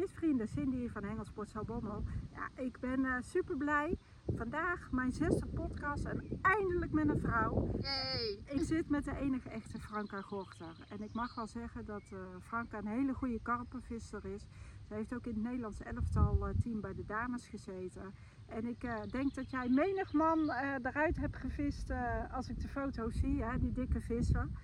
visvrienden, 0.00 0.48
Cindy 0.48 0.88
van 0.88 1.04
Hengelsport 1.04 1.50
Salbommel. 1.50 2.02
Ja, 2.32 2.62
ik 2.62 2.80
ben 2.80 3.04
eh, 3.04 3.14
super 3.20 3.56
blij. 3.56 3.98
Vandaag 4.36 4.90
mijn 4.90 5.12
zesde 5.12 5.46
podcast 5.46 6.04
en 6.04 6.22
eindelijk 6.42 6.92
met 6.92 7.08
een 7.08 7.18
vrouw. 7.18 7.68
Yay! 7.78 8.42
Ik 8.46 8.62
zit 8.62 8.88
met 8.88 9.04
de 9.04 9.16
enige 9.16 9.48
echte 9.48 9.78
Franka 9.78 10.20
Gorter. 10.20 10.76
En 10.88 11.02
ik 11.02 11.12
mag 11.12 11.34
wel 11.34 11.46
zeggen 11.46 11.84
dat 11.84 12.02
eh, 12.12 12.18
Franka 12.40 12.78
een 12.78 12.86
hele 12.86 13.12
goede 13.14 13.40
karpenvisser 13.42 14.24
is. 14.24 14.46
Ze 14.88 14.94
heeft 14.94 15.14
ook 15.14 15.26
in 15.26 15.34
het 15.34 15.42
Nederlands 15.42 15.80
elftal 15.80 16.48
eh, 16.48 16.54
team 16.62 16.80
bij 16.80 16.94
de 16.94 17.04
dames 17.04 17.46
gezeten. 17.46 18.14
En 18.46 18.66
ik 18.66 18.86
denk 19.10 19.34
dat 19.34 19.50
jij 19.50 19.68
menig 19.68 20.12
man 20.12 20.50
eruit 20.82 21.16
hebt 21.16 21.36
gevist 21.36 21.92
als 22.30 22.48
ik 22.48 22.60
de 22.60 22.68
foto's 22.68 23.16
zie, 23.16 23.42
hè, 23.44 23.58
die 23.58 23.72
dikke 23.72 24.00
vissen. 24.00 24.54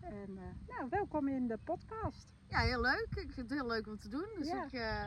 En 0.00 0.38
eh, 0.38 0.76
nou, 0.76 0.88
welkom 0.90 1.28
in 1.28 1.46
de 1.46 1.58
podcast. 1.64 2.26
Ja, 2.48 2.58
heel 2.58 2.80
leuk. 2.80 3.06
Ik 3.10 3.32
vind 3.32 3.36
het 3.36 3.50
heel 3.50 3.66
leuk 3.66 3.86
om 3.86 3.98
te 3.98 4.08
doen. 4.08 4.26
Dus 4.38 4.46
Ja. 4.48 4.64
ik, 4.64 4.72
eh, 4.72 5.06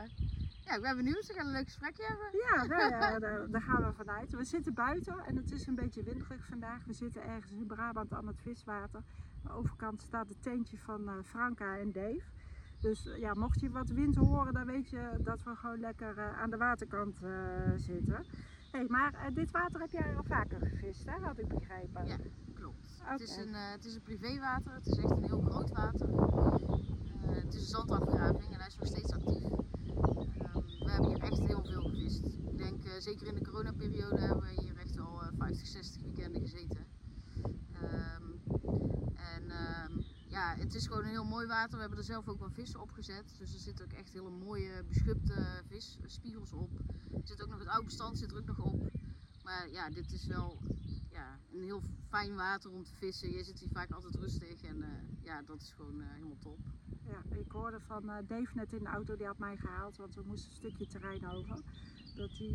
ja, 0.64 0.74
ik 0.74 0.80
ben 0.82 0.96
benieuwd. 0.96 1.26
We 1.26 1.32
gaan 1.34 1.46
een 1.46 1.52
leuk 1.52 1.64
gesprekje 1.64 2.04
hebben. 2.06 2.26
Ja, 2.32 2.64
nou 2.64 2.90
ja, 2.90 3.18
daar, 3.18 3.50
daar 3.50 3.62
gaan 3.62 3.82
we 3.82 3.92
vanuit. 3.92 4.32
We 4.32 4.44
zitten 4.44 4.74
buiten 4.74 5.18
en 5.26 5.36
het 5.36 5.50
is 5.52 5.66
een 5.66 5.74
beetje 5.74 6.02
winderig 6.02 6.46
vandaag. 6.46 6.84
We 6.84 6.92
zitten 6.92 7.22
ergens 7.22 7.52
in 7.52 7.66
Brabant 7.66 8.12
aan 8.12 8.26
het 8.26 8.40
viswater. 8.40 9.00
Aan 9.00 9.42
de 9.42 9.52
overkant 9.52 10.02
staat 10.02 10.28
het 10.28 10.42
tentje 10.42 10.78
van 10.78 11.08
eh, 11.08 11.14
Franka 11.24 11.76
en 11.78 11.92
Dave. 11.92 12.22
Dus 12.80 13.08
ja, 13.16 13.34
mocht 13.34 13.60
je 13.60 13.70
wat 13.70 13.88
wind 13.90 14.16
horen, 14.16 14.52
dan 14.52 14.66
weet 14.66 14.90
je 14.90 15.18
dat 15.18 15.42
we 15.42 15.54
gewoon 15.56 15.80
lekker 15.80 16.18
aan 16.34 16.50
de 16.50 16.56
waterkant 16.56 17.20
zitten. 17.76 18.24
Hey, 18.72 18.84
maar 18.88 19.30
dit 19.32 19.50
water 19.50 19.80
heb 19.80 19.90
jij 19.90 20.16
al 20.16 20.22
vaker 20.24 20.58
gevist, 20.58 21.04
hè? 21.10 21.18
had 21.20 21.38
ik 21.38 21.48
begrepen. 21.48 22.06
Ja, 22.06 22.16
Het, 23.02 23.20
is 23.20 23.36
een, 23.36 23.54
eh, 23.54 23.70
het 23.70 23.84
is 23.84 23.94
een 23.94 24.02
privéwater. 24.02 24.74
Het 24.74 24.86
is 24.86 24.96
echt 24.96 25.10
een 25.10 25.24
heel 25.24 25.40
groot 25.40 25.70
water. 25.70 26.08
Eh, 26.08 27.42
het 27.44 27.54
is 27.54 27.60
een 27.60 27.68
zandafgraving 27.68 28.52
en 28.52 28.58
hij 28.58 28.66
is 28.66 28.76
nog 28.76 28.86
steeds 28.86 29.12
actief. 29.12 29.42
Ehm, 29.42 30.84
we 30.84 30.90
hebben 30.90 31.08
hier 31.08 31.22
echt 31.22 31.38
heel 31.38 31.64
veel 31.64 31.82
gevist. 31.82 32.24
Ik 32.24 32.58
denk, 32.58 32.84
eh, 32.84 32.92
zeker 32.98 33.26
in 33.26 33.34
de 33.34 33.44
coronaperiode 33.44 34.20
hebben 34.20 34.40
we 34.40 34.62
hier 34.62 34.76
echt 34.76 34.98
al 34.98 35.22
eh, 35.22 35.28
50, 35.38 35.66
60 35.66 36.02
weekenden 36.02 36.40
gezeten. 36.40 36.86
Ehm, 37.72 38.22
en 39.14 39.50
ehm, 39.50 40.00
ja, 40.28 40.54
het 40.56 40.74
is 40.74 40.86
gewoon 40.86 41.02
een 41.02 41.10
heel 41.10 41.24
mooi 41.24 41.46
water. 41.46 41.74
We 41.74 41.80
hebben 41.80 41.98
er 41.98 42.04
zelf 42.04 42.28
ook 42.28 42.38
wel 42.38 42.50
vissen 42.50 42.80
op 42.80 42.90
gezet. 42.90 43.34
Dus 43.38 43.54
er 43.54 43.60
zitten 43.60 43.84
ook 43.84 43.92
echt 43.92 44.12
hele 44.12 44.30
mooie 44.30 44.84
beschupte 44.88 45.62
visspiegels 45.66 46.52
op. 46.52 46.70
Er 47.14 47.20
zit 47.24 47.42
ook 47.42 47.48
nog 47.48 47.58
het 47.58 47.68
oude 47.68 47.84
bestand 47.84 48.18
zit 48.18 48.30
er 48.30 48.38
ook 48.38 48.46
nog 48.46 48.58
op. 48.58 48.90
Maar 49.42 49.68
ja, 49.70 49.90
dit 49.90 50.12
is 50.12 50.26
wel 50.26 50.58
ja, 51.22 51.58
een 51.58 51.64
heel 51.64 51.82
fijn 52.08 52.34
water 52.36 52.70
om 52.70 52.84
te 52.84 52.94
vissen. 52.94 53.30
Je 53.30 53.44
zit 53.44 53.58
hier 53.58 53.68
vaak 53.72 53.90
altijd 53.90 54.14
rustig 54.14 54.62
en 54.62 54.82
eh, 54.82 55.24
ja, 55.24 55.42
dat 55.42 55.60
is 55.60 55.72
gewoon 55.76 56.00
eh, 56.00 56.06
helemaal 56.10 56.38
top. 56.38 56.58
Ja, 57.06 57.36
ik 57.36 57.50
hoorde 57.52 57.80
van 57.80 58.10
eh, 58.10 58.16
Dave 58.28 58.50
net 58.54 58.72
in 58.72 58.84
de 58.84 58.90
auto, 58.90 59.16
die 59.16 59.26
had 59.26 59.38
mij 59.38 59.56
gehaald, 59.56 59.96
want 59.96 60.14
we 60.14 60.22
moesten 60.26 60.50
een 60.50 60.56
stukje 60.56 60.86
terrein 60.86 61.28
over. 61.28 61.56
Dat 62.16 62.30
hij 62.38 62.48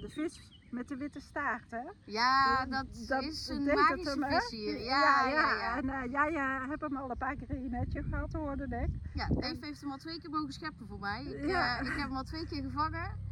de 0.00 0.08
vis 0.08 0.56
met 0.70 0.88
de 0.88 0.96
witte 0.96 1.20
staart, 1.20 1.70
hè? 1.70 1.90
Ja, 2.04 2.66
dat, 2.66 2.86
is 3.22 3.48
een 3.48 3.64
magische 3.64 4.18
hem, 4.20 4.30
vis 4.30 4.50
hier. 4.50 4.80
Ja, 4.80 5.28
ja, 5.28 5.54
ja. 5.54 5.76
En 5.76 5.88
eh, 5.88 6.10
jij 6.10 6.32
hebt 6.68 6.80
hem 6.80 6.96
al 6.96 7.10
een 7.10 7.16
paar 7.16 7.36
keer 7.36 7.50
in 7.50 7.62
je 7.62 7.68
netje 7.68 8.02
gehad, 8.02 8.32
hoorde 8.32 8.64
ik. 8.64 9.10
Ja, 9.14 9.28
Dave 9.28 9.56
heeft 9.60 9.80
hem 9.80 9.90
al 9.90 9.98
twee 9.98 10.20
keer 10.20 10.30
mogen 10.30 10.52
scheppen 10.52 10.86
voor 10.86 10.98
mij. 10.98 11.24
Ik, 11.24 11.46
Ja. 11.46 11.80
ik 11.80 11.86
heb 11.86 11.96
hem 11.96 12.16
al 12.16 12.22
twee 12.22 12.46
keer 12.46 12.62
gevangen. 12.62 13.25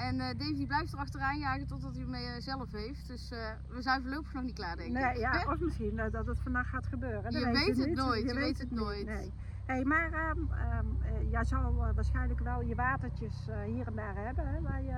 En 0.00 0.20
eh, 0.20 0.26
Dave 0.38 0.54
die 0.54 0.66
blijft 0.66 0.92
er 0.92 0.98
achteraan 0.98 1.38
jagen 1.38 1.66
totdat 1.66 1.94
hij 1.94 2.02
hem 2.02 2.14
eh, 2.14 2.34
zelf 2.38 2.72
heeft. 2.72 3.06
Dus 3.06 3.30
eh, 3.30 3.50
we 3.68 3.82
zijn 3.82 4.02
voorlopig 4.02 4.32
nog 4.32 4.42
niet 4.42 4.54
klaar, 4.54 4.76
denk 4.76 4.92
Nee, 4.92 5.10
ik. 5.14 5.16
ja, 5.16 5.44
of 5.52 5.60
misschien 5.60 5.98
eh, 5.98 6.10
dat 6.10 6.26
het 6.26 6.40
vandaag 6.40 6.68
gaat 6.68 6.86
gebeuren. 6.86 7.22
Dat 7.22 7.32
Je 7.32 7.50
weet 7.50 7.76
het 7.76 7.86
niet. 7.86 7.96
nooit, 7.96 8.22
je 8.28 8.34
weet 8.34 8.58
het 8.58 8.70
nooit. 8.70 9.06
Nee. 9.06 9.32
Hey, 9.66 9.84
maar 9.84 10.12
ehm, 10.12 10.38
ehm, 10.52 10.86
eh, 11.02 11.30
jij 11.30 11.44
zal 11.44 11.74
waarschijnlijk 11.94 12.40
wel 12.40 12.60
je 12.62 12.74
watertjes 12.74 13.48
hier 13.64 13.86
en 13.86 13.94
daar 13.94 14.14
hebben 14.16 14.46
hè, 14.48 14.60
waar 14.60 14.82
je 14.82 14.88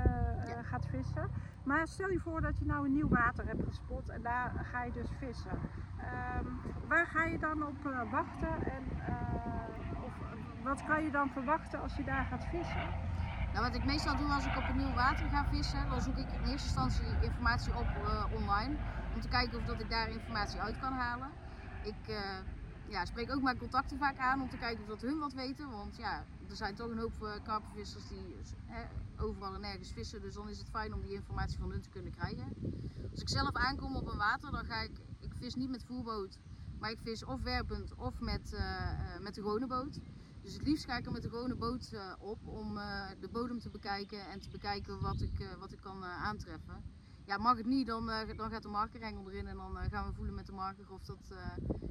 Ja. 0.47 0.63
gaat 0.63 0.87
vissen. 0.87 1.29
Maar 1.65 1.87
stel 1.87 2.09
je 2.11 2.19
voor 2.19 2.41
dat 2.41 2.59
je 2.59 2.65
nou 2.65 2.87
een 2.87 2.93
nieuw 2.93 3.09
water 3.09 3.47
hebt 3.47 3.65
gespot 3.65 4.09
en 4.09 4.23
daar 4.23 4.53
ga 4.73 4.85
je 4.85 4.93
dus 4.93 5.11
vissen. 5.19 5.59
Ehm, 5.99 6.47
waar 6.89 7.07
ga 7.07 7.25
je 7.25 7.39
dan 7.39 7.67
op 7.67 8.07
wachten 8.11 8.63
en 8.63 8.83
of, 10.05 10.13
wat 10.63 10.83
kan 10.83 11.05
je 11.05 11.11
dan 11.11 11.29
verwachten 11.31 11.81
als 11.81 11.97
je 11.97 12.05
daar 12.05 12.25
gaat 12.25 12.45
vissen? 12.45 13.11
Nou, 13.53 13.65
wat 13.65 13.75
ik 13.75 13.85
meestal 13.85 14.17
doe 14.17 14.33
als 14.33 14.45
ik 14.47 14.57
op 14.57 14.69
een 14.69 14.77
nieuw 14.77 14.93
water 14.93 15.29
ga 15.29 15.45
vissen, 15.45 15.89
dan 15.89 16.01
zoek 16.01 16.17
ik 16.17 16.33
in 16.33 16.45
eerste 16.51 16.67
instantie 16.67 17.21
informatie 17.21 17.75
op 17.75 17.87
eh, 17.87 18.25
online. 18.35 18.77
Om 19.15 19.21
te 19.21 19.29
kijken 19.29 19.59
of 19.59 19.65
dat 19.65 19.81
ik 19.81 19.91
daar 19.91 20.09
informatie 20.11 20.61
uit 20.61 20.79
kan 20.79 20.93
halen. 20.93 21.31
Ik 21.83 22.09
eh, 22.09 22.39
ja, 22.89 23.05
spreek 23.05 23.31
ook 23.31 23.43
mijn 23.43 23.59
contacten 23.59 23.99
vaak 23.99 24.19
aan 24.19 24.41
om 24.41 24.49
te 24.49 24.57
kijken 24.57 24.83
of 24.83 24.89
dat 24.89 25.01
hun 25.01 25.19
wat 25.19 25.33
weten. 25.33 25.71
Want 25.71 25.97
ja, 25.97 26.25
er 26.49 26.57
zijn 26.57 26.75
toch 26.75 26.91
een 26.91 26.99
hoop 26.99 27.23
uh, 27.23 27.33
karpenvissers 27.43 28.09
die 28.09 28.37
overal 29.17 29.55
en 29.55 29.65
ergens 29.65 29.93
vissen. 29.93 30.21
Dus 30.21 30.35
dan 30.35 30.49
is 30.49 30.59
het 30.59 30.69
fijn 30.69 30.95
om 30.95 31.01
die 31.03 31.13
informatie 31.15 31.59
van 31.59 31.71
hun 31.71 31.83
te 31.83 31.89
kunnen 31.89 32.13
krijgen. 32.13 32.53
Als 33.11 33.21
ik 33.21 33.29
zelf 33.29 33.53
aankom 33.53 33.97
op 33.97 34.07
een 34.07 34.17
water, 34.17 34.51
dan 34.51 34.65
ga 34.65 34.81
ik, 34.81 35.01
ik 35.21 35.35
vis 35.35 35.55
niet 35.55 35.71
met 35.71 35.85
voerboot. 35.85 36.39
Maar 36.79 36.91
ik 36.91 36.99
vis 37.03 37.25
of 37.25 37.43
werpend 37.43 37.95
of 37.95 38.21
met, 38.21 38.57
met 39.21 39.35
de 39.35 39.41
gewone 39.41 39.67
boot. 39.67 40.01
Dus 40.43 40.53
het 40.53 40.63
liefst 40.63 40.85
ga 40.85 40.97
ik 40.97 41.07
er 41.07 41.13
met 41.13 41.23
de 41.23 41.29
gewone 41.29 41.55
boot 41.57 41.93
eh, 41.93 42.13
op 42.19 42.47
om 42.47 42.77
eh, 42.77 43.09
de 43.21 43.29
bodem 43.29 43.59
te 43.59 43.71
bekijken 43.71 44.27
en 44.31 44.41
te 44.41 44.51
bekijken 44.51 45.01
wat 45.01 45.21
ik, 45.21 45.41
eh, 45.41 45.55
wat 45.59 45.73
ik 45.73 45.81
kan 45.81 46.05
aantreffen. 46.05 46.85
Ja, 47.25 47.37
mag 47.39 47.57
het 47.57 47.67
niet, 47.67 47.87
dan, 47.87 48.07
dan 48.37 48.51
gaat 48.51 48.63
de 48.63 48.69
markerengel 48.69 49.31
erin 49.31 49.47
en 49.47 49.57
dan 49.57 49.77
gaan 49.91 50.07
we 50.09 50.15
voelen 50.15 50.35
met 50.35 50.47
de 50.47 50.53
marker 50.53 50.91
of 50.93 51.03
dat, 51.03 51.35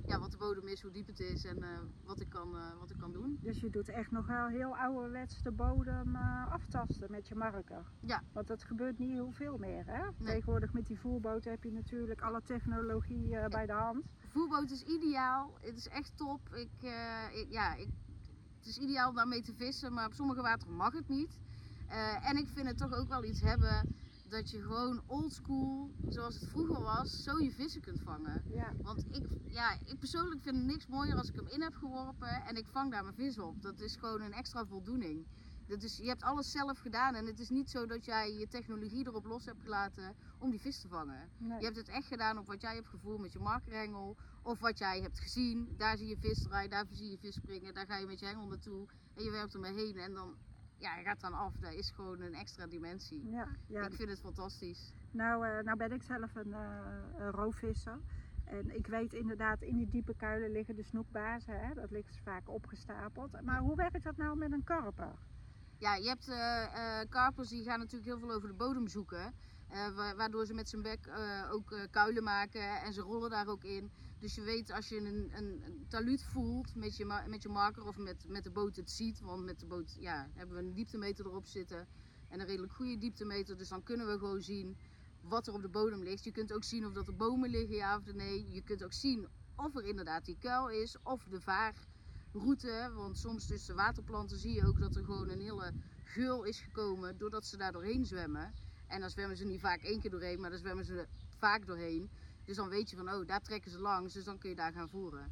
ja, 0.06 0.20
wat 0.20 0.32
de 0.32 0.38
bodem 0.38 0.68
is, 0.68 0.82
hoe 0.82 0.92
diep 0.92 1.08
het 1.08 1.20
is 1.20 1.46
en 1.46 1.64
wat, 2.04 2.20
ik 2.20 2.30
kan, 2.30 2.52
wat 2.80 2.90
ik 2.90 2.98
kan 2.98 3.12
doen. 3.12 3.40
Dus 3.42 3.60
je 3.60 3.70
doet 3.70 3.90
echt 3.90 4.12
nog 4.12 4.28
wel 4.28 4.48
heel 4.48 4.78
ouderwets 4.78 5.42
de 5.42 5.52
bodem 5.52 6.16
aftasten 6.50 7.12
met 7.12 7.28
je 7.28 7.36
marker. 7.36 7.86
Ja. 8.00 8.24
Want 8.34 8.48
dat 8.48 8.64
gebeurt 8.64 8.98
niet 8.98 9.10
heel 9.12 9.32
veel 9.32 9.58
meer. 9.58 9.86
Hè? 9.86 10.02
Tegenwoordig 10.24 10.74
met 10.74 10.88
die 10.88 11.00
voerboot 11.00 11.44
heb 11.44 11.64
je 11.64 11.72
natuurlijk 11.72 12.22
alle 12.22 12.42
technologie 12.42 13.48
bij 13.50 13.66
de 13.66 13.74
hand. 13.74 14.06
Voerboot 14.28 14.70
is 14.72 14.84
ideaal, 14.84 15.58
het 15.62 15.78
is 15.78 15.88
echt 15.88 16.18
top. 16.18 16.56
Ik, 16.56 16.72
ik- 17.32 17.48
ja, 17.50 17.76
ik, 17.76 17.90
het 18.62 18.70
is 18.70 18.78
ideaal 18.78 19.10
om 19.10 19.16
daarmee 19.16 19.42
te 19.42 19.54
vissen, 19.54 19.94
maar 19.94 20.06
op 20.06 20.14
sommige 20.14 20.42
wateren 20.42 20.76
mag 20.76 20.94
het 20.94 21.08
niet. 21.08 21.38
Eh, 21.88 22.30
en 22.30 22.38
ik 22.38 22.48
vind 22.48 22.68
het 22.68 22.78
toch 22.78 22.94
ook 22.94 23.08
wel 23.08 23.24
iets 23.24 23.42
hebben 23.42 23.88
dat 24.30 24.50
je 24.50 24.62
gewoon 24.62 25.02
oldschool, 25.08 25.90
zoals 26.10 26.36
het 26.36 26.48
vroeger 26.48 26.82
was, 26.82 27.24
zo 27.24 27.40
je 27.40 27.52
vissen 27.52 27.82
kunt 27.82 28.00
vangen. 28.02 28.44
Ja. 28.54 28.74
Want 28.82 29.06
ik, 29.12 29.26
ja, 29.48 29.78
ik 29.86 30.00
persoonlijk 30.00 30.42
vind 30.42 30.56
het 30.56 30.66
niks 30.66 30.88
mooier 30.88 31.18
als 31.18 31.30
ik 31.30 31.36
hem 31.36 31.48
in 31.48 31.62
heb 31.62 31.76
geworpen 31.76 32.46
en 32.46 32.56
ik 32.56 32.66
vang 32.68 32.92
daar 32.92 33.04
mijn 33.04 33.16
vis 33.16 33.40
op. 33.40 33.62
Dat 33.62 33.80
is 33.80 33.96
gewoon 33.96 34.22
een 34.22 34.34
extra 34.34 34.66
voldoening. 34.66 35.26
Dat 35.72 35.84
is, 35.84 35.98
je 35.98 36.08
hebt 36.08 36.24
alles 36.24 36.52
zelf 36.52 36.80
gedaan 36.80 37.16
en 37.16 37.26
het 37.26 37.40
is 37.40 37.50
niet 37.50 37.70
zo 37.70 37.86
dat 37.86 38.06
jij 38.06 38.34
je 38.34 38.48
technologie 38.48 39.08
erop 39.08 39.26
los 39.26 39.46
hebt 39.46 39.62
gelaten 39.62 40.16
om 40.38 40.50
die 40.50 40.60
vis 40.60 40.82
te 40.82 40.88
vangen. 40.88 41.30
Nee. 41.38 41.60
Je 41.60 41.66
hebt 41.66 41.78
het 41.78 41.88
echt 41.88 42.08
gedaan 42.08 42.38
op 42.38 42.48
wat 42.48 42.62
jij 42.62 42.76
hebt 42.76 42.88
gevoeld 42.88 43.22
met 43.22 43.34
je 43.34 43.40
markerhengel 43.40 44.18
of 44.42 44.60
wat 44.60 44.78
jij 44.78 45.02
hebt 45.02 45.20
gezien. 45.20 45.74
Daar 45.78 45.98
zie 45.98 46.08
je 46.08 46.18
vis 46.18 46.42
draaien, 46.42 46.70
daar 46.70 46.86
zie 46.92 47.10
je 47.10 47.18
vis 47.18 47.36
springen, 47.36 47.74
daar 47.74 47.86
ga 47.86 47.98
je 47.98 48.06
met 48.06 48.20
je 48.20 48.26
hengel 48.26 48.48
naartoe 48.48 48.88
en 49.14 49.24
je 49.24 49.32
werpt 49.32 49.54
ermee 49.54 49.74
heen 49.74 49.98
en 49.98 50.14
dan 50.14 50.36
ja, 50.78 50.96
je 50.98 51.04
gaat 51.04 51.22
dan 51.22 51.34
af. 51.34 51.56
Dat 51.60 51.74
is 51.74 51.92
gewoon 51.92 52.22
een 52.22 52.34
extra 52.34 52.68
dimensie. 52.68 53.30
Ja, 53.30 53.48
ja. 53.68 53.86
Ik 53.86 53.94
vind 53.94 54.10
het 54.10 54.20
fantastisch. 54.20 54.94
Nou, 55.12 55.48
eh, 55.48 55.64
nou 55.64 55.78
ben 55.78 55.92
ik 55.92 56.04
zelf 56.04 56.36
een, 56.36 56.54
een 56.54 57.32
roofvisser. 57.32 58.00
En 58.46 58.76
ik 58.76 58.88
weet 58.88 59.14
inderdaad, 59.14 59.62
in 59.62 59.78
die 59.78 59.90
diepe 59.90 60.16
kuilen 60.16 60.52
liggen 60.52 60.76
de 60.76 60.84
snoekbazen. 60.84 61.60
Hè? 61.60 61.74
Dat 61.74 61.92
ligt 61.92 62.20
vaak 62.24 62.50
opgestapeld. 62.50 63.42
Maar 63.42 63.60
hoe 63.60 63.76
werkt 63.76 64.04
dat 64.04 64.18
nou 64.18 64.38
met 64.38 64.52
een 64.52 64.64
karper? 64.64 65.16
Ja, 65.82 65.96
je 65.96 66.08
hebt 66.08 66.28
eh 66.28 67.00
eh, 67.02 67.10
karpers 67.10 67.50
die 67.50 67.64
gaan 67.64 67.80
natuurlijk 67.80 68.06
heel 68.12 68.20
veel 68.20 68.32
over 68.32 68.48
de 68.48 68.54
bodem 68.54 68.88
zoeken. 68.88 69.34
eh, 69.68 69.96
wa- 69.96 70.16
waardoor 70.16 70.46
ze 70.46 70.54
met 70.54 70.70
zijn 70.70 70.82
bek 70.82 71.08
ook 71.52 71.88
kuilen 71.90 72.24
maken 72.24 72.82
en 72.82 72.94
ze 72.94 73.02
rollen 73.02 73.30
daar 73.30 73.48
ook 73.48 73.64
in. 73.64 73.92
Dus 74.20 74.36
je 74.36 74.42
weet 74.42 74.72
als 74.72 74.88
je 74.90 74.98
een, 74.98 75.32
een, 75.38 75.86
taluut 75.88 76.24
voelt 76.24 76.76
met 76.76 76.98
je, 76.98 77.06
met 77.28 77.42
je 77.42 77.50
marker 77.50 77.84
of 77.88 77.98
met, 77.98 78.26
met 78.28 78.44
de 78.44 78.52
boot 78.52 78.76
het 78.76 78.92
ziet. 78.92 79.20
Want 79.20 79.44
met 79.46 79.60
de 79.60 79.66
boot 79.66 79.96
ja, 80.00 80.30
hebben 80.34 80.56
we 80.58 80.64
een 80.64 80.74
dieptemeter 80.74 81.26
erop 81.26 81.46
zitten. 81.48 81.88
En 82.28 82.40
een 82.40 82.46
redelijk 82.46 82.74
goede 82.74 82.98
dieptemeter. 82.98 83.58
Dus 83.58 83.70
dan 83.70 83.84
kunnen 83.84 84.08
we 84.08 84.18
gewoon 84.18 84.42
zien 84.42 84.78
wat 85.20 85.48
er 85.48 85.54
op 85.54 85.62
de 85.62 85.70
bodem 85.70 86.04
ligt. 86.04 86.24
Je 86.24 86.32
kunt 86.32 86.54
ook 86.54 86.64
zien 86.64 86.86
of 86.86 86.94
dat 86.94 87.08
er 87.08 87.16
bomen 87.16 87.50
liggen, 87.50 87.76
ja 87.76 87.98
of 87.98 88.14
nee. 88.14 88.50
Je 88.52 88.62
kunt 88.62 88.84
ook 88.84 88.94
zien 88.94 89.28
of 89.56 89.76
er 89.76 89.86
inderdaad 89.86 90.26
die 90.26 90.38
kuil 90.40 90.70
is 90.70 90.98
of 91.04 91.24
de 91.24 91.42
vaarroute. 92.32 92.92
Want 92.96 93.18
soms 93.18 93.46
tussen 93.46 93.76
waterplanten 93.76 94.38
zie 94.38 94.54
je 94.54 94.68
ook 94.68 94.80
dat 94.80 94.96
er 94.96 95.04
gewoon 95.04 95.30
een 95.30 95.42
hele 95.42 95.74
geul 96.04 96.44
is 96.44 96.60
gekomen 96.60 97.18
doordat 97.18 97.46
ze 97.46 97.58
daar 97.58 97.72
doorheen 97.72 98.06
zwemmen. 98.06 98.54
En 98.88 99.00
dan 99.00 99.10
zwemmen 99.10 99.38
ze 99.38 99.46
niet 99.46 99.60
vaak 99.60 99.82
één 99.82 100.00
keer 100.00 100.12
doorheen, 100.12 100.40
maar 100.42 100.50
dan 100.50 100.60
zwemmen 100.60 100.86
ze 100.86 101.08
vaak 101.38 101.66
doorheen. 101.66 102.10
Dus 102.46 102.56
dan 102.56 102.70
weet 102.70 102.90
je 102.90 102.96
van, 102.96 103.14
oh, 103.14 103.28
daar 103.28 103.42
trekken 103.42 103.72
ze 103.72 103.80
langs, 103.80 104.14
dus 104.14 104.24
dan 104.24 104.38
kun 104.38 104.50
je 104.50 104.56
daar 104.56 104.72
gaan 104.72 104.90
voeren. 104.90 105.32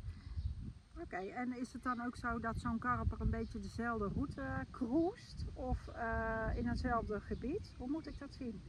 Oké, 1.01 1.15
en 1.15 1.57
is 1.57 1.73
het 1.73 1.83
dan 1.83 2.05
ook 2.05 2.15
zo 2.15 2.39
dat 2.39 2.59
zo'n 2.59 2.79
karper 2.79 3.21
een 3.21 3.29
beetje 3.29 3.59
dezelfde 3.59 4.07
route 4.07 4.65
cruist? 4.71 5.45
Of 5.53 5.87
eh, 5.87 6.47
in 6.55 6.67
hetzelfde 6.67 7.19
gebied? 7.19 7.73
Hoe 7.77 7.89
moet 7.89 8.07
ik 8.07 8.19
dat 8.19 8.33
zien? 8.33 8.61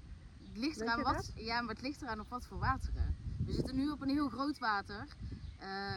Het 0.43 0.57
ligt 0.57 0.81
eraan 0.81 1.03
wat, 1.03 1.33
ja, 1.35 1.61
maar 1.61 1.75
het 1.75 1.83
ligt 1.83 2.03
eraan 2.03 2.21
op 2.21 2.29
wat 2.29 2.47
voor 2.47 2.59
wateren. 2.59 3.17
We 3.47 3.53
zitten 3.53 3.77
nu 3.77 3.91
op 3.91 4.01
een 4.01 4.09
heel 4.09 4.29
groot 4.29 4.59
water. 4.59 5.07
Eh, 5.59 5.97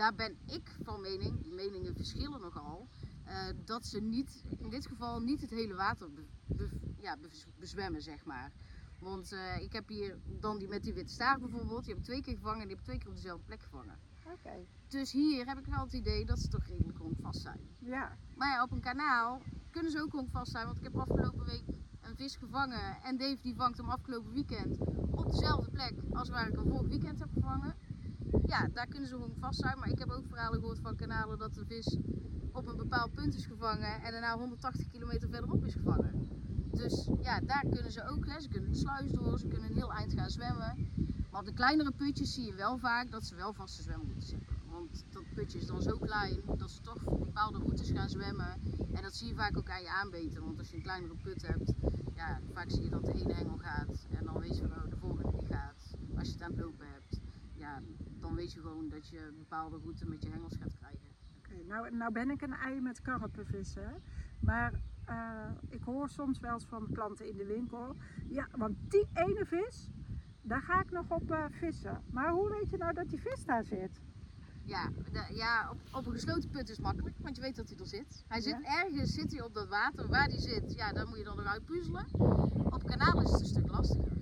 daar 0.00 0.14
ben 0.14 0.38
ik 0.46 0.78
van 0.82 1.00
mening, 1.00 1.42
die 1.42 1.52
meningen 1.52 1.94
verschillen 1.94 2.40
nogal. 2.40 2.88
eh, 3.22 3.48
dat 3.64 3.86
ze 3.86 4.00
niet, 4.00 4.44
in 4.58 4.70
dit 4.70 4.86
geval 4.86 5.20
niet 5.20 5.40
het 5.40 5.50
hele 5.50 5.74
water 5.74 6.12
be- 6.12 6.28
be- 6.56 6.72
ja, 6.96 7.16
bez- 7.16 7.46
bezwemmen, 7.54 8.02
zeg 8.02 8.24
maar. 8.24 8.52
Want 8.98 9.32
eh, 9.32 9.60
ik 9.62 9.72
heb 9.72 9.88
hier 9.88 10.18
dan 10.40 10.58
die 10.58 10.68
met 10.68 10.82
die 10.82 10.94
witte 10.94 11.12
staart 11.12 11.40
bijvoorbeeld, 11.40 11.84
die 11.84 11.94
heb 11.94 11.98
ik 12.02 12.08
twee 12.08 12.20
keer 12.22 12.34
gevangen 12.34 12.60
en 12.60 12.66
die 12.68 12.76
heb 12.76 12.78
ik 12.78 12.84
twee 12.84 12.98
keer 12.98 13.08
op 13.08 13.14
dezelfde 13.14 13.44
plek 13.44 13.62
gevangen. 13.62 14.00
Oké, 14.24 14.66
Dus 14.88 15.12
hier 15.12 15.46
heb 15.46 15.58
ik 15.58 15.66
wel 15.66 15.82
het 15.82 15.92
idee 15.92 16.24
dat 16.24 16.38
ze 16.38 16.48
toch 16.48 16.64
redelijk 16.64 16.98
honkvast 16.98 17.40
zijn. 17.40 17.76
ja. 17.78 18.18
Maar 18.34 18.48
ja, 18.54 18.62
op 18.62 18.72
een 18.72 18.80
kanaal 18.80 19.42
kunnen 19.70 19.92
ze 19.92 20.00
ook 20.00 20.12
honkvast 20.12 20.50
zijn, 20.50 20.64
want 20.64 20.76
ik 20.78 20.82
heb 20.84 20.96
afgelopen 20.96 21.44
week 21.44 21.64
een 22.00 22.16
vis 22.16 22.36
gevangen 22.36 23.00
en 23.02 23.16
Dave 23.16 23.40
die 23.42 23.54
vangt 23.54 23.76
hem 23.76 23.88
afgelopen 23.90 24.32
weekend 24.32 24.78
op 25.14 25.30
dezelfde 25.30 25.68
plek 25.70 25.94
als 26.12 26.28
waar 26.28 26.48
ik 26.48 26.54
hem 26.56 26.66
vorig 26.66 26.88
weekend 26.88 27.18
heb 27.18 27.30
gevangen. 27.32 27.76
Ja, 28.46 28.68
daar 28.72 28.86
kunnen 28.86 29.08
ze 29.08 29.16
honkvast 29.16 29.60
zijn, 29.60 29.78
maar 29.78 29.88
ik 29.88 29.98
heb 29.98 30.10
ook 30.10 30.26
verhalen 30.26 30.60
gehoord 30.60 30.78
van 30.78 30.96
kanalen 30.96 31.38
dat 31.38 31.54
de 31.54 31.64
vis 31.66 31.96
op 32.52 32.66
een 32.66 32.76
bepaald 32.76 33.12
punt 33.14 33.34
is 33.34 33.46
gevangen 33.46 34.02
en 34.02 34.12
daarna 34.12 34.38
180 34.38 34.88
kilometer 34.88 35.28
verderop 35.28 35.64
is 35.64 35.74
gevangen. 35.74 36.28
Dus 36.70 37.08
ja, 37.20 37.40
daar 37.40 37.64
kunnen 37.70 37.92
ze 37.92 38.08
ook, 38.08 38.24
ze 38.38 38.48
kunnen 38.48 38.70
de 38.70 38.78
sluis 38.78 39.10
door, 39.10 39.38
ze 39.38 39.48
kunnen 39.48 39.70
een 39.70 39.76
heel 39.76 39.92
eind 39.92 40.12
gaan 40.12 40.30
zwemmen. 40.30 40.88
Maar 41.30 41.40
op 41.40 41.46
de 41.46 41.52
kleinere 41.52 41.92
putjes 41.92 42.34
zie 42.34 42.46
je 42.46 42.54
wel 42.54 42.78
vaak 42.78 43.10
dat 43.10 43.24
ze 43.24 43.34
wel 43.34 43.52
vaste 43.52 43.82
zwemroutes 43.82 44.30
hebben. 44.30 44.56
Want 44.70 45.04
dat 45.10 45.24
putje 45.34 45.58
is 45.58 45.66
dan 45.66 45.82
zo 45.82 45.98
klein 45.98 46.40
dat 46.56 46.70
ze 46.70 46.80
toch 46.80 47.04
bepaalde 47.04 47.58
routes 47.58 47.90
gaan 47.90 48.08
zwemmen. 48.08 48.60
En 48.92 49.02
dat 49.02 49.14
zie 49.14 49.28
je 49.28 49.34
vaak 49.34 49.56
ook 49.56 49.70
aan 49.70 49.82
je 49.82 49.90
aanbeten. 49.90 50.44
Want 50.44 50.58
als 50.58 50.70
je 50.70 50.76
een 50.76 50.82
kleinere 50.82 51.14
put 51.22 51.46
hebt, 51.46 51.72
ja, 52.14 52.40
vaak 52.52 52.70
zie 52.70 52.82
je 52.82 52.90
dat 52.90 53.04
de 53.04 53.12
ene 53.12 53.34
hengel 53.34 53.58
gaat. 53.58 54.06
En 54.10 54.24
dan 54.24 54.38
weet 54.38 54.56
je 54.56 54.68
wel, 54.68 54.88
de 54.88 54.96
volgende 54.96 55.30
die 55.38 55.46
gaat. 55.46 55.94
Als 56.18 56.26
je 56.28 56.32
het 56.32 56.42
aan 56.42 56.50
het 56.50 56.60
lopen 56.60 56.86
hebt, 56.92 57.09
ja, 57.70 57.80
dan 58.20 58.34
weet 58.34 58.52
je 58.52 58.60
gewoon 58.60 58.88
dat 58.88 59.08
je 59.08 59.26
een 59.26 59.38
bepaalde 59.38 59.76
route 59.78 60.06
met 60.08 60.22
je 60.22 60.30
hengels 60.30 60.56
gaat 60.60 60.74
krijgen. 60.78 61.08
Oké, 61.38 61.54
nou, 61.66 61.96
nou 61.96 62.12
ben 62.12 62.30
ik 62.30 62.42
een 62.42 62.52
ei 62.54 62.80
met 62.80 63.00
karpen 63.00 63.46
vissen, 63.46 63.82
hè. 63.88 63.94
maar 64.40 64.72
eh, 65.04 65.50
ik 65.68 65.82
hoor 65.82 66.08
soms 66.08 66.38
wel 66.40 66.52
eens 66.52 66.66
van 66.66 66.88
klanten 66.92 67.28
in 67.28 67.36
de 67.36 67.46
winkel, 67.46 67.96
ja, 68.28 68.48
want 68.56 68.76
die 68.90 69.08
ene 69.12 69.44
vis, 69.46 69.90
daar 70.42 70.62
ga 70.62 70.80
ik 70.82 70.90
nog 70.90 71.10
op 71.10 71.30
eh, 71.30 71.44
vissen. 71.50 72.02
Maar 72.10 72.30
hoe 72.32 72.48
weet 72.50 72.70
je 72.70 72.76
nou 72.76 72.92
dat 72.94 73.08
die 73.08 73.20
vis 73.20 73.44
daar 73.44 73.64
zit? 73.64 74.00
Ja, 74.64 74.88
de- 75.12 75.34
ja 75.34 75.70
op, 75.70 75.80
op 75.92 76.06
een 76.06 76.12
gesloten 76.12 76.50
put 76.50 76.68
is 76.68 76.78
makkelijk, 76.78 77.16
want 77.18 77.36
je 77.36 77.42
weet 77.42 77.56
dat 77.56 77.68
hij 77.68 77.78
er 77.78 77.86
zit. 77.86 78.24
Hij 78.28 78.40
zit 78.40 78.60
ergens, 78.62 79.14
zit 79.14 79.32
hij 79.32 79.42
op 79.42 79.54
dat 79.54 79.68
water. 79.68 80.08
Waar 80.08 80.28
die 80.28 80.40
zit, 80.40 80.72
ja, 80.74 80.92
daar 80.92 81.08
moet 81.08 81.18
je 81.18 81.24
dan 81.24 81.38
eruit 81.40 81.64
puzzelen. 81.64 82.06
Op 82.70 82.82
kanaal 82.84 83.22
is 83.22 83.30
het 83.30 83.40
een 83.40 83.46
stuk 83.46 83.70
lastiger. 83.70 84.12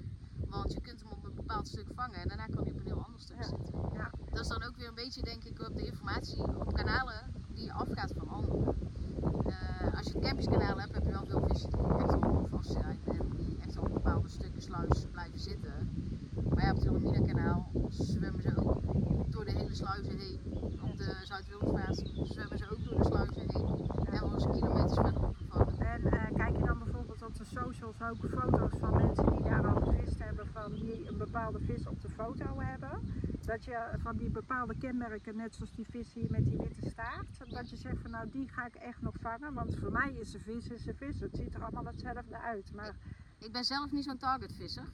Want 0.49 0.73
je 0.73 0.81
kunt 0.81 1.01
hem 1.01 1.11
op 1.11 1.18
bepaald 1.49 1.69
stuk 1.69 1.87
vangen 1.95 2.17
en 2.17 2.29
daarna 2.29 2.47
kan 2.47 2.63
hij 2.63 2.73
op 2.73 2.79
een 2.79 2.87
heel 2.87 3.03
ander 3.05 3.21
stuk 3.21 3.37
Ja. 3.37 3.43
zitten. 3.43 3.91
Ja. 3.93 4.11
Dat 4.31 4.41
is 4.41 4.49
dan 4.49 4.63
ook 4.63 4.77
weer 4.77 4.89
een 4.89 4.95
beetje, 4.95 5.23
denk 5.23 5.45
ik, 5.45 5.69
op 5.69 5.77
de 5.77 5.87
informatie 5.87 6.43
op 6.59 6.75
kanalen 6.75 7.21
die 7.55 7.65
je 7.65 7.73
afgaat 7.73 8.13
van 8.17 8.29
anderen. 8.29 8.75
Eh, 9.47 9.97
als 9.97 10.07
je 10.07 10.15
een 10.15 10.21
campingskanaal 10.21 10.79
hebt, 10.81 10.95
heb 10.95 11.05
je 11.05 11.11
wel 11.11 11.25
veel 11.27 11.43
vissen 11.49 11.71
die 11.71 11.97
echt 12.05 12.23
al 12.23 12.47
vast 12.51 12.71
zijn 12.71 12.99
en 13.05 13.31
die 13.37 13.59
echt 13.61 13.79
op 13.79 13.89
bepaalde 13.93 14.29
stukken 14.29 14.63
sluis 14.63 15.07
blijven 15.13 15.39
zitten. 15.41 15.73
Maar 16.55 16.65
ja, 16.65 16.71
op 16.71 16.77
het 16.77 16.85
Wilhelmina-kanaal 16.85 17.71
zwemmen 17.89 18.43
ze 18.43 18.57
ook 18.57 18.83
door 19.33 19.45
de 19.45 19.53
hele 19.53 19.75
sluizen 19.75 20.19
heen. 20.19 20.41
Op 20.83 20.97
de 20.97 21.17
Zuid-Wildvaart 21.25 22.03
zwemmen 22.23 22.59
ze 22.59 22.71
ook 22.71 22.85
door 22.85 22.99
de 22.99 23.05
sluizen 23.05 23.41
heen. 23.47 23.67
En 24.05 24.21
worden 24.21 24.41
ze 24.41 24.49
kilometers 24.49 24.95
verderop 24.95 25.37
gevangen. 25.37 25.79
En 25.81 26.05
eh, 26.13 26.35
kijk 26.35 26.57
je 26.57 26.65
dan 26.65 26.79
bijvoorbeeld 26.79 27.23
op 27.23 27.35
de 27.37 27.45
socials 27.45 28.03
ook 28.03 28.31
foto's 28.31 28.79
van 28.79 28.97
mensen 28.97 29.27
die 29.31 29.38
die 30.75 31.09
een 31.09 31.17
bepaalde 31.17 31.61
vis 31.61 31.87
op 31.87 32.01
de 32.01 32.09
foto 32.09 32.61
hebben? 32.61 32.99
Dat 33.45 33.65
je 33.65 33.95
van 33.97 34.17
die 34.17 34.31
bepaalde 34.31 34.75
kenmerken, 34.75 35.37
net 35.37 35.55
zoals 35.55 35.73
die 35.73 35.87
vis 35.89 36.13
hier 36.13 36.31
met 36.31 36.45
die 36.45 36.59
witte 36.59 36.91
staart, 36.91 37.51
dat 37.51 37.71
je 37.71 37.77
zegt 37.77 38.01
van 38.01 38.11
nou 38.11 38.31
die 38.31 38.49
ga 38.49 38.67
ik 38.67 38.75
echt 38.75 39.01
nog 39.01 39.17
vangen, 39.21 39.55
want 39.55 39.77
voor 39.77 39.93
mij 39.93 40.13
is 40.13 40.35
een 40.35 40.41
vis 40.41 40.69
is 40.69 40.87
een 40.87 40.97
vis. 40.97 41.21
Het 41.21 41.37
ziet 41.37 41.55
er 41.55 41.63
allemaal 41.63 41.85
hetzelfde 41.85 42.39
uit. 42.39 42.73
Maar 42.75 42.95
Ik 43.39 43.53
ben 43.53 43.65
zelf 43.65 43.93
niet 43.93 44.05
zo'n 44.05 44.19
targetvisser. 44.19 44.85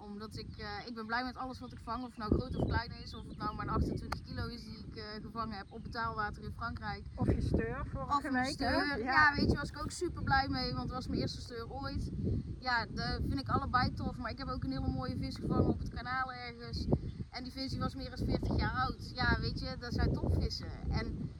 Omdat 0.00 0.36
ik, 0.36 0.58
eh, 0.58 0.86
ik 0.86 0.94
ben 0.94 1.06
blij 1.06 1.24
met 1.24 1.36
alles 1.36 1.58
wat 1.60 1.72
ik 1.72 1.78
vang. 1.82 2.02
Of 2.02 2.08
het 2.08 2.18
nou 2.18 2.34
groot 2.34 2.56
of 2.56 2.66
klein 2.66 2.90
is. 3.02 3.14
Of 3.14 3.24
het 3.28 3.36
nou 3.36 3.54
maar 3.56 3.66
een 3.66 3.72
28 3.72 4.22
kilo 4.22 4.46
is 4.46 4.64
die 4.64 4.78
ik 4.78 4.96
eh, 4.96 5.04
gevangen 5.22 5.56
heb 5.56 5.66
op 5.72 5.82
betaalwater 5.82 6.42
in 6.42 6.52
Frankrijk. 6.52 7.02
of 7.14 7.26
je 7.34 7.40
steur 7.40 7.86
vorige 7.86 8.26
Of 8.26 8.32
week. 8.32 8.44
steur. 8.52 8.98
Ja. 9.02 9.34
weet 9.34 9.50
je, 9.50 9.56
was 9.56 9.68
ik 9.70 9.78
ook 9.82 9.90
super 9.90 10.22
blij 10.22 10.48
mee, 10.48 10.70
want 10.72 10.82
het 10.82 10.92
was 10.92 11.06
mijn 11.08 11.20
eerste 11.20 11.40
steur 11.40 11.70
ooit. 11.70 12.10
Ja, 12.58 12.86
dat 12.86 13.20
vind 13.28 13.40
ik 13.40 13.48
allebei 13.48 13.92
tof. 13.92 14.16
Maar 14.16 14.30
ik 14.30 14.38
heb 14.38 14.48
ook 14.48 14.64
een 14.64 14.70
hele 14.72 14.88
mooie 14.88 15.16
vis 15.16 15.36
gevangen 15.36 15.68
op 15.68 15.78
het 15.78 15.88
kanaal 15.88 16.32
ergens. 16.32 16.86
En 17.30 17.42
die 17.42 17.52
vis 17.52 17.70
die 17.70 17.78
was 17.78 17.94
meer 17.94 18.10
dan 18.16 18.26
40 18.26 18.56
jaar 18.56 18.72
oud. 18.72 19.10
Ja, 19.14 19.40
weet 19.40 19.60
je, 19.60 19.76
dat 19.78 19.92
zijn 19.94 20.12
topvissen. 20.12 20.70
En 20.90 21.30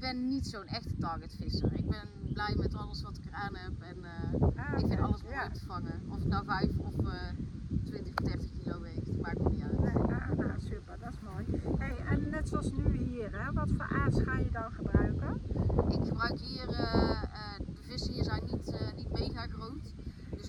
ben 0.00 0.28
niet 0.28 0.46
zo'n 0.46 0.66
echte 0.66 0.96
targetvisser. 0.98 1.72
Ik 1.72 1.88
ben 1.88 2.08
blij 2.32 2.54
met 2.58 2.74
alles 2.74 3.02
wat 3.02 3.16
ik 3.16 3.24
eraan 3.26 3.54
heb. 3.56 3.72
En 3.80 4.04
eh, 4.04 4.48
Ah, 4.56 4.78
ik 4.80 4.86
vind 4.88 5.00
alles 5.00 5.22
mooi 5.22 5.34
ja. 5.34 5.48
te 5.50 5.60
vangen. 5.66 6.00
Of 6.08 6.18
het 6.18 6.28
nou 6.28 6.44
5 6.44 6.78
of 6.78 6.98
eh 6.98 7.14
20 7.84 8.12
of 8.18 8.24
30 8.24 8.50
kilo 8.52 8.80
weegt, 8.80 9.20
maakt 9.20 9.38
me 9.42 9.48
niet 9.50 9.62
uit. 9.62 9.80
Nee, 9.80 9.94
ah, 9.94 10.38
nou, 10.38 10.60
super, 10.60 10.98
dat 11.00 11.12
is 11.12 11.18
mooi. 11.20 11.46
Hey, 11.78 11.96
en 11.96 12.30
net 12.30 12.48
zoals 12.48 12.72
nu 12.72 12.96
hier, 12.96 13.44
hè, 13.44 13.52
wat 13.52 13.70
voor 13.76 13.88
aas 13.88 14.14
ga 14.22 14.38
je 14.38 14.50
dan 14.50 14.72
gebruiken? 14.72 15.40
Ik 15.88 16.04
gebruik 16.08 16.38
hier, 16.40 16.68
eh, 16.68 17.22
de 17.58 17.82
vissen 17.82 18.12
hier 18.12 18.24
zijn 18.24 18.42
niet, 18.44 18.80
niet 18.96 19.12
mega 19.12 19.46
groot. 19.46 19.89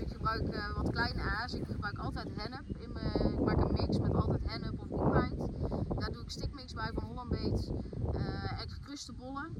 Ik 0.02 0.12
gebruik 0.12 0.48
eh, 0.48 0.76
wat 0.76 0.92
kleine 0.92 1.22
aas. 1.22 1.54
Ik 1.54 1.66
gebruik 1.66 1.98
altijd 1.98 2.28
hennep. 2.36 2.78
In 2.78 2.92
mijn, 2.92 3.34
ik 3.34 3.40
maak 3.40 3.58
een 3.58 3.72
mix 3.72 4.00
met 4.00 4.14
altijd 4.14 4.50
hennep 4.50 4.80
of 4.80 4.88
boekwijd. 4.88 5.38
Daar 6.00 6.12
doe 6.12 6.22
ik 6.22 6.30
stickmix 6.30 6.74
bij 6.74 6.90
van 6.94 7.04
Holland 7.04 7.30
Baits. 7.30 7.68
Eh, 8.12 8.62
en 8.62 8.70
gekruste 8.70 9.14
bollen. 9.14 9.54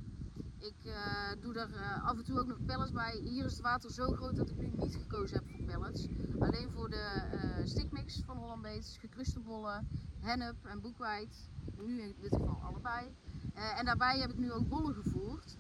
Ik 0.62 0.86
eh, 0.86 1.42
doe 1.42 1.54
er 1.54 1.74
eh, 1.74 2.08
af 2.08 2.18
en 2.18 2.24
toe 2.24 2.40
ook 2.40 2.48
nog 2.48 2.66
pellets 2.66 2.92
bij. 2.92 3.20
Hier 3.24 3.46
is 3.46 3.52
het 3.52 3.62
water 3.62 3.92
zo 3.92 4.12
groot 4.12 4.36
dat 4.36 4.50
ik 4.50 4.58
nu 4.58 4.72
niet 4.76 4.96
gekozen 4.96 5.38
heb 5.38 5.50
voor 5.50 5.66
pellets. 5.66 6.08
Alleen 6.40 6.72
voor 6.72 6.90
de 6.90 6.96
eh 7.32 7.66
stickmix 7.66 8.22
van 8.26 8.38
Holland 8.38 8.62
Baits, 8.62 8.98
gekruste 8.98 9.40
bollen, 9.40 9.88
hennep 10.20 10.66
en 10.66 10.82
boekwijd. 10.82 11.50
Nu 11.78 12.02
in 12.02 12.16
dit 12.22 12.36
geval 12.36 12.62
allebei. 12.64 13.16
Eh, 13.54 13.80
en 13.80 13.86
daarbij 13.86 14.20
heb 14.20 14.30
ik 14.30 14.38
nu 14.38 14.52
ook 14.52 14.70
bollen 14.70 14.94
gevoerd. 14.96 15.58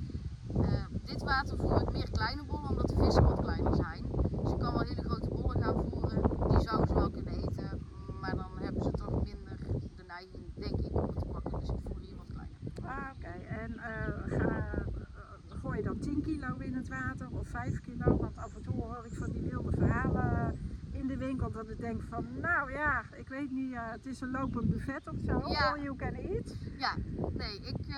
Eh, 0.62 0.86
dit 1.03 1.24
water 1.24 1.57
voer 1.57 1.81
ik 1.81 1.92
meer 1.92 2.12
kleine 2.12 2.44
bollen, 2.45 2.69
omdat 2.69 2.88
de 2.88 2.95
vissen 2.95 3.24
wat 3.24 3.42
kleiner 3.42 3.75
zijn. 3.75 4.06
Dus 4.42 4.51
ik 4.51 4.59
kan 4.59 4.74
wel 4.74 4.81
hele 4.81 5.03
grote 5.03 5.30
bollen 5.30 5.63
gaan 5.63 5.89
voeren. 5.89 6.50
Die 6.50 6.59
zouden 6.59 6.88
ze 6.88 6.94
wel 6.94 7.09
kunnen 7.09 7.33
eten, 7.33 7.81
maar 8.21 8.36
dan 8.36 8.51
hebben 8.59 8.83
ze 8.83 8.92
toch 8.92 9.24
minder 9.24 9.57
de 9.95 10.03
neiging, 10.07 10.53
denk 10.56 10.80
ik, 10.80 10.94
om 10.94 11.07
het 11.07 11.18
te 11.18 11.25
pakken. 11.25 11.59
Dus 11.59 11.69
ik 11.69 11.75
voer 11.83 12.00
hier 12.00 12.15
wat 12.15 12.27
kleiner. 12.27 12.57
Ah, 12.83 13.09
oké. 13.15 13.27
En 13.48 13.77
eh, 13.77 14.39
ga, 14.39 14.74
eh, 14.74 15.57
gooi 15.62 15.77
je 15.77 15.83
dan 15.83 16.00
10 16.00 16.21
kilo 16.21 16.56
in 16.57 16.74
het 16.74 16.88
water 16.88 17.27
of 17.31 17.48
5 17.48 17.81
kilo? 17.81 18.17
Want 18.17 18.38
af 18.38 18.55
en 18.55 18.62
toe 18.62 18.74
hoor 18.74 19.05
ik 19.05 19.13
van 19.13 19.31
die 19.31 19.41
wilde 19.41 19.72
verhalen 19.77 20.60
in 20.91 21.08
de 21.08 21.17
winkel 21.17 21.51
dat 21.51 21.70
ik 21.70 21.79
denk 21.79 22.01
van, 22.01 22.25
nou 22.39 22.72
ja, 22.72 23.03
ik 23.15 23.27
weet 23.27 23.51
niet, 23.51 23.74
eh, 23.74 23.91
het 23.91 24.05
is 24.05 24.22
een 24.22 24.31
lopend 24.31 24.70
buffet 24.70 25.08
of 25.08 25.20
zo. 25.25 25.50
Ja. 25.50 25.72
All 25.72 25.81
you 25.81 25.96
can 25.96 26.13
eat. 26.13 26.58
Ja, 26.77 26.96
nee, 27.34 27.60
ik, 27.60 27.96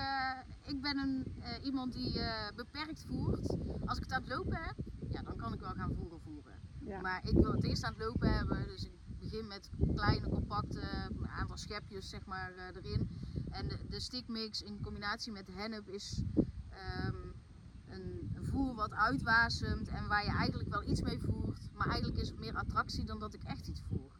ik 0.64 0.80
ben 0.80 0.98
een, 0.98 1.24
eh, 1.40 1.64
iemand 1.64 1.92
die 1.92 2.18
eh, 2.18 2.54
beperkt 2.56 3.04
voert. 3.04 3.48
Als 3.86 3.96
ik 3.96 4.02
het 4.02 4.12
aan 4.12 4.22
het 4.22 4.30
lopen 4.30 4.56
heb, 4.56 4.76
ja, 5.08 5.22
dan 5.22 5.36
kan 5.36 5.52
ik 5.52 5.60
wel 5.60 5.74
gaan 5.74 5.94
voeren 5.94 6.20
voeren. 6.20 6.60
Ja. 6.80 7.00
Maar 7.00 7.28
ik 7.28 7.34
wil 7.34 7.52
het 7.52 7.64
eerst 7.64 7.84
aan 7.84 7.92
het 7.92 8.02
lopen 8.02 8.34
hebben, 8.34 8.66
dus 8.66 8.84
ik 8.84 8.92
begin 9.18 9.46
met 9.46 9.70
kleine, 9.94 10.28
compacte, 10.28 10.80
een 11.18 11.28
aantal 11.28 11.56
schepjes 11.56 12.08
zeg 12.08 12.26
maar 12.26 12.52
eh, 12.54 12.76
erin. 12.82 13.08
En 13.50 13.68
de, 13.68 13.78
de 13.88 14.00
stickmix 14.00 14.62
in 14.62 14.80
combinatie 14.82 15.32
met 15.32 15.48
hennep 15.54 15.88
is 15.88 16.22
ehm, 16.70 17.16
een 17.88 18.24
een 18.34 18.50
voer 18.50 18.74
wat 18.74 18.92
uitwasemt 18.92 19.88
en 19.88 20.08
waar 20.08 20.24
je 20.24 20.30
eigenlijk 20.30 20.68
wel 20.68 20.88
iets 20.88 21.02
mee 21.02 21.18
voert. 21.18 21.68
Maar 21.72 21.86
eigenlijk 21.86 22.20
is 22.20 22.28
het 22.28 22.38
meer 22.38 22.54
attractie 22.54 23.04
dan 23.04 23.18
dat 23.18 23.34
ik 23.34 23.42
echt 23.42 23.68
iets 23.68 23.82
voer. 23.88 24.12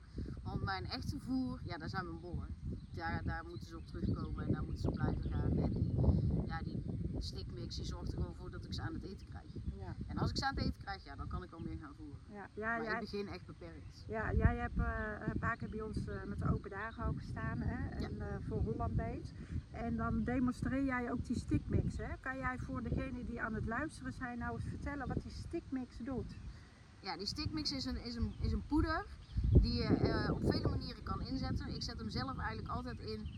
Want 0.42 0.62
mijn 0.62 0.86
echte 0.86 1.18
voer, 1.18 1.60
ja, 1.64 1.78
daar 1.78 1.88
zijn 1.88 2.06
mijn 2.06 2.20
bollen. 2.20 2.48
Daar, 2.94 3.22
daar 3.24 3.44
moeten 3.48 3.66
ze 3.66 3.76
op 3.76 3.86
terugkomen 3.86 4.46
en 4.46 4.52
daar 4.52 4.62
moeten 4.64 4.82
ze 4.82 4.88
op 4.88 4.94
blijven 4.94 5.22
gaan. 5.30 5.58
En 5.58 5.70
die, 5.72 5.92
ja, 6.46 6.58
die 6.62 6.82
stickmix 7.18 7.76
die 7.76 7.84
zorgt 7.84 8.12
er 8.12 8.18
gewoon 8.18 8.34
voor 8.34 8.50
dat 8.50 8.64
ik 8.64 8.72
ze 8.74 8.82
aan 8.82 8.94
het 8.94 9.02
eten 9.04 9.26
krijg. 9.26 9.44
Ja, 9.74 9.96
En 10.06 10.16
als 10.18 10.30
ik 10.30 10.36
ze 10.36 10.44
aan 10.46 10.54
het 10.54 10.64
eten 10.64 10.82
krijg, 10.82 11.04
ja, 11.04 11.16
dan 11.16 11.28
kan 11.28 11.42
ik 11.42 11.50
wel 11.50 11.60
meer 11.60 11.78
gaan 11.78 11.94
voeren. 11.96 12.18
ja, 12.28 12.48
ja, 12.54 12.76
Maar 12.76 12.84
jij, 12.84 12.94
ik 12.94 13.00
begin 13.00 13.28
echt 13.28 13.46
beperkt. 13.46 14.04
ja, 14.06 14.32
jij 14.32 14.56
hebt 14.56 14.78
eh, 14.78 15.28
een 15.32 15.38
paar 15.38 15.56
keer 15.56 15.68
bij 15.68 15.80
ons 15.80 16.04
eh, 16.06 16.24
met 16.24 16.38
de 16.40 16.50
open 16.52 16.70
dagen 16.70 17.06
ook 17.06 17.18
gestaan 17.18 17.60
hè? 17.60 17.88
En, 18.04 18.20
eh, 18.20 18.36
voor 18.40 18.60
Holland 18.60 18.96
Baits. 18.96 19.32
En 19.70 19.96
dan 19.96 20.24
demonstreer 20.24 20.84
jij 20.84 21.10
ook 21.10 21.24
die 21.24 21.38
stickmix. 21.38 21.96
Hè? 21.96 22.16
Kan 22.20 22.36
jij 22.36 22.58
voor 22.58 22.82
degenen 22.82 23.26
die 23.26 23.40
aan 23.40 23.54
het 23.54 23.66
luisteren 23.66 24.12
zijn 24.12 24.38
nou 24.38 24.54
eens 24.54 24.64
vertellen 24.68 25.08
wat 25.08 25.22
die 25.22 25.32
stickmix 25.32 25.98
doet? 25.98 26.36
Ja, 27.00 27.16
die 27.16 27.26
stickmix 27.26 27.72
is 27.72 27.84
een, 27.84 27.96
is 28.04 28.14
een, 28.14 28.34
is 28.40 28.52
een 28.52 28.62
poeder 28.66 29.06
die 29.61 29.73
je 29.73 29.84
eh, 29.84 30.34
op 30.34 30.42
vele 30.44 30.68
manieren 30.68 31.02
kan 31.02 31.23
inzetten. 31.23 31.75
Ik 31.75 31.82
zet 31.82 31.99
hem 31.99 32.11
zelf 32.11 32.38
eigenlijk 32.38 32.68
altijd 32.68 33.00
in, 33.00 33.28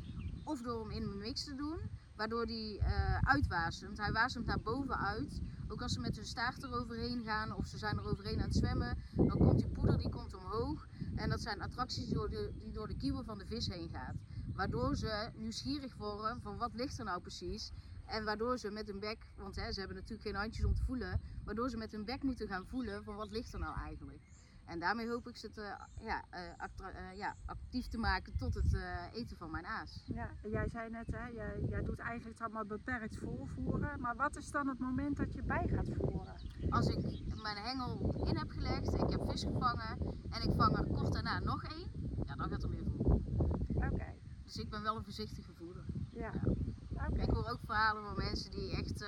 of 0.45 0.63
door 0.63 0.81
hem 0.81 0.91
in 0.91 1.07
mijn 1.07 1.19
mix 1.19 1.45
te 1.45 1.55
doen, 1.55 1.79
waardoor 2.17 2.47
die 2.47 2.81
eh 2.81 3.19
uitwasemt. 3.19 3.99
Hij 3.99 4.13
wasemt 4.13 4.47
naar 4.47 4.61
boven 4.61 4.99
uit. 4.99 5.43
Ook 5.69 5.83
als 5.83 5.93
ze 5.93 6.01
met 6.01 6.17
hun 6.17 6.27
staart 6.27 6.63
eroverheen 6.63 7.25
gaan 7.25 7.53
of 7.53 7.67
ze 7.67 7.79
zijn 7.79 7.97
er 7.97 8.05
overheen 8.05 8.39
aan 8.39 8.45
het 8.45 8.55
zwemmen, 8.55 8.99
dan 9.17 9.39
komt 9.39 9.59
die 9.59 9.69
poeder 9.69 9.99
die 9.99 10.09
komt 10.09 10.35
omhoog. 10.35 10.87
En 11.15 11.31
dat 11.31 11.41
zijn 11.41 11.61
attracties 11.63 12.11
door 12.11 12.29
de, 12.31 12.53
die 12.59 12.73
door 12.73 12.87
de 12.89 12.97
kieuwen 12.97 13.25
van 13.25 13.39
de 13.39 13.47
vis 13.47 13.67
heen 13.67 13.89
gaat. 13.89 14.17
Waardoor 14.53 14.97
ze 14.97 15.31
nieuwsgierig 15.35 15.97
worden 15.97 16.41
van 16.41 16.57
wat 16.57 16.75
ligt 16.75 16.99
er 16.99 17.05
nou 17.05 17.21
precies. 17.21 17.73
En 18.05 18.25
waardoor 18.25 18.59
ze 18.59 18.71
met 18.71 18.87
hun 18.87 19.01
bek, 19.01 19.31
want 19.37 19.57
hè, 19.57 19.73
ze 19.73 19.79
hebben 19.79 19.97
natuurlijk 19.97 20.29
geen 20.29 20.35
handjes 20.35 20.65
om 20.65 20.75
te 20.75 20.83
voelen, 20.83 21.21
waardoor 21.45 21.71
ze 21.71 21.77
met 21.77 21.93
hun 21.93 22.05
bek 22.05 22.23
moeten 22.23 22.49
gaan 22.49 22.67
voelen 22.67 23.05
van 23.05 23.17
wat 23.17 23.31
ligt 23.31 23.53
er 23.53 23.59
nou 23.59 23.77
eigenlijk. 23.77 24.33
En 24.67 24.79
daarmee 24.79 25.09
hoop 25.09 25.29
ik 25.29 25.37
ze 25.37 25.51
te, 25.51 25.77
ja, 26.01 26.25
eh, 26.31 26.49
eh, 26.49 27.17
ja, 27.17 27.37
actief 27.45 27.87
te 27.87 27.99
maken 27.99 28.37
tot 28.37 28.55
het 28.55 28.75
eh, 28.75 29.05
eten 29.13 29.37
van 29.37 29.51
mijn 29.51 29.67
aas. 29.67 30.03
Ja, 30.07 30.31
en 30.43 30.51
jij 30.51 30.69
zei 30.69 30.91
net, 30.91 31.07
hè, 31.11 31.27
jij, 31.27 31.61
jij 31.69 31.83
doet 31.83 31.99
eigenlijk 31.99 32.41
allemaal 32.41 32.65
beperkt 32.65 33.17
voorvoeren. 33.17 34.01
Maar 34.01 34.17
wat 34.17 34.37
is 34.37 34.51
dan 34.51 34.69
het 34.69 34.79
moment 34.79 35.17
dat 35.17 35.33
je 35.33 35.43
bij 35.43 35.69
gaat 35.69 35.89
voeren? 35.97 36.35
Als 36.71 36.87
ik 36.87 37.23
mijn 37.43 37.57
hengel 37.57 38.15
in 38.27 38.37
heb 38.37 38.51
gelegd, 38.51 38.95
ik 38.95 39.11
heb 39.11 39.31
vis 39.31 39.43
gevangen 39.43 39.99
en 40.31 40.43
ik 40.43 40.57
vang 40.57 40.79
er 40.79 40.87
kort 40.87 41.13
daarna 41.13 41.39
nog 41.39 41.65
één, 41.65 41.91
ja, 42.25 42.35
dan 42.35 42.49
gaat 42.49 42.63
er 42.63 42.71
meer 42.71 42.85
voeren. 42.97 43.25
Oké, 43.75 44.15
Dus 44.45 44.57
ik 44.57 44.71
ben 44.71 44.83
wel 44.83 44.97
een 44.97 45.05
voorzichtige 45.05 45.53
voerder. 45.53 45.85
ja. 46.11 46.33
Ja. 46.89 47.23
Ik 47.23 47.31
hoor 47.31 47.49
ook 47.49 47.61
verhalen 47.65 48.03
van 48.03 48.17
mensen 48.17 48.51
die 48.51 48.71
echt 48.77 49.05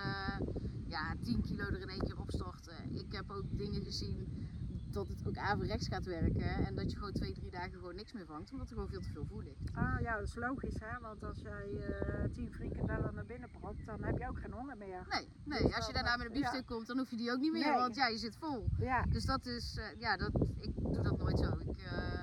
ja, 0.87 1.15
10 1.23 1.41
kilo 1.41 1.65
er 1.65 1.81
in 1.81 1.89
één 1.89 2.05
keer 2.05 2.19
opstorten. 2.19 2.95
Ik 2.95 3.13
heb 3.13 3.31
ook 3.31 3.45
dingen 3.59 3.83
gezien 3.83 4.49
dat 4.93 5.09
het 5.09 5.27
ook 5.27 5.37
averechts 5.37 5.89
gaat 5.89 6.05
werken 6.05 6.67
en 6.67 6.75
dat 6.75 6.91
je 6.91 6.97
gewoon 6.97 7.13
twee, 7.13 7.33
drie 7.33 7.51
dagen 7.51 7.73
gewoon 7.73 7.95
niks 7.95 8.13
meer 8.13 8.27
vangt, 8.27 8.53
omdat 8.53 8.69
er 8.69 8.75
gewoon 8.75 8.89
veel 8.89 9.01
te 9.01 9.09
veel 9.13 9.25
voer 9.25 9.43
ligt. 9.43 9.71
Ah 9.75 10.01
ja, 10.01 10.17
dat 10.19 10.27
is 10.29 10.35
logisch 10.35 10.75
hè, 10.81 11.01
want 11.01 11.25
als 11.25 11.39
jij 11.41 11.69
eh 11.81 12.25
tien 12.33 12.53
frikandellen 12.53 13.15
naar 13.15 13.27
binnen 13.27 13.51
propt, 13.51 13.87
dan 13.87 14.05
heb 14.05 14.19
je 14.19 14.29
ook 14.29 14.41
geen 14.41 14.53
honger 14.53 14.77
meer. 14.77 15.07
Nee, 15.09 15.29
nee, 15.45 15.75
als 15.75 15.87
je 15.87 15.93
daarna 15.93 16.17
met 16.17 16.27
een 16.27 16.33
biefstuk 16.33 16.67
komt, 16.67 16.87
dan 16.87 16.99
hoef 16.99 17.11
je 17.11 17.17
die 17.17 17.33
ook 17.33 17.41
niet 17.41 17.53
meer, 17.53 17.71
Nee. 17.71 17.79
want 17.79 17.95
ja, 17.95 18.07
je 18.07 18.19
zit 18.19 18.37
vol. 18.37 18.67
Ja, 18.79 19.03
Dus 19.03 19.25
dat 19.25 19.47
is, 19.47 19.77
eh, 19.77 20.01
ja, 20.01 20.17
dat, 20.17 20.31
ik 20.61 20.71
doe 20.77 21.03
dat 21.03 21.19
nooit 21.19 21.39
zo. 21.39 21.49
Ik, 21.59 21.79
eh, 21.79 22.23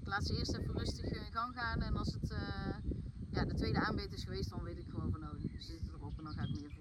ik 0.00 0.06
laat 0.06 0.24
ze 0.26 0.36
eerst 0.38 0.56
even 0.56 0.78
rustig 0.78 1.04
in 1.04 1.32
gang 1.32 1.54
gaan 1.54 1.80
en 1.82 1.96
als 1.96 2.12
het 2.12 2.30
eh, 2.30 2.38
ja, 3.30 3.44
de 3.44 3.54
tweede 3.54 3.78
aanbeet 3.80 4.12
is 4.12 4.24
geweest, 4.24 4.50
dan 4.50 4.62
weet 4.62 4.78
ik 4.78 4.86
gewoon 4.88 5.10
van, 5.12 5.22
oh, 5.22 5.34
ze 5.40 5.48
zitten 5.62 5.94
erop 5.94 6.18
en 6.18 6.24
dan 6.24 6.32
ga 6.34 6.42
ik 6.42 6.60
meer. 6.60 6.72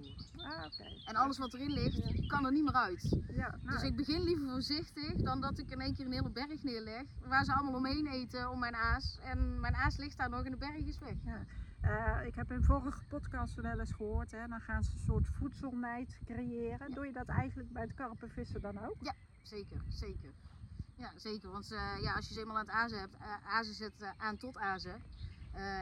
Ah, 0.57 0.65
oké. 0.65 0.83
En 1.05 1.15
alles 1.15 1.38
wat 1.38 1.53
erin 1.53 1.72
ligt, 1.72 2.25
kan 2.27 2.45
er 2.45 2.51
niet 2.51 2.63
meer 2.63 2.74
uit. 2.74 3.17
Ja, 3.31 3.57
nou, 3.62 3.77
Dus 3.77 3.83
ik 3.83 3.95
begin 3.95 4.24
liever 4.24 4.50
voorzichtig 4.50 5.15
dan 5.15 5.41
dat 5.41 5.57
ik 5.57 5.69
in 5.69 5.79
één 5.79 5.93
keer 5.93 6.05
een 6.05 6.12
hele 6.12 6.29
berg 6.29 6.63
neerleg. 6.63 7.03
Waar 7.19 7.45
ze 7.45 7.53
allemaal 7.53 7.74
omheen 7.75 8.07
eten 8.07 8.50
om 8.50 8.60
mijn 8.60 8.75
aas. 8.75 9.17
En 9.22 9.60
mijn 9.60 9.75
aas 9.75 9.98
ligt 9.98 10.17
daar 10.17 10.29
nog 10.29 10.43
en 10.43 10.51
de 10.51 10.57
berg 10.57 10.86
is 10.86 11.00
weg. 11.00 11.15
eh, 11.81 12.25
ik 12.25 12.36
heb 12.36 12.51
in 12.51 12.63
vorige 12.63 13.05
podcast 13.07 13.55
wel 13.55 13.79
eens 13.79 13.93
gehoord, 13.93 14.31
hè, 14.31 14.48
dan 14.48 14.60
gaan 14.60 14.83
ze 14.83 14.91
een 14.93 15.00
soort 15.00 15.27
voedselnijd 15.27 16.17
creëren. 16.25 16.88
Ja. 16.89 16.95
Doe 16.95 17.05
je 17.05 17.13
dat 17.13 17.27
eigenlijk 17.27 17.72
bij 17.72 17.81
het 17.83 17.93
karpenvissen 17.93 18.62
dan 18.62 18.79
ook? 18.79 18.95
Zeker, 19.41 19.81
zeker. 19.88 20.33
Ja, 20.95 21.12
zeker. 21.15 21.51
Want 21.51 21.72
eh, 21.72 22.01
ja, 22.01 22.13
als 22.15 22.27
je 22.27 22.33
ze 22.33 22.39
eenmaal 22.39 22.57
aan 22.57 22.65
het 22.65 22.75
azen 22.75 23.00
hebt, 23.00 23.15
uh, 23.19 23.48
azen 23.48 23.74
zet 23.74 24.13
aan 24.17 24.38
tot 24.38 24.57
azen. 24.57 25.01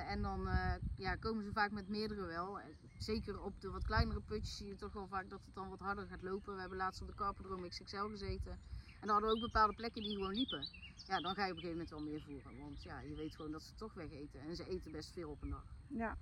En 0.08 0.22
dan 0.22 0.50
ja, 0.98 1.16
komen 1.16 1.44
ze 1.44 1.52
vaak 1.52 1.72
met 1.72 1.90
meerdere 1.90 2.26
wel. 2.26 2.60
Zeker 3.02 3.42
op 3.42 3.62
de 3.62 3.70
wat 3.70 3.84
kleinere 3.84 4.22
putjes 4.22 4.58
zie 4.58 4.68
je 4.68 4.76
toch 4.76 4.94
wel 4.94 5.08
vaak 5.08 5.30
dat 5.30 5.42
het 5.46 5.56
dan 5.56 5.70
wat 5.70 5.80
harder 5.80 6.08
gaat 6.08 6.22
lopen. 6.22 6.54
We 6.54 6.60
hebben 6.60 6.78
laatst 6.78 7.02
op 7.02 7.08
de 7.08 7.14
Carpodrome 7.14 7.68
XXL 7.68 8.08
gezeten. 8.08 8.52
En 8.52 9.08
dan 9.08 9.10
hadden 9.10 9.30
we 9.30 9.36
ook 9.36 9.42
bepaalde 9.42 9.76
plekken 9.76 10.02
die 10.02 10.16
gewoon 10.16 10.34
liepen. 10.34 10.68
Ja, 11.08 11.20
dan 11.20 11.36
ga 11.36 11.46
je 11.46 11.52
op 11.52 11.58
een 11.58 11.64
gegeven 11.64 11.70
moment 11.70 11.90
wel 11.90 12.02
meer 12.02 12.22
voeren. 12.22 12.60
Want 12.60 12.84
ja, 12.84 13.00
je 13.00 13.16
weet 13.16 13.36
gewoon 13.36 13.52
dat 13.52 13.64
ze 13.64 13.76
toch 13.76 13.94
weg 13.94 14.12
eten. 14.12 14.42
En 14.42 14.56
ze 14.56 14.70
eten 14.70 14.92
best 14.92 15.12
veel 15.14 15.30
op 15.30 15.42
een 15.42 15.50
dag. 15.50 15.66
Ja. 15.88 16.18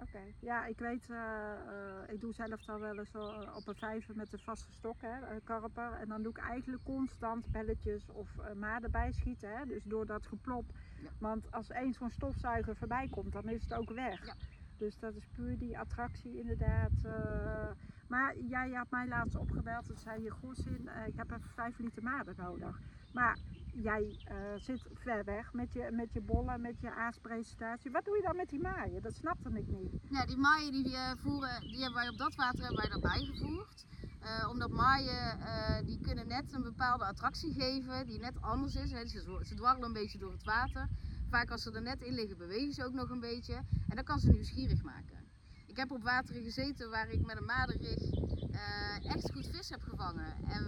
Oké. 0.00 0.20
Ja, 0.40 0.66
ik 0.66 0.78
weet, 0.78 1.10
eh, 1.10 1.52
eh, 1.52 2.12
ik 2.12 2.20
doe 2.20 2.32
zelf 2.32 2.64
dan 2.64 2.80
wel 2.80 2.98
eens 2.98 3.14
eh, 3.14 3.54
op 3.56 3.66
een 3.66 3.74
vijver 3.74 4.16
met 4.16 4.32
een 4.32 4.38
vaste 4.38 4.72
stok, 4.72 5.00
hè, 5.00 5.40
karper. 5.40 5.92
En 5.92 6.08
dan 6.08 6.22
doe 6.22 6.32
ik 6.32 6.38
eigenlijk 6.38 6.84
constant 6.84 7.50
belletjes 7.50 8.10
of 8.10 8.28
uh, 8.38 8.52
maden 8.52 8.90
bijschieten, 8.90 9.56
hè, 9.58 9.64
dus 9.66 9.82
door 9.84 10.06
dat 10.06 10.26
geplop. 10.26 10.64
Ja. 11.02 11.10
Want 11.18 11.52
als 11.52 11.70
één 11.70 11.92
zo'n 11.92 12.10
stofzuiger 12.10 12.76
voorbij 12.76 13.08
komt, 13.08 13.32
dan 13.32 13.48
is 13.48 13.62
het 13.62 13.74
ook 13.74 13.90
weg. 13.90 14.26
Ja. 14.26 14.34
Dus 14.78 14.98
dat 14.98 15.14
is 15.14 15.26
puur 15.34 15.58
die 15.58 15.78
attractie 15.78 16.38
inderdaad. 16.38 16.92
eh. 17.04 17.70
maar 18.08 18.36
jij 18.38 18.70
had 18.70 18.90
mij 18.90 19.08
laatst 19.08 19.36
opgebeld 19.36 19.88
en 19.88 19.96
zei 19.96 20.22
je, 20.22 20.30
goh 20.30 20.54
Sin, 20.54 20.88
eh, 20.88 21.06
ik 21.06 21.16
heb 21.16 21.30
even 21.30 21.50
vijf 21.54 21.78
liter 21.78 22.02
maden 22.02 22.34
nodig. 22.36 22.80
Maar 23.12 23.38
jij 23.72 24.16
eh, 24.24 24.36
zit 24.56 24.82
ver 24.94 25.24
weg 25.24 25.52
met 25.52 25.72
je, 25.72 25.88
met 25.92 26.12
je 26.12 26.20
bollen, 26.20 26.60
met 26.60 26.80
je 26.80 26.90
aaspresentatie. 26.90 27.90
Wat 27.90 28.04
doe 28.04 28.16
je 28.16 28.22
dan 28.22 28.36
met 28.36 28.48
die 28.48 28.60
maaien? 28.60 29.02
Dat 29.02 29.14
snapte 29.14 29.48
ik 29.48 29.68
niet. 29.68 29.92
Ja, 30.10 30.26
die 30.26 30.36
maaien 30.36 30.72
die 30.72 30.84
we 30.84 31.14
voeren, 31.18 31.60
die 31.60 31.82
hebben 31.82 31.94
wij 31.94 32.08
op 32.08 32.18
dat 32.18 32.34
water 32.34 32.64
hebben 32.64 32.82
wij 32.82 32.90
erbij 32.90 33.24
gevoerd. 33.24 33.86
Eh, 34.20 34.48
omdat 34.48 34.70
maaien, 34.70 35.38
die 35.86 36.00
kunnen 36.00 36.28
net 36.28 36.52
een 36.52 36.62
bepaalde 36.62 37.04
attractie 37.04 37.52
geven 37.52 38.06
die 38.06 38.18
net 38.20 38.40
anders 38.40 38.74
is. 38.74 38.90
Ze, 38.90 39.40
ze 39.42 39.54
dwarrelen 39.54 39.86
een 39.86 39.92
beetje 39.92 40.18
door 40.18 40.32
het 40.32 40.44
water. 40.44 40.88
Vaak 41.30 41.50
als 41.50 41.62
ze 41.62 41.72
er 41.72 41.82
net 41.82 42.02
in 42.02 42.14
liggen 42.14 42.38
bewegen 42.38 42.72
ze 42.72 42.84
ook 42.84 42.92
nog 42.92 43.10
een 43.10 43.20
beetje. 43.20 43.54
En 43.88 43.96
dat 43.96 44.04
kan 44.04 44.18
ze 44.18 44.30
nieuwsgierig 44.30 44.82
maken. 44.82 45.26
Ik 45.66 45.76
heb 45.76 45.90
op 45.90 46.02
wateren 46.02 46.42
gezeten 46.42 46.90
waar 46.90 47.08
ik 47.10 47.26
met 47.26 47.36
een 47.36 47.44
madenrig 47.44 48.10
eh, 48.50 49.10
echt 49.14 49.32
goed 49.32 49.46
vis 49.46 49.68
heb 49.68 49.82
gevangen. 49.82 50.44
En 50.44 50.62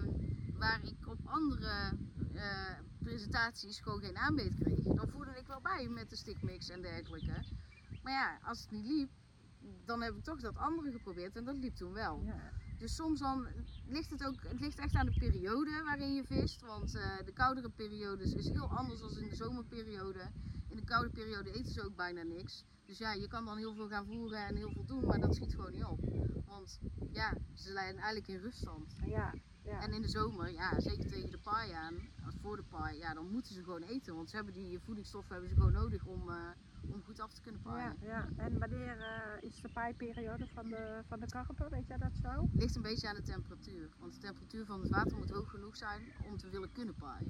waar 0.59 0.81
ik 0.85 1.09
op 1.09 1.19
andere 1.25 1.93
eh, 2.35 2.79
presentaties 2.99 3.81
gewoon 3.81 4.01
geen 4.01 4.17
aanbeet 4.17 4.55
kreeg. 4.63 4.85
Dan 4.85 5.09
voerde 5.09 5.39
ik 5.39 5.47
wel 5.47 5.61
bij 5.61 5.89
met 5.89 6.11
de 6.11 6.17
stickmix 6.17 6.69
en 6.69 6.83
dergelijke. 6.83 7.45
Maar 8.03 8.13
ja, 8.13 8.39
als 8.43 8.61
het 8.61 8.71
niet 8.71 8.87
liep, 8.87 9.11
dan 9.85 10.03
heb 10.03 10.15
ik 10.15 10.25
toch 10.25 10.41
dat 10.41 10.57
andere 10.57 10.91
geprobeerd 10.91 11.37
en 11.37 11.45
dat 11.45 11.57
liep 11.57 11.75
toen 11.75 11.93
wel. 11.93 12.23
Ja. 12.25 12.53
Dus 12.81 12.95
soms 12.95 13.19
dan 13.21 13.47
ligt 13.87 14.11
het 14.11 14.27
ook, 14.27 14.43
het 14.43 14.61
ligt 14.61 14.79
echt 14.79 14.95
aan 14.95 15.07
de 15.07 15.19
periode 15.19 15.83
waarin 15.85 16.15
je 16.15 16.25
vist. 16.25 16.61
Want 16.61 16.95
eh, 16.95 17.17
de 17.25 17.33
koudere 17.33 17.71
periodes 17.71 18.35
is 18.35 18.49
heel 18.49 18.69
anders 18.69 19.01
dan 19.01 19.19
in 19.19 19.29
de 19.29 19.35
zomerperiode. 19.35 20.31
In 20.69 20.77
de 20.77 20.85
koude 20.85 21.11
periode 21.11 21.53
eten 21.53 21.73
ze 21.73 21.85
ook 21.85 21.97
bijna 21.97 22.23
niks. 22.23 22.65
Dus 22.87 22.99
ja, 22.99 23.13
je 23.13 23.29
kan 23.29 23.45
dan 23.45 23.57
heel 23.57 23.75
veel 23.75 23.89
gaan 23.89 24.07
voeren 24.07 24.47
en 24.47 24.57
heel 24.57 24.71
veel 24.73 24.85
doen, 24.85 25.07
maar 25.07 25.21
dat 25.21 25.35
schiet 25.35 25.55
gewoon 25.55 25.73
niet 25.73 25.85
op. 25.85 26.01
Want 26.47 26.79
ja, 27.13 27.37
ze 27.55 27.73
zijn 27.73 27.95
eigenlijk 27.95 28.29
in 28.29 28.39
ruststand. 28.39 28.97
Ja, 29.05 29.35
ja. 29.63 29.81
En 29.81 29.93
in 29.93 30.03
de 30.03 30.09
zomer, 30.09 30.53
ja, 30.53 30.81
zeker 30.81 31.09
tegen 31.09 31.31
de 31.31 31.39
paai 31.39 31.73
aan, 31.73 31.95
voor 32.41 32.57
de 32.57 32.63
paai, 32.63 32.99
ja, 32.99 33.15
dan 33.15 33.31
moeten 33.31 33.55
ze 33.55 33.63
gewoon 33.63 33.83
eten. 33.83 34.15
Want 34.15 34.31
ze 34.31 34.37
hebben 34.37 34.55
die 34.55 34.79
voedingsstoffen 34.79 35.33
hebben 35.33 35.51
ze 35.51 35.57
gewoon 35.57 35.73
nodig 35.73 36.05
om, 36.05 36.29
eh, 36.29 36.51
om 36.87 37.03
goed 37.03 37.21
af 37.21 37.33
te 37.33 37.41
kunnen 37.41 37.61
ja, 37.65 37.71
paaien. 37.71 37.97
ja. 38.01 38.29
En 38.37 38.59
wanneer 38.59 38.99
eh, 38.99 39.43
is 39.49 39.61
de 39.61 39.69
paaiperiode 39.73 40.47
van 40.47 40.69
de, 40.69 41.03
van 41.07 41.21
de 41.21 41.27
karper? 41.27 41.71
Weet 41.71 41.87
jij 41.87 41.99
dat 41.99 42.17
zo? 42.23 42.49
Ligt 42.53 42.77
een 42.77 42.83
beetje 42.83 43.09
aan 43.09 43.15
de 43.15 43.23
temperatuur. 43.23 43.89
Want 43.99 44.13
de 44.13 44.19
temperatuur 44.19 44.67
van 44.67 44.81
het 44.81 44.91
water 44.91 45.17
moet 45.17 45.31
hoog 45.31 45.51
genoeg 45.51 45.77
zijn 45.77 46.03
om 46.27 46.37
te 46.37 46.49
willen 46.49 46.73
kunnen 46.73 46.95
paaien. 46.95 47.27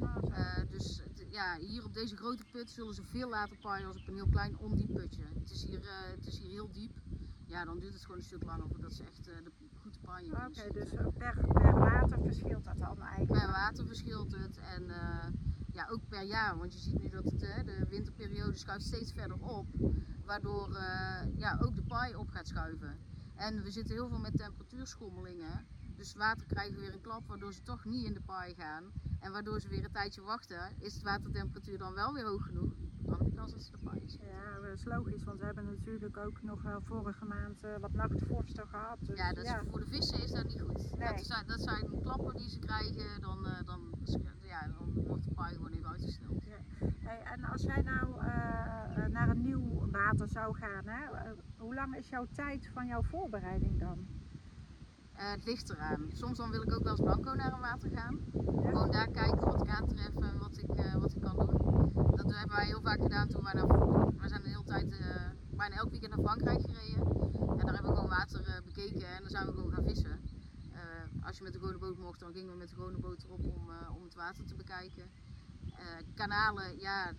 Ah. 0.00 0.16
Eh, 0.30 0.70
dus 0.70 1.02
ja, 1.30 1.56
hier 1.58 1.84
op 1.84 1.94
deze 1.94 2.16
grote 2.16 2.44
put 2.52 2.70
zullen 2.70 2.94
ze 2.94 3.02
veel 3.02 3.28
later 3.28 3.56
paaien 3.56 3.86
als 3.86 3.96
op 3.96 4.08
een 4.08 4.14
heel 4.14 4.28
klein 4.28 4.58
ondiep 4.58 4.94
putje. 4.94 5.24
Het 5.38 5.50
is 5.50 5.64
hier, 5.64 5.80
eh, 5.80 6.10
het 6.16 6.26
is 6.26 6.38
hier 6.38 6.50
heel 6.50 6.70
diep. 6.72 7.00
Ja, 7.46 7.64
dan 7.64 7.78
duurt 7.78 7.92
het 7.92 8.02
gewoon 8.02 8.16
een 8.16 8.24
stuk 8.24 8.44
langer 8.44 8.68
voordat 8.68 8.92
ze 8.92 9.04
echt 9.04 9.24
de 9.24 9.52
goede 9.74 9.98
paaien 10.00 10.32
Oké, 10.32 10.72
dus 10.72 10.90
eh, 10.90 11.06
per, 11.18 11.46
per 11.52 11.78
water 11.78 12.18
verschilt 12.22 12.64
dat 12.64 12.78
dan 12.78 13.00
eigenlijk? 13.00 13.40
Per 13.40 13.50
water 13.50 13.86
verschilt 13.86 14.32
het 14.32 14.58
en 14.58 14.90
ja, 15.74 15.88
ook 15.90 16.08
per 16.08 16.22
jaar. 16.22 16.58
Want 16.58 16.72
je 16.72 16.78
ziet 16.78 17.00
nu 17.00 17.08
dat 17.08 17.24
het, 17.24 17.40
de 17.40 17.86
winterperiode 17.88 18.56
schuift 18.56 18.84
steeds 18.84 19.12
verder 19.12 19.36
op. 19.40 19.66
Waardoor 20.24 20.74
eh, 20.74 21.36
ja, 21.36 21.58
ook 21.60 21.74
de 21.74 21.82
paai 21.82 22.14
op 22.14 22.28
gaat 22.28 22.48
schuiven. 22.48 22.98
En 23.34 23.62
we 23.62 23.70
zitten 23.70 23.94
heel 23.94 24.08
veel 24.08 24.18
met 24.18 24.36
temperatuurschommelingen. 24.36 25.66
Dus 25.96 26.14
water 26.14 26.46
krijgen 26.46 26.80
weer 26.80 26.92
een 26.92 27.00
klap 27.00 27.26
waardoor 27.26 27.52
ze 27.52 27.62
toch 27.62 27.84
niet 27.84 28.06
in 28.06 28.14
de 28.14 28.20
paai 28.20 28.54
gaan. 28.54 28.84
En 29.20 29.32
waardoor 29.32 29.60
ze 29.60 29.68
weer 29.68 29.84
een 29.84 29.92
tijdje 29.92 30.22
wachten, 30.22 30.72
is 30.78 30.98
de 30.98 31.04
watertemperatuur 31.04 31.78
dan 31.78 31.94
wel 31.94 32.12
weer 32.12 32.24
hoog 32.24 32.44
genoeg. 32.44 32.72
Dan 32.98 33.18
heb 33.18 33.26
je 33.26 33.34
kans 33.34 33.52
dat 33.52 33.62
ze 33.62 33.70
de 33.70 33.78
paai 33.78 34.00
zien. 34.04 34.20
Ja, 34.20 34.60
dat 34.60 34.72
is 34.78 34.84
logisch, 34.84 35.24
want 35.24 35.38
we 35.38 35.44
hebben 35.44 35.64
natuurlijk 35.64 36.16
ook 36.16 36.42
nog 36.42 36.62
wel 36.62 36.80
vorige 36.80 37.24
maand 37.24 37.62
eh, 37.62 37.76
wat 37.80 37.92
nachtvorsten 37.92 38.66
gehad. 38.68 38.98
Dus, 39.00 39.18
Ja, 39.18 39.32
dat 39.32 39.44
is, 39.44 39.52
voor 39.70 39.80
de 39.80 39.86
vissen 39.86 40.22
is 40.22 40.30
dat 40.30 40.46
niet 40.46 40.60
goed. 40.60 40.96
Nee. 40.98 41.08
Dat, 41.08 41.26
zijn, 41.26 41.46
dat 41.46 41.60
zijn 41.60 42.00
klappen 42.00 42.36
die 42.36 42.48
ze 42.48 42.58
krijgen, 42.58 43.20
dan, 43.20 43.46
eh, 43.46 43.64
dan, 43.64 43.80
ja, 44.40 44.66
dan 44.78 44.92
wordt 45.06 45.24
de 45.24 45.30
paai 45.34 45.54
gewoon 45.54 45.72
even 45.72 45.88
uitgesteld. 45.88 46.42
Hey, 46.98 47.20
en 47.22 47.44
als 47.44 47.62
jij 47.62 47.82
nou 47.82 48.20
eh, 48.20 49.04
eh, 49.04 49.10
naar 49.10 49.28
een 49.28 49.42
zou 50.12 50.56
gaan, 50.56 50.86
hè, 50.86 51.04
eh, 51.04 51.30
hoe 51.56 51.74
lang 51.74 51.96
is 51.96 52.08
jouw 52.08 52.26
tijd 52.32 52.70
van 52.72 52.86
jouw 52.86 53.02
voorbereiding 53.02 53.80
dan? 53.80 54.06
Eh, 55.12 55.30
het 55.30 55.44
ligt 55.44 55.70
eraan. 55.70 56.10
Soms 56.12 56.36
dan 56.36 56.50
wil 56.50 56.62
ik 56.62 56.72
ook 56.72 56.82
wel 56.82 56.92
eens 56.92 57.00
blanco 57.00 57.34
naar 57.34 57.52
een 57.52 57.60
water 57.60 57.90
gaan. 57.90 58.20
Ja? 58.32 58.68
Gewoon 58.68 58.90
daar 58.90 59.10
kijken 59.10 59.40
wat 59.40 59.62
ik 59.62 59.68
aantref 59.68 60.14
en 60.14 60.38
wat 60.38 60.58
ik, 60.58 60.70
eh, 60.70 60.94
wat 60.94 61.14
ik 61.14 61.20
kan 61.20 61.36
doen. 61.36 61.92
Dat 61.94 62.34
hebben 62.34 62.56
wij 62.56 62.66
heel 62.66 62.80
vaak 62.82 63.00
gedaan 63.00 63.28
toen 63.28 63.42
wij 63.42 63.52
naar... 63.52 63.66
We 64.16 64.28
zijn 64.28 64.42
de 64.42 64.48
hele 64.48 64.64
tijd 64.64 64.88
bijna 65.50 65.76
elk 65.76 65.90
weekend 65.90 66.14
naar 66.14 66.24
Frankrijk 66.24 66.60
gereden. 66.60 67.02
En 67.58 67.66
daar 67.66 67.74
hebben 67.74 67.90
we 67.90 67.96
gewoon 67.96 68.08
water 68.08 68.62
bekeken 68.64 69.06
en 69.06 69.20
dan 69.20 69.30
zijn 69.30 69.46
we 69.46 69.52
gewoon 69.52 69.72
gaan 69.72 69.84
vissen. 69.84 70.20
Als 71.22 71.36
je 71.36 71.42
met 71.42 71.52
de 71.52 71.58
gewone 71.58 71.78
boot 71.78 71.98
mocht, 71.98 72.20
dan 72.20 72.32
gingen 72.32 72.50
we 72.50 72.56
met 72.56 72.68
de 72.68 72.74
gewone 72.74 72.98
boot 72.98 73.22
erop 73.22 73.44
om, 73.44 73.70
om 73.96 74.04
het 74.04 74.14
water 74.14 74.44
te 74.44 74.54
bekijken. 74.54 75.10
Eh, 75.76 75.84
kanalen, 76.14 76.78
ja, 76.78 77.12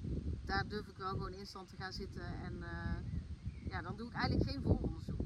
daar 0.46 0.68
durf 0.68 0.88
ik 0.88 0.98
wel 0.98 1.10
gewoon 1.10 1.34
instant 1.34 1.70
te 1.70 1.76
gaan 1.76 1.94
zitten. 1.94 2.26
En 2.44 2.64
eh, 2.64 3.70
ja, 3.70 3.82
dan 3.82 3.96
doe 3.96 4.08
ik 4.08 4.14
eigenlijk 4.14 4.50
geen 4.50 4.62
vooronderzoek. 4.62 5.20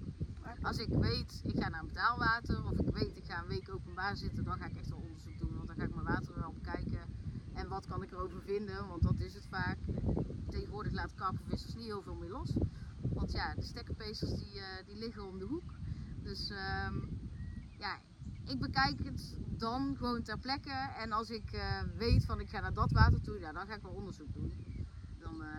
Als 0.61 0.77
ik 0.77 0.89
weet, 0.89 1.41
ik 1.43 1.61
ga 1.61 1.69
naar 1.69 1.79
een 1.79 1.87
betaalwater 1.87 2.65
of 2.65 2.77
ik 2.77 2.93
weet, 2.93 3.17
ik 3.17 3.25
ga 3.25 3.41
een 3.41 3.47
week 3.47 3.69
openbaar 3.69 4.15
zitten, 4.17 4.43
dan 4.43 4.57
ga 4.57 4.65
ik 4.65 4.75
echt 4.75 4.89
wel 4.89 4.99
onderzoek 4.99 5.39
doen. 5.39 5.55
Want 5.55 5.67
dan 5.67 5.75
ga 5.75 5.83
ik 5.83 5.95
mijn 5.95 6.07
water 6.07 6.39
wel 6.39 6.53
bekijken. 6.53 7.01
En 7.53 7.67
wat 7.67 7.87
kan 7.87 8.03
ik 8.03 8.11
erover 8.11 8.41
vinden, 8.41 8.87
want 8.87 9.03
dat 9.03 9.19
is 9.19 9.33
het 9.33 9.45
vaak. 9.49 9.77
Tegenwoordig 10.49 10.93
laten 10.93 11.17
karpenvissers 11.17 11.75
niet 11.75 11.85
heel 11.85 12.01
veel 12.01 12.15
meer 12.15 12.29
los. 12.29 12.53
Want 13.01 13.31
ja, 13.31 13.55
de 13.55 13.63
stekkerpezels 13.63 14.35
die, 14.35 14.59
eh, 14.59 14.85
die 14.85 14.95
liggen 14.95 15.27
om 15.27 15.39
de 15.39 15.45
hoek. 15.45 15.73
Dus 16.23 16.49
ehm, 16.49 16.95
ja, 17.77 17.99
ik 18.49 18.59
bekijk 18.59 19.03
het 19.03 19.35
dan 19.57 19.95
gewoon 19.97 20.21
ter 20.21 20.37
plekke. 20.37 20.89
En 20.97 21.11
als 21.11 21.29
ik 21.29 21.51
eh, 21.51 21.81
weet 21.97 22.25
van 22.25 22.39
ik 22.39 22.49
ga 22.49 22.59
naar 22.59 22.73
dat 22.73 22.91
water 22.91 23.21
toe, 23.21 23.39
ja, 23.39 23.51
dan 23.51 23.67
ga 23.67 23.75
ik 23.75 23.81
wel 23.81 23.91
onderzoek 23.91 24.33
doen. 24.33 24.53
Dan 25.19 25.43
eh, 25.43 25.49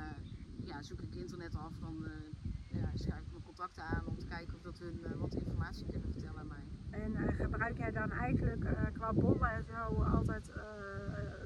ja, 0.64 0.82
zoek 0.82 1.00
ik 1.00 1.14
internet 1.14 1.56
af, 1.56 1.73
dan 1.80 2.04
uh, 2.04 2.80
ja, 2.80 2.90
schrijf 2.94 3.20
ik 3.20 3.30
mijn 3.30 3.42
contacten 3.44 3.82
aan 3.82 4.06
om 4.06 4.18
te 4.18 4.26
kijken 4.26 4.54
of 4.54 4.62
dat 4.62 4.78
hun 4.78 5.18
wat 5.18 5.35
informatie 5.35 5.87
kunnen 5.87 6.12
vertellen 6.12 6.40
aan 6.40 6.47
mij. 6.47 6.68
En 6.90 7.35
gebruik 7.35 7.76
jij 7.76 7.90
dan 7.90 8.11
eigenlijk 8.11 8.92
qua 8.92 9.12
bollen 9.12 9.50
en 9.50 9.64
zo 9.64 10.02
altijd 10.02 10.50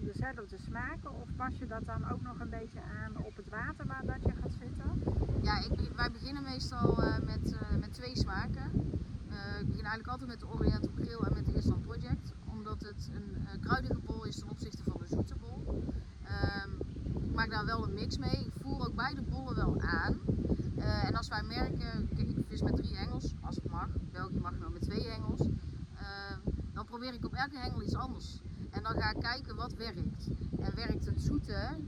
dezelfde 0.00 0.58
smaken? 0.58 1.10
Of 1.10 1.34
pas 1.36 1.58
je 1.58 1.66
dat 1.66 1.86
dan 1.86 2.10
ook 2.10 2.22
nog 2.22 2.40
een 2.40 2.50
beetje 2.50 2.80
aan 2.82 3.24
op 3.24 3.36
het 3.36 3.48
water 3.48 3.86
waar 3.86 4.06
dat 4.06 4.22
je 4.22 4.32
gaat 4.40 4.52
zitten? 4.52 5.02
Ja, 5.42 5.58
ik, 5.58 5.92
wij 5.96 6.10
beginnen 6.10 6.42
meestal 6.42 6.96
met, 7.24 7.56
met 7.80 7.92
twee 7.92 8.16
smaken. 8.16 8.70
Ik 9.60 9.66
begin 9.66 9.84
eigenlijk 9.84 10.08
altijd 10.08 10.28
met 10.28 10.40
de 10.40 10.48
Oriental 10.48 10.90
Grill 10.94 11.18
en 11.18 11.34
met 11.34 11.46
de 11.46 11.52
Island 11.52 11.82
Project 11.82 12.32
omdat 12.46 12.80
het 12.80 13.10
een 13.12 13.36
uh, 13.42 13.60
kruidige 13.60 14.00
bol 14.04 14.24
is 14.24 14.36
ten 14.36 14.50
opzichte 14.50 14.82
van 14.82 14.96
de 14.98 15.06
zoete 15.06 15.34
bol. 15.34 15.84
Ehm, 16.22 16.70
ik 17.24 17.34
maak 17.34 17.50
daar 17.50 17.64
wel 17.64 17.84
een 17.84 17.94
mix 17.94 18.18
mee. 18.18 18.44
Ik 18.46 18.52
voer 18.60 18.86
ook 18.86 18.94
beide 18.94 19.22
bollen 19.22 19.54
wel 19.54 19.80
aan. 19.80 20.20
Uh, 20.76 21.04
en 21.04 21.14
als 21.14 21.28
wij 21.28 21.42
merken, 21.42 22.08
kijk, 22.14 22.28
ik 22.28 22.44
vis 22.48 22.62
met 22.62 22.76
drie 22.76 22.96
hengels, 22.96 23.34
als 23.40 23.56
het 23.56 23.70
mag. 23.70 23.88
België 24.12 24.38
mag 24.38 24.58
wel 24.58 24.70
met 24.70 24.82
twee 24.82 25.08
hengels. 25.08 25.40
Uh, 25.40 26.36
dan 26.72 26.84
probeer 26.84 27.14
ik 27.14 27.24
op 27.24 27.34
elke 27.34 27.58
hengel 27.58 27.82
iets 27.82 27.94
anders. 27.94 28.40
En 28.70 28.82
dan 28.82 28.92
ga 28.92 29.10
ik 29.10 29.20
kijken 29.20 29.56
wat 29.56 29.74
werkt. 29.74 30.28
En 30.58 30.74
werkt 30.74 31.04
het 31.04 31.22
zoete, 31.22 31.78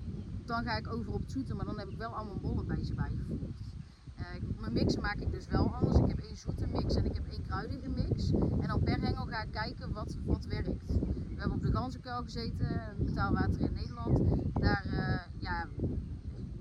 dan 0.45 0.65
ga 0.65 0.77
ik 0.77 0.93
over 0.93 1.13
op 1.13 1.21
het 1.21 1.33
zoete, 1.33 1.55
maar 1.55 1.67
dan 1.67 1.79
heb 1.79 1.89
ik 1.89 1.97
wel 1.97 2.15
allemaal 2.15 2.39
bollen 2.41 2.59
een 2.59 2.77
beetje 2.77 2.95
bijgevoerd. 2.95 3.66
Uh, 4.35 4.61
mijn 4.61 4.73
mix 4.73 4.97
maak 4.97 5.17
ik 5.17 5.31
dus 5.31 5.47
wel 5.47 5.75
anders. 5.75 5.97
Ik 5.99 6.09
heb 6.09 6.19
één 6.19 6.37
zoete 6.37 6.67
mix 6.67 6.95
en 6.95 7.05
ik 7.05 7.15
heb 7.15 7.27
één 7.31 7.43
kruidige 7.43 7.89
mix. 7.89 8.31
En 8.33 8.69
dan 8.69 8.83
per 8.83 9.01
hengel 9.01 9.27
ga 9.27 9.43
ik 9.43 9.51
kijken 9.51 9.93
wat, 9.93 10.17
wat 10.25 10.45
werkt. 10.45 10.87
We 10.87 11.43
hebben 11.43 11.57
op 11.57 11.63
de 11.63 11.73
Ganzenkuil 11.73 12.23
gezeten, 12.23 12.95
betaalwater 12.99 13.61
in 13.61 13.73
Nederland. 13.73 14.19
Daar 14.61 14.87
uh, 14.87 15.41
ja, 15.43 15.67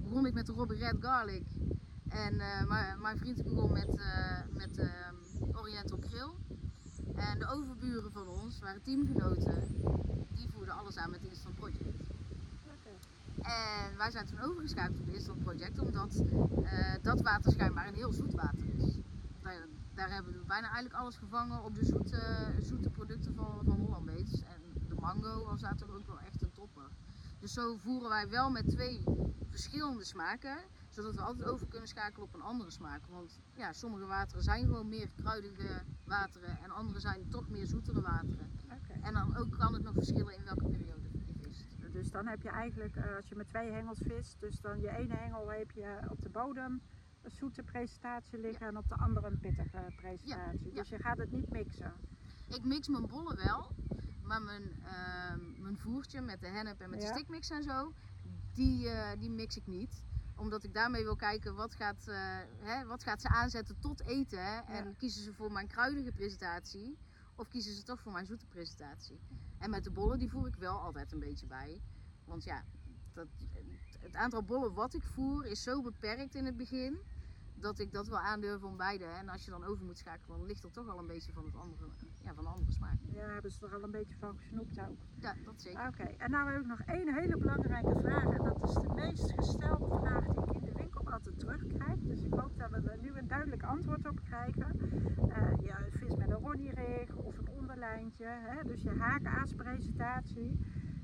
begon 0.04 0.26
ik 0.26 0.34
met 0.34 0.46
de 0.46 0.52
Robby 0.52 0.74
Red 0.74 0.96
Garlic. 1.00 1.46
En 2.10 2.34
uh, 2.34 3.02
mijn 3.02 3.18
vriend 3.18 3.44
begon 3.44 3.72
met, 3.72 4.00
met 4.54 4.78
ehm, 4.78 5.58
Oriental 5.58 5.98
Grill. 6.02 6.32
En 7.16 7.40
de 7.40 7.48
overburen 7.48 8.12
van 8.12 8.28
ons 8.28 8.60
waren 8.60 8.82
teamgenoten. 8.82 9.76
Die 10.32 10.50
voerden 10.50 10.76
alles 10.76 10.98
aan 10.98 11.10
met 11.10 11.24
Instant 11.24 11.56
Project. 11.56 12.05
En 13.46 13.98
wij 13.98 14.12
zijn 14.12 14.26
toen 14.26 14.40
overgeschakeld 14.40 15.00
op 15.00 15.06
het 15.06 15.16
Instant 15.16 15.40
Project, 15.40 15.80
omdat 15.80 16.16
uh, 16.16 16.96
dat 17.02 17.22
water 17.22 17.52
schijnbaar 17.52 17.88
een 17.88 17.94
heel 17.94 18.14
zoet 18.14 18.34
water 18.34 18.66
is. 18.78 18.98
Daar, 19.42 19.68
daar, 19.94 20.12
hebben 20.12 20.34
we 20.34 20.46
bijna 20.46 20.66
eigenlijk 20.66 20.96
alles 20.96 21.16
gevangen 21.16 21.64
op 21.64 21.76
de 21.76 21.86
zoete, 21.86 22.54
zoete 22.60 22.90
producten 22.90 23.36
van, 23.36 23.62
van 23.66 23.80
Hollandaise. 23.80 24.46
En 24.46 24.88
de 24.88 24.96
mango 24.96 25.46
was 25.46 25.62
daar 25.62 25.76
toch 25.76 25.90
ook 25.90 26.08
wel 26.08 26.20
echt 26.20 26.42
een 26.42 26.52
topper. 26.52 26.90
Dus 27.40 27.54
zo 27.54 27.76
voeren 27.76 28.10
wij 28.10 28.30
wel 28.30 28.50
met 28.50 28.70
twee 28.70 29.04
verschillende 29.50 30.04
smaken, 30.04 30.58
zodat 30.90 31.16
we 31.16 31.22
altijd 31.22 31.48
over 31.48 31.68
kunnen 31.68 31.88
schakelen 31.88 32.28
op 32.28 32.34
een 32.34 32.42
andere 32.42 32.72
smaak. 32.72 33.02
Want 33.10 33.40
ja, 33.54 33.74
sommige 33.74 34.06
wateren 34.06 34.44
zijn 34.44 34.66
gewoon 34.66 34.90
meer 34.90 35.10
kruidige 35.16 35.84
wateren 36.04 36.58
en 36.64 36.72
andere 36.72 37.00
zijn 37.00 37.30
toch 37.30 37.50
meer 37.50 37.68
zoetere 37.68 38.02
wateren. 38.02 38.52
Okay. 38.66 39.02
En 39.02 39.14
dan 39.14 39.38
ook 39.38 39.58
kan 39.58 39.74
het 39.74 39.84
nog 39.84 39.94
verschillen 39.94 40.38
in 40.38 40.44
welke 40.44 40.70
periode. 40.70 41.05
Dus 41.96 42.12
dan 42.12 42.28
heb 42.28 42.42
je 42.42 42.50
eigenlijk, 42.50 42.96
eh, 42.96 43.16
als 43.16 43.28
je 43.28 43.36
met 43.36 43.48
twee 43.48 43.72
hengels 43.72 44.00
vist, 44.02 44.40
dus 44.40 44.62
dan 44.62 44.82
je 44.82 44.90
ene 44.90 45.16
hengel 45.16 45.52
heb 45.52 45.72
je 45.72 46.00
op 46.10 46.22
de 46.22 46.30
bodem 46.30 46.82
een 47.22 47.32
zoete 47.32 47.64
presentatie 47.64 48.40
liggen 48.40 48.68
en 48.68 48.78
op 48.78 48.90
de 48.90 48.96
andere 48.96 49.28
een 49.28 49.40
pittige 49.40 49.94
presentatie. 49.96 50.74
Dus 50.74 50.90
je 50.90 50.98
gaat 50.98 51.18
het 51.18 51.32
niet 51.32 51.50
mixen. 51.50 51.94
Ik 52.48 52.64
mix 52.64 52.88
mijn 52.88 53.08
bollen 53.08 53.36
wel, 53.36 53.76
maar 54.24 54.42
mijn, 54.42 54.64
uh, 54.64 55.62
mijn 55.62 55.78
voertje 55.78 56.22
met 56.22 56.42
de 56.42 56.48
hennep 56.48 56.80
en 56.82 56.90
met 56.90 57.02
de 57.02 57.08
stickmix 57.08 57.50
en 57.50 57.64
zo, 57.64 57.94
die, 58.54 58.86
uh, 58.86 59.10
die 59.20 59.32
mix 59.32 59.58
ik 59.58 59.68
niet 59.68 60.04
omdat 60.36 60.64
ik 60.64 60.74
daarmee 60.74 61.04
wil 61.04 61.16
kijken 61.16 61.56
wat 61.56 61.76
gaat, 61.76 62.06
uh, 62.08 62.16
hè, 62.60 62.86
wat 62.86 63.04
gaat 63.04 63.22
ze 63.22 63.28
aanzetten 63.28 63.80
tot 63.80 64.02
eten. 64.02 64.46
Hè? 64.46 64.60
En 64.60 64.96
kiezen 64.98 65.24
ze 65.24 65.34
voor 65.34 65.52
mijn 65.52 65.68
kruidige 65.68 66.12
presentatie 66.12 66.98
of 67.36 67.48
kiezen 67.48 67.74
ze 67.74 67.84
toch 67.84 68.00
voor 68.00 68.12
mijn 68.12 68.26
zoete 68.26 68.46
presentatie. 68.46 69.20
En 69.60 69.70
met 69.70 69.84
de 69.84 69.92
bollen 69.92 70.20
die 70.20 70.30
voer 70.30 70.48
ik 70.48 70.56
wel 70.56 70.80
altijd 70.80 71.12
een 71.12 71.20
beetje 71.20 71.48
bij. 71.48 71.82
Want 72.26 72.44
ja, 72.44 72.66
dat, 73.14 73.28
het 74.00 74.16
aantal 74.16 74.44
bollen 74.44 74.74
wat 74.74 74.94
ik 74.94 75.04
voer 75.04 75.46
is 75.46 75.64
zo 75.64 75.82
beperkt 75.82 76.36
in 76.36 76.46
het 76.46 76.58
begin. 76.58 76.98
Dat 77.66 77.80
ik 77.80 77.92
dat 77.92 78.08
wel 78.08 78.20
aandurf 78.20 78.64
om 78.64 78.78
beide. 78.78 79.06
En 79.06 79.30
als 79.30 79.46
je 79.46 79.52
dan 79.52 79.64
over 79.64 79.86
moet 79.86 79.98
schakelen, 79.98 80.38
dan 80.38 80.48
ligt 80.48 80.64
er 80.64 80.72
toch 80.72 80.90
al 80.90 81.00
een 81.00 81.08
beetje 81.08 81.34
van, 81.34 81.46
het 81.46 81.56
andere, 81.56 81.86
ja, 82.24 82.34
van 82.34 82.44
de 82.44 82.50
andere 82.50 82.72
smaak. 82.72 82.98
Ja, 83.14 83.28
hebben 83.28 83.52
ze 83.52 83.66
er 83.66 83.76
al 83.76 83.84
een 83.84 83.92
beetje 83.92 84.16
van 84.16 84.38
gesnoept 84.38 84.80
ook. 84.80 84.98
Ja, 85.20 85.34
dat 85.46 85.62
zeker. 85.62 85.88
Oké, 85.88 86.04
en 86.04 86.32
nou 86.32 86.52
heb 86.52 86.62
ik 86.62 86.68
nog 86.68 86.82
één 86.82 87.14
hele 87.14 87.38
belangrijke 87.38 87.96
vraag. 88.00 88.24
En 88.24 88.44
dat 88.44 88.70
is 88.70 88.74
de 88.74 88.94
meest 88.96 89.32
gestelde 89.32 89.98
vraag 90.00 90.26
die 90.26 90.46
ik 90.46 90.54
in 90.54 90.66
de 90.66 90.72
winkel 90.72 91.12
altijd 91.12 91.40
terugkrijg. 91.40 92.00
Dus 92.00 92.22
ik 92.22 92.34
hoop 92.34 92.58
dat 92.58 92.70
we 92.70 92.90
er 92.90 92.98
nu 93.02 93.12
een 93.16 93.28
duidelijk 93.28 93.64
antwoord 93.64 94.08
op 94.08 94.20
krijgen. 94.24 94.80
Uh, 95.28 95.66
ja, 95.66 95.78
vis 95.90 96.16
met 96.16 96.30
een 96.30 96.40
ronnierig 96.40 97.16
of 97.16 97.38
een 97.38 97.50
onderlijntje. 97.50 98.26
Hè? 98.26 98.64
Dus 98.64 98.82
je 98.82 98.90
haak-aas-presentatie. 98.90 100.60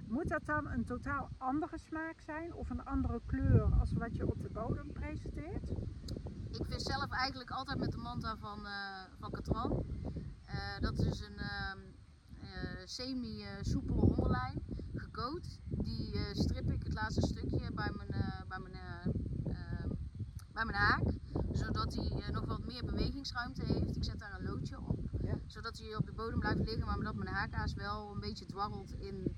Moet 0.07 0.29
dat 0.29 0.45
dan 0.45 0.67
een 0.67 0.85
totaal 0.85 1.29
andere 1.37 1.77
smaak 1.77 2.19
zijn 2.19 2.53
of 2.53 2.69
een 2.69 2.85
andere 2.85 3.21
kleur 3.25 3.63
als 3.79 3.93
wat 3.93 4.15
je 4.15 4.27
op 4.27 4.41
de 4.41 4.49
bodem 4.49 4.91
presenteert? 4.91 5.73
Ik 6.61 6.67
vis 6.67 6.83
zelf 6.83 7.11
eigenlijk 7.11 7.51
altijd 7.51 7.79
met 7.79 7.91
de 7.91 7.97
manta 7.97 8.37
van, 8.37 8.59
uh, 8.59 9.03
van 9.19 9.31
Catran. 9.31 9.85
Uh, 10.45 10.79
dat 10.79 10.99
is 10.99 11.19
een 11.19 11.39
uh, 11.39 12.81
semi-soepele 12.85 14.01
onderlijn, 14.01 14.63
gecoat. 14.95 15.59
Die 15.65 16.15
strip 16.33 16.71
ik 16.71 16.83
het 16.83 16.93
laatste 16.93 17.21
stukje 17.21 17.71
bij 17.73 17.91
mijn, 17.95 18.09
bij 18.47 18.59
mijn, 18.59 18.75
bij 20.53 20.65
mijn 20.65 20.77
haak. 20.77 21.03
Zodat 21.51 21.95
hij 21.95 22.31
nog 22.31 22.45
wat 22.45 22.65
meer 22.65 22.85
bewegingsruimte 22.85 23.65
heeft. 23.65 23.95
Ik 23.95 24.03
zet 24.03 24.19
daar 24.19 24.39
een 24.39 24.45
loodje 24.45 24.79
op. 24.79 24.99
Ja. 25.21 25.37
Zodat 25.47 25.77
hij 25.77 25.95
op 25.95 26.05
de 26.05 26.13
bodem 26.13 26.39
blijft 26.39 26.59
liggen, 26.59 26.85
maar 26.85 26.99
dat 26.99 27.15
mijn 27.15 27.35
haakaas 27.35 27.73
wel 27.73 28.11
een 28.13 28.19
beetje 28.19 28.45
dwarrelt 28.45 28.93
in 28.93 29.35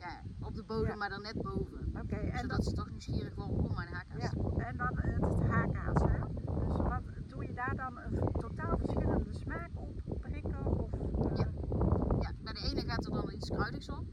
ja, 0.00 0.22
op 0.40 0.54
de 0.54 0.64
bodem, 0.64 0.98
maar 0.98 1.08
dan 1.08 1.22
net 1.22 1.42
boven. 1.42 2.00
Okay, 2.02 2.36
Zodat 2.36 2.56
dat... 2.56 2.64
ze 2.64 2.72
toch 2.72 2.90
nieuwsgierig 2.90 3.34
worden 3.34 3.58
om 3.58 3.74
mijn 3.74 3.88
haakaas 3.88 4.22
ja, 4.22 4.64
En 4.64 4.76
dan 4.76 4.96
het, 4.96 5.20
het 5.20 5.50
haakaas, 5.50 6.00
hè? 6.02 6.18
Dus 6.68 6.76
wat, 6.76 7.02
doe 7.28 7.46
je 7.46 7.52
daar 7.54 7.76
dan 7.76 7.98
een 7.98 8.32
totaal 8.32 8.78
verschillende 8.78 9.34
smaak 9.34 9.70
op 9.74 10.02
prikken? 10.20 10.66
Of, 10.66 10.92
uh... 10.94 11.36
ja. 11.36 11.48
ja, 12.20 12.32
bij 12.42 12.52
de 12.52 12.68
ene 12.70 12.80
gaat 12.80 13.04
er 13.04 13.12
dan 13.12 13.32
iets 13.32 13.48
kruidigs 13.48 13.88
op. 13.88 14.06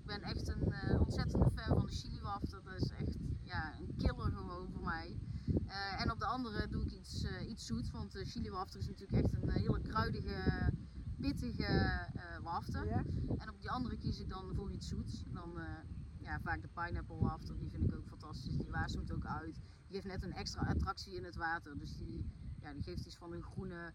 Ik 0.00 0.04
ben 0.06 0.22
echt 0.22 0.48
een 0.48 0.68
uh, 0.68 1.00
ontzettende 1.00 1.50
fan 1.54 1.76
van 1.76 1.86
de 1.86 1.92
chili 1.92 2.20
wafter. 2.20 2.62
Dat 2.64 2.74
is 2.74 2.90
echt 2.90 3.18
ja, 3.42 3.74
een 3.78 3.94
killer 3.96 4.32
gewoon 4.32 4.68
voor 4.72 4.82
mij. 4.82 5.18
Uh, 5.66 6.00
en 6.00 6.10
op 6.10 6.18
de 6.18 6.26
andere 6.26 6.68
doe 6.68 6.82
ik 6.82 6.92
iets, 6.92 7.26
iets 7.48 7.66
zoets, 7.66 7.90
want 7.90 8.12
de 8.12 8.24
chili 8.24 8.50
wafter 8.50 8.80
is 8.80 8.86
natuurlijk 8.86 9.24
echt 9.24 9.42
een 9.42 9.50
hele 9.50 9.80
kruidige 9.80 10.72
pittige 11.20 12.08
En 13.38 13.48
op 13.50 13.60
die 13.60 13.70
andere 13.70 13.96
kies 13.96 14.20
ik 14.20 14.28
dan 14.28 14.54
voor 14.54 14.70
iets 14.72 14.88
zoets. 14.88 15.24
Dan 15.32 15.58
uh, 15.58 15.64
ja, 16.18 16.40
vaak 16.40 16.62
de 16.62 16.68
pineapple 16.68 17.18
wafter, 17.18 17.58
die 17.58 17.70
vind 17.70 17.84
ik 17.84 17.94
ook 17.94 18.06
fantastisch. 18.06 18.56
Die 18.56 18.70
waarschuwt 18.70 19.12
ook 19.12 19.24
uit. 19.24 19.54
Die 19.54 19.94
geeft 19.94 20.06
net 20.06 20.22
een 20.22 20.32
extra 20.32 20.66
attractie 20.66 21.14
in 21.14 21.24
het 21.24 21.36
water. 21.36 21.78
Dus 21.78 21.96
die, 21.96 22.24
ja, 22.60 22.72
die 22.72 22.82
geeft 22.82 23.06
iets 23.06 23.16
van 23.16 23.32
een 23.32 23.42
groene 23.42 23.92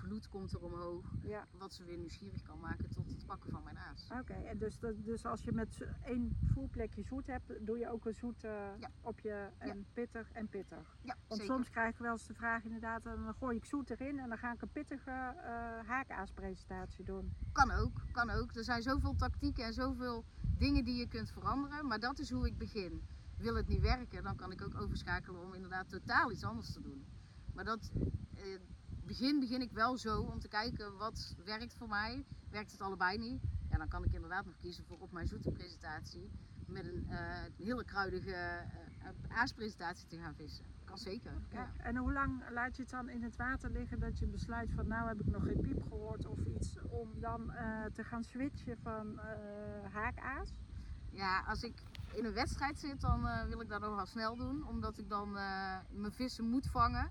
gloed 0.00 0.28
komt 0.28 0.52
er 0.52 0.60
omhoog. 0.60 1.04
Ja. 1.22 1.46
Wat 1.58 1.72
ze 1.72 1.84
weer 1.84 1.98
nieuwsgierig 1.98 2.42
kan 2.42 2.60
maken 2.60 2.90
tot 2.90 3.06
het 3.06 3.26
pakken 3.26 3.50
van 3.50 3.62
mijn 3.62 3.78
aas. 3.78 4.08
Oké, 4.20 4.32
en 4.32 4.58
dus, 4.58 4.78
dus 4.96 5.24
als 5.24 5.42
je 5.42 5.52
met 5.52 5.86
één 6.04 6.38
voelplekje 6.52 7.02
zoet 7.02 7.26
hebt, 7.26 7.66
doe 7.66 7.78
je 7.78 7.90
ook 7.90 8.06
een 8.06 8.14
zoet 8.14 8.44
uh, 8.44 8.52
op 9.00 9.20
je 9.20 9.48
en 9.58 9.86
pittig 9.92 10.32
en 10.32 10.48
pittig. 10.48 10.96
Ja, 11.02 11.16
Want 11.28 11.42
soms 11.42 11.70
krijg 11.70 11.92
ik 11.92 11.98
wel 11.98 12.12
eens 12.12 12.26
de 12.26 12.34
vraag 12.34 12.64
inderdaad, 12.64 13.02
dan 13.02 13.34
gooi 13.34 13.56
ik 13.56 13.64
zoet 13.64 13.90
erin 13.90 14.18
en 14.18 14.28
dan 14.28 14.38
ga 14.38 14.52
ik 14.52 14.62
een 14.62 14.72
pittige 14.72 15.10
uh, 15.10 15.44
haakaaspresentatie 15.88 17.04
doen. 17.04 17.32
Kan 17.52 17.70
ook, 17.70 18.02
kan 18.12 18.30
ook. 18.30 18.54
Er 18.54 18.64
zijn 18.64 18.82
zoveel 18.82 19.14
tactieken 19.16 19.64
en 19.64 19.72
zoveel 19.72 20.24
dingen 20.58 20.84
die 20.84 20.96
je 20.96 21.08
kunt 21.08 21.30
veranderen, 21.30 21.86
maar 21.86 22.00
dat 22.00 22.18
is 22.18 22.30
hoe 22.30 22.46
ik 22.46 22.58
begin. 22.58 23.02
Wil 23.36 23.54
het 23.54 23.68
niet 23.68 23.80
werken, 23.80 24.22
dan 24.22 24.36
kan 24.36 24.52
ik 24.52 24.62
ook 24.62 24.80
overschakelen 24.80 25.42
om 25.42 25.54
inderdaad 25.54 25.88
totaal 25.88 26.30
iets 26.30 26.44
anders 26.44 26.72
te 26.72 26.80
doen. 26.80 27.04
Maar 27.54 27.64
dat, 27.64 27.90
eh, 28.34 28.44
begin 29.10 29.40
begin 29.40 29.60
ik 29.60 29.72
wel 29.72 29.96
zo 29.96 30.20
om 30.20 30.38
te 30.38 30.48
kijken 30.48 30.96
wat 30.96 31.34
werkt 31.44 31.74
voor 31.74 31.88
mij. 31.88 32.24
Werkt 32.50 32.72
het 32.72 32.80
allebei 32.80 33.18
niet? 33.18 33.42
Ja, 33.70 33.76
dan 33.76 33.88
kan 33.88 34.04
ik 34.04 34.12
inderdaad 34.12 34.44
nog 34.44 34.56
kiezen 34.56 34.84
voor 34.84 34.98
op 34.98 35.12
mijn 35.12 35.28
zoete 35.28 35.50
presentatie 35.50 36.30
met 36.66 36.84
een 36.84 37.06
uh, 37.10 37.18
hele 37.56 37.84
kruidige 37.84 38.30
uh, 38.30 39.36
aaspresentatie 39.36 40.06
te 40.06 40.16
gaan 40.16 40.34
vissen. 40.34 40.64
Kan 40.84 40.98
zeker. 40.98 41.32
Ja. 41.52 41.70
En 41.76 41.96
hoe 41.96 42.12
lang 42.12 42.42
laat 42.50 42.76
je 42.76 42.82
het 42.82 42.90
dan 42.90 43.08
in 43.08 43.22
het 43.22 43.36
water 43.36 43.70
liggen 43.70 44.00
dat 44.00 44.18
je 44.18 44.26
besluit 44.26 44.70
van 44.72 44.86
nou 44.86 45.08
heb 45.08 45.20
ik 45.20 45.26
nog 45.26 45.42
geen 45.42 45.60
piep 45.60 45.82
gehoord 45.82 46.26
of 46.26 46.38
iets 46.44 46.76
om 46.88 47.20
dan 47.20 47.50
uh, 47.50 47.84
te 47.84 48.04
gaan 48.04 48.24
switchen 48.24 48.78
van 48.82 49.20
haakaas? 49.92 50.52
Ja, 51.10 51.44
als 51.46 51.62
ik 51.62 51.82
in 52.14 52.24
een 52.24 52.34
wedstrijd 52.34 52.78
zit 52.78 53.00
dan 53.00 53.46
wil 53.48 53.60
ik 53.60 53.68
dat 53.68 53.80
nogal 53.80 54.06
snel 54.06 54.36
doen 54.36 54.66
omdat 54.66 54.98
ik 54.98 55.08
dan 55.08 55.32
mijn 55.90 56.12
vissen 56.12 56.44
moet 56.44 56.66
vangen. 56.66 57.10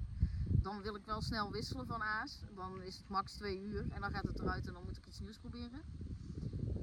Dan 0.62 0.82
wil 0.82 0.96
ik 0.96 1.06
wel 1.06 1.22
snel 1.22 1.52
wisselen 1.52 1.88
van 1.88 2.04
aas. 2.04 2.42
Dan 2.56 2.82
is 2.82 2.98
het 2.98 3.10
max 3.10 3.34
twee 3.34 3.62
uur 3.62 3.86
en 3.90 4.02
dan 4.02 4.12
gaat 4.12 4.28
het 4.28 4.40
eruit 4.40 4.68
en 4.68 4.74
dan 4.74 4.84
moet 4.84 4.98
ik 4.98 5.06
iets 5.06 5.20
nieuws 5.20 5.38
proberen. 5.38 5.82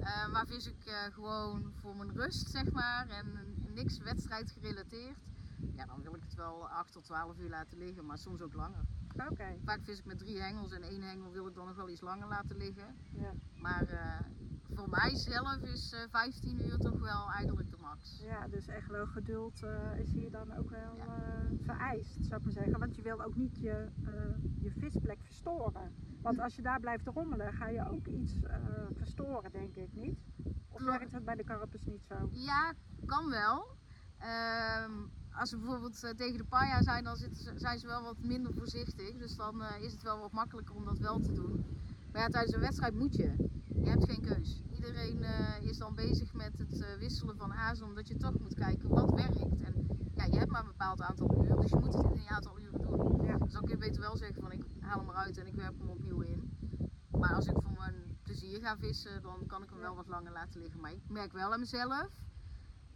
Eh, 0.01 0.29
maar 0.29 0.47
vis 0.47 0.67
ik 0.67 0.85
eh, 0.85 1.13
gewoon 1.13 1.73
voor 1.75 1.97
mijn 1.97 2.13
rust, 2.13 2.51
zeg 2.51 2.73
maar, 2.73 3.09
en 3.09 3.55
niks 3.75 3.99
wedstrijd 3.99 4.51
gerelateerd, 4.51 5.19
ja, 5.75 5.87
dan 5.87 6.03
wil 6.03 6.15
ik 6.15 6.23
het 6.23 6.35
wel 6.35 6.69
8 6.69 6.93
tot 6.93 7.05
12 7.05 7.39
uur 7.39 7.49
laten 7.49 7.79
liggen, 7.79 8.07
maar 8.07 8.19
soms 8.19 8.41
ook 8.41 8.55
langer. 8.55 8.85
Oké. 9.31 9.59
Vaak 9.65 9.83
vis 9.83 9.99
ik 9.99 10.05
met 10.05 10.19
drie 10.19 10.41
hengels 10.41 10.73
en 10.73 10.83
één 10.83 11.03
hengel 11.03 11.33
wil 11.33 11.47
ik 11.47 11.55
dan 11.55 11.67
nog 11.67 11.77
wel 11.77 11.89
iets 11.89 12.01
langer 12.01 12.29
laten 12.29 12.57
liggen. 12.57 12.97
Ja. 13.11 13.33
Maar 13.59 13.89
eh, 13.89 14.21
voor 14.75 14.89
mijzelf 14.91 15.57
is 15.63 15.93
eh 15.93 16.01
15 16.11 16.61
uur 16.67 16.79
toch 16.79 16.99
wel 16.99 17.31
eigenlijk 17.31 17.71
de 17.71 17.77
max. 17.81 18.21
Ja, 18.23 18.49
dus 18.49 18.67
echt 18.67 18.89
wel 18.89 19.07
geduld 19.07 19.63
eh, 19.63 19.99
is 19.99 20.13
hier 20.13 20.31
dan 20.31 20.57
ook 20.57 20.71
wel 20.71 20.97
Ja. 20.97 21.05
eh, 21.05 21.47
vereist, 21.65 22.25
zou 22.25 22.37
ik 22.37 22.43
maar 22.45 22.53
zeggen. 22.53 22.79
Want 22.79 22.97
je 22.97 23.03
wil 23.03 23.23
ook 23.23 23.35
niet 23.37 23.57
je, 23.61 23.89
eh, 24.05 24.13
je 24.63 24.71
visplek 24.71 25.19
verstoren. 25.23 25.93
Want 26.23 26.41
als 26.41 26.57
je 26.57 26.63
daar 26.63 26.81
blijft 26.81 27.07
rommelen, 27.07 27.53
ga 27.53 27.69
je 27.69 27.91
ook 27.91 28.07
iets 28.07 28.33
eh, 28.43 28.57
verstoren, 28.97 29.53
denk 29.53 29.75
ik 29.75 29.93
niet. 29.95 30.19
Of 30.69 30.83
werkt 30.85 31.13
dat 31.13 31.25
bij 31.25 31.35
de 31.35 31.45
karpers 31.45 31.85
niet 31.85 32.05
zo? 32.09 32.29
Ja, 32.33 32.73
kan 33.07 33.31
wel. 33.31 33.67
Ehm, 34.19 34.93
als 35.33 35.51
we 35.51 35.57
bijvoorbeeld 35.57 36.03
eh, 36.05 36.11
tegen 36.11 36.39
de 36.39 36.45
paia 36.45 36.83
zijn, 36.83 37.05
dan 37.05 37.17
zitten 37.17 37.43
ze, 37.43 37.53
zijn 37.57 37.79
ze 37.79 37.87
wel 37.87 38.03
wat 38.03 38.19
minder 38.19 38.55
voorzichtig. 38.55 39.17
Dus 39.19 39.37
dan 39.37 39.63
eh, 39.63 39.83
is 39.85 39.93
het 39.93 40.03
wel 40.03 40.19
wat 40.19 40.33
makkelijker 40.33 40.75
om 40.75 40.85
dat 40.85 40.99
wel 40.99 41.19
te 41.21 41.33
doen. 41.33 41.65
Maar 42.13 42.21
ja, 42.23 42.29
tijdens 42.29 42.55
een 42.55 42.61
wedstrijd 42.61 42.95
moet 42.95 43.15
je. 43.17 43.55
Je 43.83 43.89
hebt 43.89 44.05
geen 44.05 44.21
keus. 44.21 44.63
Iedereen 44.73 45.23
eh, 45.23 45.63
is 45.63 45.79
dan 45.79 45.95
bezig 45.95 46.33
met 46.33 46.59
het 46.59 46.81
eh, 46.81 46.95
wisselen 46.99 47.37
van 47.37 47.53
azen, 47.53 47.87
omdat 47.87 48.09
je 48.09 48.17
toch 48.17 48.39
moet 48.39 48.55
kijken 48.55 48.89
wat 48.89 49.11
werkt. 49.11 49.41
En 49.41 49.87
ja, 50.15 50.25
je 50.25 50.39
hebt 50.39 50.51
maar 50.51 50.61
een 50.61 50.67
bepaald 50.67 51.01
aantal 51.01 51.45
uur, 51.45 51.57
dus 51.57 51.71
je 51.71 51.77
moet 51.77 51.95
het 51.95 52.05
in 52.05 52.21
een 52.21 52.29
aantal 52.29 52.61
uren 52.61 52.81
doen. 52.81 53.25
Ja. 53.25 53.39
Dus 53.39 53.53
dan 53.53 53.63
kun 53.63 53.71
je 53.71 53.77
beter 53.77 54.01
wel 54.01 54.17
zeggen 54.17 54.43
van 54.43 54.53
ik 54.53 54.65
haal 54.81 54.99
hem 54.99 55.09
eruit 55.09 55.39
en 55.39 55.47
ik 55.47 55.55
werp 55.55 55.79
hem 55.79 55.89
opnieuw 55.89 56.21
in. 56.21 56.57
Maar 57.11 57.35
als 57.35 57.47
ik 57.47 57.57
voor 57.63 57.77
mijn 57.79 58.19
plezier 58.23 58.61
ga 58.61 58.77
vissen, 58.77 59.23
dan 59.23 59.47
kan 59.47 59.63
ik 59.63 59.71
hem 59.71 59.79
wel 59.79 59.95
wat 59.95 60.09
langer 60.09 60.33
laten 60.33 60.61
liggen. 60.61 60.81
Maar 60.81 60.93
ik 60.93 61.09
merk 61.09 61.33
wel 61.33 61.53
aan 61.53 61.61
mezelf, 61.61 62.09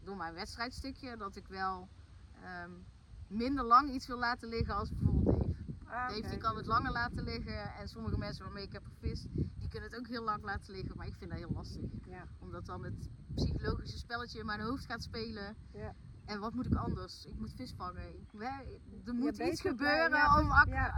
door 0.05 0.17
mijn 0.17 0.35
wedstrijdstukje, 0.35 1.17
dat 1.17 1.37
ik 1.37 1.47
wel 1.47 1.89
ehm, 2.43 2.71
minder 3.27 3.65
lang 3.65 3.91
iets 3.91 4.07
wil 4.07 4.19
laten 4.19 4.49
liggen 4.49 4.75
als 4.75 4.91
bijvoorbeeld. 4.91 5.20
Ah, 5.91 6.09
Dave 6.09 6.29
die 6.29 6.39
kan 6.39 6.57
het 6.57 6.67
langer 6.67 6.93
laten 6.93 7.25
liggen 7.25 7.75
en 7.75 7.89
sommige 7.89 8.19
mensen 8.19 8.45
waarmee 8.45 8.65
ik 8.65 8.73
heb 8.73 8.85
gevist, 8.85 9.27
die 9.33 9.69
kunnen 9.69 9.91
het 9.91 9.99
ook 9.99 10.09
heel 10.09 10.25
lang 10.25 10.43
laten 10.43 10.73
liggen. 10.73 10.97
Maar 10.97 11.07
ik 11.07 11.15
vind 11.19 11.31
dat 11.31 11.39
heel 11.39 11.53
lastig. 11.53 11.91
Ja. 12.07 12.25
Omdat 12.39 12.67
dan 12.67 12.85
het 12.85 13.09
psychologische 13.35 13.99
spelletje 13.99 14.39
in 14.39 14.47
mijn 14.47 14.61
hoofd 14.61 14.85
gaat 14.85 15.03
spelen. 15.03 15.57
Ja. 15.73 15.95
En 16.25 16.41
wat 16.41 16.55
moet 16.55 16.67
ik 16.67 16.75
anders? 16.75 17.25
Ik 17.25 17.39
moet 17.39 17.53
vis 17.55 17.73
vangen. 17.77 18.15
Ik, 18.15 18.41
er 19.05 19.15
moet 19.15 19.39
iets 19.39 19.61
gebeuren 19.61 20.11
ja, 20.11 20.39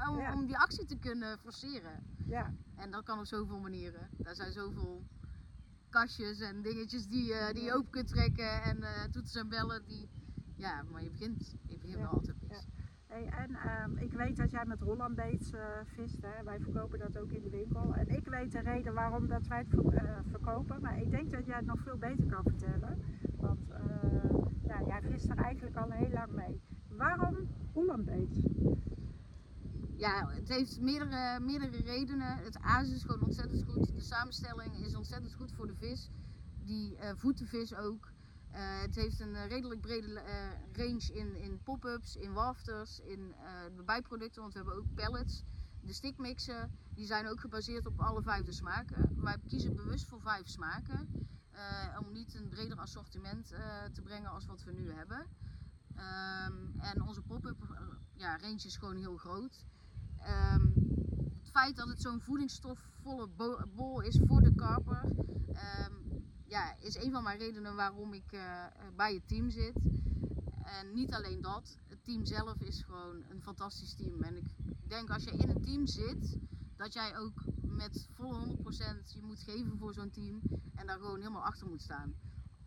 om, 0.09 0.39
om, 0.39 0.47
die 0.47 0.59
actie 0.59 0.85
te 0.85 0.97
kunnen 0.97 1.39
forceren. 1.39 2.05
Ja. 2.27 2.55
En 2.77 2.91
dat 2.91 3.05
kan 3.05 3.19
op 3.19 3.27
zoveel 3.27 3.59
manieren. 3.59 4.09
Daar 4.17 4.35
zijn 4.35 4.53
zoveel 4.53 5.03
kastjes 5.89 6.41
en 6.41 6.63
dingetjes 6.63 7.07
die, 7.07 7.35
eh, 7.35 7.55
die 7.55 7.63
je 7.63 7.75
open 7.75 7.91
kunt 7.91 8.09
trekken 8.09 8.63
en 8.63 8.83
eh 8.83 9.05
toetsen 9.11 9.41
en 9.41 9.49
bellen. 9.49 9.85
Die, 9.87 10.09
ja, 10.57 10.83
maar 10.83 11.03
je 11.03 11.11
begint, 11.11 11.55
je 11.67 11.79
begint 11.79 11.99
wel 11.99 12.11
altijd. 12.11 12.42
Hey, 13.13 13.29
en 13.29 13.55
ehm, 13.55 13.97
ik 13.97 14.13
weet 14.13 14.37
dat 14.37 14.51
jij 14.51 14.65
met 14.65 14.81
Holland 14.81 15.15
Baits 15.15 15.53
eh, 15.53 15.61
vist. 15.85 16.23
Hè? 16.23 16.45
Wij 16.45 16.61
verkopen 16.61 16.99
dat 16.99 17.19
ook 17.19 17.31
in 17.31 17.43
de 17.43 17.51
winkel. 17.51 17.95
En 17.95 18.09
ik 18.09 18.27
weet 18.27 18.53
de 18.53 18.61
reden 18.61 18.95
waarom 18.95 19.29
dat 19.29 19.47
wij 19.47 19.65
het 19.69 19.95
eh, 19.95 20.19
verkopen. 20.31 20.81
Maar 20.81 20.99
ik 21.01 21.11
denk 21.11 21.31
dat 21.31 21.47
jij 21.47 21.57
het 21.57 21.67
nog 21.67 21.81
veel 21.81 21.97
beter 21.97 22.27
kan 22.27 22.43
vertellen. 22.43 23.03
Want 23.37 23.71
eh, 23.71 24.39
ja, 24.65 24.83
jij 24.87 25.03
vist 25.03 25.31
er 25.31 25.37
eigenlijk 25.37 25.77
al 25.77 25.91
heel 25.91 26.11
lang 26.11 26.33
mee. 26.33 26.61
Waarom 26.89 27.37
Holland 27.73 28.05
Baits? 28.05 28.47
Ja, 29.97 30.29
het 30.29 30.49
heeft 30.49 30.81
meerdere, 30.81 31.41
meerdere 31.41 31.83
redenen. 31.83 32.37
Het 32.37 32.59
aas 32.61 32.91
is 32.91 33.05
gewoon 33.05 33.23
ontzettend 33.23 33.65
goed. 33.65 33.95
De 33.95 34.01
samenstelling 34.01 34.77
is 34.77 34.97
ontzettend 34.97 35.35
goed 35.35 35.53
voor 35.53 35.67
de 35.67 35.75
vis. 35.75 36.11
Die 36.65 36.97
de 36.97 37.47
vis 37.47 37.75
ook. 37.75 38.12
Eh, 38.53 38.81
het 38.81 38.95
heeft 38.95 39.21
een 39.21 39.35
eh, 39.35 39.47
redelijk 39.49 39.81
brede 39.81 40.21
eh, 40.21 40.51
range 40.73 41.13
in, 41.13 41.37
in 41.37 41.63
pop-ups, 41.63 42.17
in 42.17 42.33
wafters, 42.33 42.99
in 42.99 43.35
de 43.77 43.83
bijproducten. 43.85 44.41
Want 44.41 44.53
we 44.53 44.59
hebben 44.59 44.77
ook 44.79 44.95
pellets. 44.95 45.45
De 45.81 45.93
stickmixen, 45.93 46.71
die 46.95 47.07
zijn 47.07 47.27
ook 47.27 47.41
gebaseerd 47.41 47.87
op 47.87 48.01
alle 48.01 48.23
vijf 48.23 48.45
de 48.45 48.53
smaken. 48.53 49.15
Wij 49.17 49.37
kiezen 49.47 49.75
bewust 49.75 50.07
voor 50.07 50.21
vijf 50.21 50.49
smaken. 50.49 51.09
om 52.01 52.13
niet 52.13 52.35
een 52.35 52.49
breder 52.49 52.79
assortiment 52.79 53.47
te 53.93 54.03
brengen 54.03 54.31
als 54.31 54.47
wat 54.47 54.63
we 54.65 54.73
nu 54.73 54.93
hebben. 54.93 55.27
Ehm, 55.95 56.55
en 56.77 57.03
onze 57.03 57.23
pop-up 57.23 57.57
ja, 58.15 58.37
range 58.37 58.63
is 58.65 58.77
gewoon 58.77 58.97
heel 58.97 59.17
groot. 59.17 59.65
Ehm, 60.19 60.67
het 61.39 61.51
feit 61.51 61.77
dat 61.77 61.89
het 61.89 62.01
zo'n 62.01 62.21
voedingsstofvolle 62.21 63.29
bo- 63.29 63.67
bol 63.75 64.01
is 64.01 64.21
voor 64.27 64.43
de 64.43 64.55
karper, 64.55 65.13
ehm, 65.53 65.93
ja, 66.53 66.77
is 66.79 66.97
een 66.97 67.13
van 67.13 67.23
mijn 67.23 67.39
redenen 67.39 67.75
waarom 67.75 68.13
ik 68.13 68.33
eh, 68.33 68.65
eh, 68.65 68.71
bij 68.97 69.15
het 69.15 69.29
team 69.29 69.51
zit. 69.51 69.77
En 70.65 70.95
niet 70.95 71.15
alleen 71.15 71.41
dat, 71.41 71.77
het 71.89 72.05
team 72.05 72.25
zelf 72.25 72.61
is 72.61 72.83
gewoon 72.83 73.25
een 73.29 73.43
fantastisch 73.43 73.95
team. 73.95 74.23
En 74.23 74.37
ik 74.37 74.45
denk 74.89 75.11
als 75.11 75.25
je 75.25 75.31
in 75.31 75.49
een 75.49 75.63
team 75.63 75.87
zit, 75.87 76.39
dat 76.77 76.93
jij 76.93 77.19
ook 77.19 77.45
met 77.63 78.09
volle 78.11 78.47
100% 78.47 79.13
je 79.13 79.23
moet 79.23 79.43
geven 79.43 79.79
voor 79.79 79.95
zo'n 79.95 80.11
team 80.11 80.41
en 80.75 80.87
daar 80.87 80.99
gewoon 80.99 81.19
helemaal 81.19 81.45
achter 81.45 81.69
moet 81.69 81.83
staan. 81.83 82.15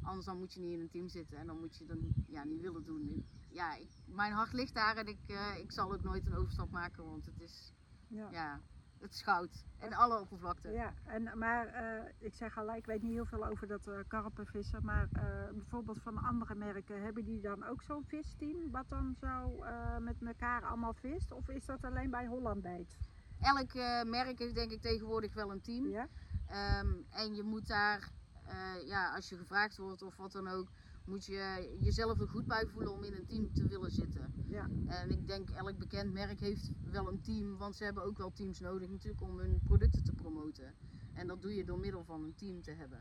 Anders 0.02 0.26
dan 0.26 0.38
moet 0.38 0.54
je 0.54 0.60
niet 0.60 0.74
in 0.74 0.80
een 0.80 0.90
team 0.90 1.08
zitten 1.08 1.38
en 1.38 1.48
dan 1.48 1.60
moet 1.60 1.78
je 1.78 1.86
dan 1.86 2.00
ja, 2.28 2.44
niet 2.44 2.62
willen 2.62 2.84
doen. 2.84 3.26
Ja, 3.50 3.76
ik, 3.76 3.90
mijn 4.06 4.34
hart 4.34 4.54
ligt 4.54 4.74
daar 4.74 4.98
en 4.98 5.08
ik, 5.08 5.20
eh, 5.28 5.58
ik 5.58 5.72
zal 5.72 5.94
ook 5.94 6.04
nooit 6.04 6.26
een 6.26 6.36
overstap 6.36 6.72
maken, 6.72 7.06
want 7.06 7.26
het 7.26 7.40
is, 7.40 7.74
Ja. 8.08 8.30
ja, 8.32 8.62
het 9.06 9.14
is 9.14 9.22
goud. 9.22 9.66
En 9.80 9.94
alle 9.94 10.20
oppervlakte. 10.20 10.70
Ja, 10.70 10.94
en, 11.06 11.38
maar 11.38 11.68
eh, 11.68 12.12
ik 12.20 12.34
zeg 12.34 12.58
al, 12.58 12.76
ik 12.76 12.86
weet 12.86 13.02
niet 13.02 13.12
heel 13.12 13.26
veel 13.26 13.46
over 13.46 13.68
dat 13.68 13.88
eh 13.88 14.00
karpenvissen, 14.08 14.86
maar 14.86 15.08
eh, 15.14 15.24
bijvoorbeeld 15.54 16.02
van 16.02 16.18
andere 16.18 16.56
merken, 16.56 17.02
hebben 17.02 17.26
die 17.26 17.42
dan 17.42 17.66
ook 17.66 17.82
zo'n 17.82 18.06
visteam 18.06 18.72
wat 18.72 18.90
dan 18.90 19.16
zo 19.20 19.64
met 20.00 20.16
elkaar 20.26 20.62
allemaal 20.62 20.94
vist? 20.94 21.32
Of 21.32 21.50
is 21.50 21.66
dat 21.66 21.84
alleen 21.84 22.10
bij 22.10 22.26
Holland 22.26 22.62
Bait? 22.62 22.98
Elk 23.40 23.74
merk 24.08 24.40
heeft 24.40 24.56
denk 24.56 24.72
ik 24.72 24.82
tegenwoordig 24.82 25.34
wel 25.34 25.52
een 25.52 25.62
team. 25.62 25.88
Ja? 25.88 26.08
Ehm, 26.48 26.94
en 27.10 27.36
je 27.36 27.44
moet 27.44 27.68
daar, 27.68 28.10
ja, 28.86 29.16
als 29.16 29.30
je 29.30 29.38
gevraagd 29.38 29.78
wordt 29.78 30.02
of 30.02 30.16
wat 30.18 30.32
dan 30.32 30.48
ook, 30.48 30.68
moet 31.06 31.26
je 31.26 31.76
jezelf 31.80 32.20
er 32.20 32.28
goed 32.28 32.48
bij 32.48 32.66
voelen 32.68 32.92
om 32.94 33.04
in 33.04 33.14
een 33.14 33.26
team 33.26 33.54
te 33.54 33.68
willen 33.68 33.92
zitten. 33.92 34.34
Ja. 34.48 34.70
En 34.88 35.12
ik 35.12 35.28
denk 35.28 35.50
elk 35.50 35.78
bekend 35.78 36.14
merk 36.14 36.40
heeft 36.40 36.72
wel 36.84 37.08
een 37.08 37.22
team, 37.22 37.58
want 37.58 37.76
ze 37.76 37.84
hebben 37.84 38.04
ook 38.04 38.18
wel 38.18 38.32
teams 38.32 38.60
nodig 38.60 38.90
natuurlijk 38.90 39.22
om 39.22 39.40
hun 39.40 39.60
producten 39.64 40.04
te 40.04 40.14
promoten. 40.14 40.74
En 41.14 41.28
dat 41.28 41.42
doe 41.42 41.56
je 41.56 41.64
door 41.64 41.80
middel 41.80 42.04
van 42.04 42.24
een 42.24 42.36
team 42.36 42.62
te 42.62 42.72
hebben. 42.72 43.00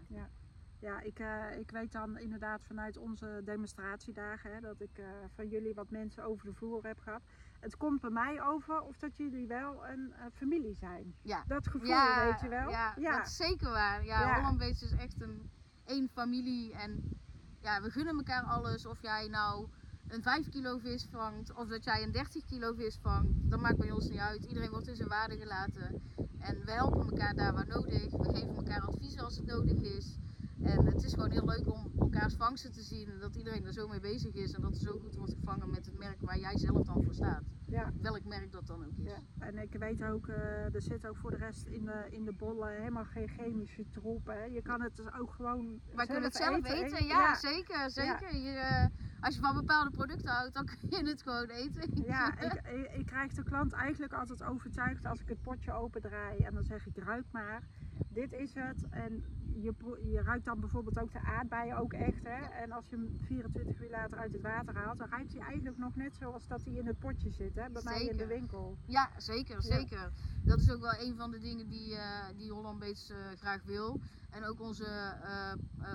Ja, 0.78 1.00
ik, 1.00 1.18
eh, 1.18 1.58
ik 1.58 1.70
weet 1.70 1.92
dan 1.92 2.18
inderdaad 2.18 2.64
vanuit 2.64 2.96
onze 2.96 3.40
demonstratiedagen 3.44 4.54
hè, 4.54 4.60
dat 4.60 4.80
ik 4.80 4.98
eh, 4.98 5.06
van 5.34 5.48
jullie 5.48 5.74
wat 5.74 5.90
mensen 5.90 6.24
over 6.24 6.46
de 6.46 6.54
vloer 6.54 6.86
heb 6.86 6.98
gehad. 6.98 7.22
Het 7.60 7.76
komt 7.76 8.00
bij 8.00 8.10
mij 8.10 8.42
over 8.42 8.80
of 8.80 8.96
dat 8.98 9.16
jullie 9.16 9.46
wel 9.46 9.86
een 9.86 10.12
eh, 10.12 10.26
familie 10.32 10.74
zijn. 10.74 11.14
Ja. 11.22 11.44
Dat 11.46 11.66
gevoel, 11.66 11.88
Ja, 11.88 12.24
weet 12.24 12.40
je 12.40 12.48
wel? 12.48 12.70
Ja, 12.70 12.94
dat 12.94 13.26
is 13.26 13.36
zeker 13.36 13.70
waar. 13.70 14.04
Ja, 14.04 14.20
Ja. 14.20 14.34
Holland 14.34 14.60
is 14.60 14.92
echt 14.92 15.20
een 15.20 15.50
één 15.84 16.08
familie 16.08 16.72
en 16.72 17.18
ja, 17.64 17.82
we 17.82 17.90
gunnen 17.90 18.16
elkaar 18.16 18.42
alles. 18.42 18.86
Of 18.86 19.02
jij 19.02 19.28
nou 19.28 19.66
een 20.08 20.22
5 20.22 20.48
kilo 20.48 20.78
vis 20.78 21.06
vangt 21.10 21.54
of 21.54 21.68
dat 21.68 21.84
jij 21.84 22.02
een 22.02 22.12
30 22.12 22.44
kilo 22.44 22.72
vis 22.72 22.98
vangt, 23.02 23.50
dat 23.50 23.60
maakt 23.60 23.78
bij 23.78 23.90
ons 23.90 24.08
niet 24.08 24.18
uit. 24.18 24.44
Iedereen 24.44 24.70
wordt 24.70 24.88
in 24.88 24.96
zijn 24.96 25.08
waarde 25.08 25.36
gelaten 25.36 26.02
en 26.38 26.64
we 26.64 26.72
helpen 26.72 27.10
elkaar 27.10 27.34
daar 27.34 27.52
waar 27.52 27.66
nodig. 27.66 28.10
We 28.10 28.32
geven 28.32 28.56
elkaar 28.56 28.80
advies 28.80 29.18
als 29.18 29.36
het 29.36 29.46
nodig 29.46 29.80
is. 29.80 30.18
En 30.62 30.86
het 30.86 31.02
is 31.02 31.12
gewoon 31.12 31.30
heel 31.30 31.44
leuk 31.44 31.72
om 31.72 31.92
elkaars 31.98 32.34
vangsten 32.34 32.72
te 32.72 32.82
zien 32.82 33.08
en 33.08 33.18
dat 33.18 33.36
iedereen 33.36 33.66
er 33.66 33.72
zo 33.72 33.88
mee 33.88 34.00
bezig 34.00 34.34
is 34.34 34.52
en 34.52 34.62
dat 34.62 34.74
er 34.74 34.80
zo 34.80 34.98
goed 34.98 35.14
wordt 35.14 35.34
gevangen 35.34 35.70
met 35.70 35.86
het 35.86 35.98
merk 35.98 36.20
waar 36.20 36.38
jij 36.38 36.58
zelf 36.58 36.86
dan 36.86 37.02
voor 37.02 37.14
staat. 37.14 37.53
Ja. 37.66 37.92
Welk 38.00 38.24
merk 38.24 38.52
dat 38.52 38.66
dan 38.66 38.84
ook 38.84 38.96
is. 38.96 39.04
Ja, 39.04 39.46
en 39.46 39.58
ik 39.58 39.72
weet 39.72 40.02
ook, 40.04 40.28
eh, 40.28 40.74
er 40.74 40.82
zit 40.82 41.06
ook 41.06 41.16
voor 41.16 41.30
de 41.30 41.36
rest 41.36 41.66
in 41.66 41.84
de, 41.84 42.06
in 42.10 42.24
de 42.24 42.32
bollen 42.32 42.76
helemaal 42.76 43.04
geen 43.04 43.28
chemische 43.28 43.88
troep. 43.88 44.26
Hè. 44.26 44.44
Je 44.44 44.62
kan 44.62 44.80
het 44.80 44.96
dus 44.96 45.12
ook 45.12 45.32
gewoon 45.32 45.80
Wij 45.94 46.06
kunnen 46.06 46.24
het 46.24 46.36
zelf 46.36 46.64
eten, 46.64 47.06
ja, 47.06 47.34
zeker, 47.34 47.90
zeker. 47.90 48.36
Je, 48.36 48.50
eh, 48.50 48.86
als 49.20 49.34
je 49.34 49.40
van 49.40 49.54
bepaalde 49.54 49.90
producten 49.90 50.30
houdt, 50.30 50.54
dan 50.54 50.64
kun 50.80 50.88
je 50.90 51.08
het 51.08 51.22
gewoon 51.22 51.48
eten. 51.48 52.04
Ja, 52.04 52.40
ik, 52.40 52.52
ik, 52.52 52.92
ik 52.92 53.06
krijg 53.06 53.32
de 53.32 53.42
klant 53.42 53.72
eigenlijk 53.72 54.12
altijd 54.12 54.42
overtuigd 54.42 55.04
als 55.04 55.20
ik 55.20 55.28
het 55.28 55.42
potje 55.42 55.72
opendraai 55.72 56.38
en 56.38 56.54
dan 56.54 56.64
zeg 56.64 56.86
ik 56.86 56.96
ruik 56.96 57.26
maar. 57.30 57.62
Dit 58.08 58.32
is 58.32 58.54
het. 58.54 58.88
En 58.90 59.24
je, 59.54 59.72
je 60.02 60.22
ruikt 60.22 60.44
dan 60.44 60.60
bijvoorbeeld 60.60 60.98
ook 60.98 61.12
de 61.12 61.20
aardbeien 61.20 61.76
ook 61.76 61.92
echt. 61.92 62.24
Hè? 62.24 62.40
En 62.62 62.72
als 62.72 62.88
je 62.88 62.96
hem 62.96 63.18
24 63.20 63.80
uur 63.80 63.90
later 63.90 64.18
uit 64.18 64.32
het 64.32 64.42
water 64.42 64.76
haalt, 64.76 64.98
dan 64.98 65.08
ruikt 65.08 65.32
hij 65.32 65.42
eigenlijk 65.42 65.78
nog 65.78 65.96
net 65.96 66.16
zoals 66.16 66.46
dat 66.46 66.64
hij 66.64 66.72
in 66.74 66.86
het 66.86 66.98
potje 66.98 67.30
zit. 67.30 67.54
Hè? 67.54 67.70
Bij 67.70 67.82
mij 67.84 68.04
in 68.04 68.16
de 68.16 68.26
winkel. 68.26 68.76
Ja, 68.86 69.10
zeker, 69.16 69.62
zeker. 69.62 70.12
Dat 70.44 70.60
is 70.60 70.70
ook 70.70 70.80
wel 70.80 71.00
een 71.00 71.16
van 71.16 71.30
de 71.30 71.38
dingen 71.38 71.68
die, 71.68 71.96
eh, 71.96 72.26
die 72.36 72.52
Holland 72.52 72.78
Baits 72.78 73.10
eh, 73.10 73.16
graag 73.36 73.62
wil. 73.62 74.00
En 74.30 74.44
ook 74.44 74.60
onze 74.60 74.84
eh, 74.84 75.52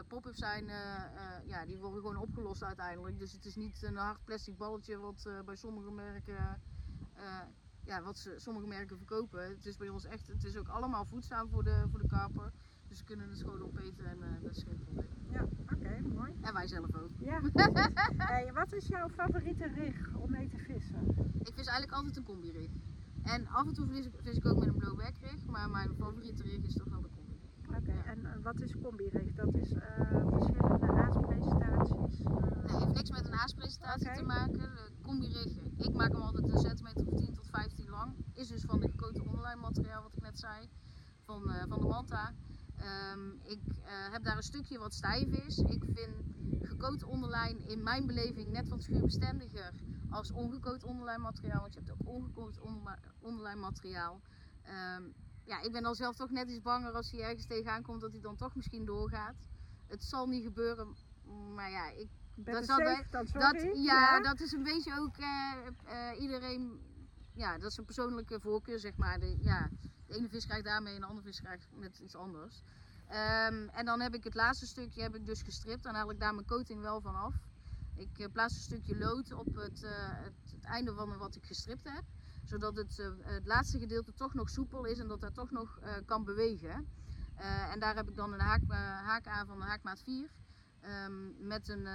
pop-ups 0.07 0.37
zijn, 0.37 0.65
ja, 1.45 1.65
die 1.65 1.79
worden 1.79 2.01
gewoon 2.01 2.17
opgelost 2.17 2.63
uiteindelijk. 2.63 3.19
Dus 3.19 3.31
het 3.31 3.45
is 3.45 3.55
niet 3.55 3.83
een 3.83 3.95
hard 3.95 4.23
plastic 4.23 4.57
balletje 4.57 4.97
wat 4.97 5.29
bij 5.45 5.55
sommige 5.55 5.91
merken 5.91 6.61
ja, 7.83 8.01
wat 8.01 8.17
ze, 8.17 8.33
sommige 8.37 8.67
merken 8.67 8.97
verkopen. 8.97 9.49
Het 9.49 9.65
is 9.65 9.77
bij 9.77 9.89
ons 9.89 10.05
echt, 10.05 10.27
het 10.27 10.43
is 10.43 10.57
ook 10.57 10.67
allemaal 10.67 11.05
voedzaam 11.05 11.49
voor 11.49 11.63
de, 11.63 11.85
voor 11.89 11.99
de 11.99 12.07
karper. 12.07 12.51
Dus 12.87 12.97
ze 12.97 13.03
kunnen 13.03 13.29
het 13.29 13.39
gewoon 13.39 13.61
opeten 13.61 14.05
en 14.05 14.23
eh, 14.23 14.41
dat 14.41 14.55
is 14.55 14.63
geen 14.63 14.79
probleem. 14.79 15.07
Ja, 15.31 15.47
oké, 15.61 16.01
mooi. 16.01 16.33
En 16.41 16.53
wij 16.53 16.67
zelf 16.67 16.95
ook. 16.95 17.09
Ja. 17.19 17.41
hey, 18.31 18.53
wat 18.53 18.73
is 18.73 18.87
jouw 18.87 19.09
favoriete 19.09 19.67
rig 19.67 20.15
om 20.15 20.31
mee 20.31 20.47
te 20.47 20.57
vissen? 20.57 21.07
Ik 21.43 21.53
vis 21.53 21.67
eigenlijk 21.67 21.91
altijd 21.91 22.17
een 22.17 22.23
combi-rig. 22.23 22.71
En 23.23 23.47
af 23.47 23.67
en 23.67 23.73
toe 23.73 23.87
vis 23.87 24.05
ik, 24.05 24.13
vis 24.21 24.35
ik 24.37 24.45
ook 24.45 24.59
met 24.59 24.67
een 24.67 24.75
blowback 24.77 25.17
rig, 25.21 25.45
maar 25.45 25.69
mijn 25.69 25.95
favoriete 25.95 26.43
rig 26.43 26.63
is 26.63 26.73
toch 26.73 26.87
wel 26.89 27.01
de 27.01 27.07
combi. 27.07 27.18
En 27.87 28.19
uh, 28.19 28.31
wat 28.43 28.61
is 28.61 28.75
combi-rig? 28.81 29.33
Dat 29.33 29.53
is 29.53 29.71
uh, 29.71 29.81
verschillende 30.33 30.87
aaspresentaties? 30.87 32.19
Uh... 32.19 32.27
Nee, 32.65 32.79
heeft 32.79 32.93
niks 32.93 33.09
met 33.09 33.25
een 33.25 33.33
aaspresentatie 33.33 34.05
okay. 34.05 34.17
te 34.17 34.23
maken. 34.23 34.59
De 34.59 34.91
combi-rig, 35.01 35.57
ik 35.77 35.93
maak 35.93 36.11
hem 36.11 36.21
altijd 36.21 36.49
een 36.49 36.59
centimeter 36.59 37.07
of 37.07 37.17
10 37.17 37.33
tot 37.33 37.47
15 37.49 37.89
lang. 37.89 38.13
Is 38.33 38.47
dus 38.47 38.63
van 38.63 38.79
de 38.79 38.89
gekoten 38.89 39.27
online 39.27 39.61
materiaal 39.61 40.01
wat 40.01 40.13
ik 40.13 40.21
net 40.21 40.39
zei, 40.39 40.69
van, 41.25 41.41
van 41.67 41.79
de 41.79 41.87
Manta. 41.87 42.33
Um, 43.13 43.39
ik 43.43 43.59
heb 44.11 44.23
daar 44.23 44.35
een 44.35 44.43
stukje 44.43 44.79
wat 44.79 44.93
stijf 44.93 45.27
is. 45.27 45.57
Ik 45.57 45.83
vind 45.93 46.15
gekoot 46.61 47.03
onderlijn 47.03 47.67
in 47.67 47.83
mijn 47.83 48.07
beleving 48.07 48.51
net 48.51 48.69
wat 48.69 48.83
schuurbestendiger 48.83 49.73
als 50.09 50.31
ongekoot 50.31 50.83
onderlijn 50.83 51.21
materiaal. 51.21 51.61
Want 51.61 51.73
je 51.73 51.79
hebt 51.79 51.91
ook 51.91 52.07
ongekoot 52.07 52.59
onderlijn 53.19 53.59
materiaal. 53.59 54.21
Um, 54.97 55.13
ja, 55.49 55.61
ik 55.61 55.71
ben 55.71 55.83
dan 55.83 55.95
zelf 55.95 56.15
toch 56.15 56.29
net 56.29 56.49
iets 56.49 56.61
banger 56.61 56.91
als 56.91 57.11
hij 57.11 57.21
ergens 57.21 57.45
tegenaan 57.45 57.81
komt 57.81 58.01
dat 58.01 58.11
hij 58.11 58.21
dan 58.21 58.35
toch 58.35 58.55
misschien 58.55 58.85
doorgaat. 58.85 59.35
Het 59.87 60.03
zal 60.03 60.27
niet 60.27 60.43
gebeuren, 60.43 60.95
maar 61.55 61.69
ja, 61.69 61.89
ik. 61.89 62.09
Dat, 62.35 62.53
dat, 62.53 62.65
safe, 62.65 63.05
dat, 63.09 63.27
dat, 63.31 63.61
ja, 63.61 63.71
ja, 63.75 64.19
dat 64.19 64.39
is 64.39 64.51
een 64.51 64.63
beetje 64.63 64.99
ook 64.99 65.17
uh, 65.17 65.53
uh, 65.85 66.21
iedereen. 66.21 66.81
Ja, 67.33 67.57
dat 67.57 67.71
is 67.71 67.77
een 67.77 67.85
persoonlijke 67.85 68.39
voorkeur, 68.39 68.79
zeg 68.79 68.95
maar. 68.97 69.19
De, 69.19 69.37
ja, 69.41 69.69
de 70.07 70.13
ene 70.13 70.29
vis 70.29 70.45
krijgt 70.45 70.65
daarmee 70.65 70.93
en 70.93 70.99
de 70.99 71.05
andere 71.05 71.27
vis 71.27 71.41
krijgt 71.41 71.67
met 71.75 71.99
iets 71.99 72.15
anders. 72.15 72.61
Um, 73.07 73.69
en 73.69 73.85
dan 73.85 73.99
heb 73.99 74.13
ik 74.13 74.23
het 74.23 74.33
laatste 74.33 74.65
stukje 74.65 75.01
heb 75.01 75.15
ik 75.15 75.25
dus 75.25 75.41
gestript. 75.41 75.83
Dan 75.83 75.95
haal 75.95 76.11
ik 76.11 76.19
daar 76.19 76.33
mijn 76.33 76.47
coating 76.47 76.81
wel 76.81 77.01
van 77.01 77.15
af. 77.15 77.35
Ik 77.95 78.19
uh, 78.19 78.25
plaats 78.31 78.55
een 78.55 78.61
stukje 78.61 78.97
lood 78.97 79.31
op 79.31 79.55
het, 79.55 79.81
het, 79.81 80.51
het 80.51 80.63
einde 80.63 80.93
van 80.93 81.17
wat 81.17 81.35
ik 81.35 81.45
gestript 81.45 81.83
heb 81.83 82.03
zodat 82.49 82.75
het, 82.75 82.97
uh, 82.99 83.07
het 83.21 83.45
laatste 83.45 83.79
gedeelte 83.79 84.13
toch 84.13 84.33
nog 84.33 84.49
soepel 84.49 84.85
is 84.85 84.99
en 84.99 85.07
dat 85.07 85.21
dat 85.21 85.33
toch 85.33 85.51
nog 85.51 85.79
uh, 85.83 85.93
kan 86.05 86.23
bewegen. 86.23 86.87
Uh, 87.39 87.71
en 87.71 87.79
daar 87.79 87.95
heb 87.95 88.09
ik 88.09 88.15
dan 88.15 88.33
een 88.33 88.39
haak, 88.39 88.61
haak 89.03 89.27
aan 89.27 89.47
van 89.47 89.59
de 89.59 89.65
haakmaat 89.65 90.01
4 90.01 90.29
um, 90.83 91.47
met 91.47 91.69
een, 91.69 91.87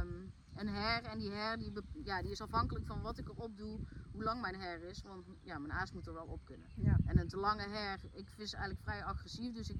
um, 0.00 0.32
een 0.54 0.68
her. 0.68 1.02
En 1.04 1.18
die 1.18 1.30
her 1.30 1.58
die, 1.58 1.72
ja, 2.04 2.22
die 2.22 2.30
is 2.30 2.40
afhankelijk 2.40 2.86
van 2.86 3.00
wat 3.00 3.18
ik 3.18 3.28
erop 3.28 3.56
doe, 3.56 3.80
hoe 4.12 4.22
lang 4.22 4.40
mijn 4.40 4.60
her 4.60 4.82
is. 4.82 5.02
Want 5.02 5.26
ja, 5.42 5.58
mijn 5.58 5.72
aas 5.72 5.92
moet 5.92 6.06
er 6.06 6.14
wel 6.14 6.26
op 6.26 6.44
kunnen. 6.44 6.68
Ja. 6.74 6.98
En 7.06 7.18
een 7.18 7.28
te 7.28 7.36
lange 7.36 7.68
her, 7.68 8.00
ik 8.12 8.28
vis 8.28 8.52
eigenlijk 8.52 8.82
vrij 8.82 9.04
agressief, 9.04 9.54
dus 9.54 9.70
ik 9.70 9.78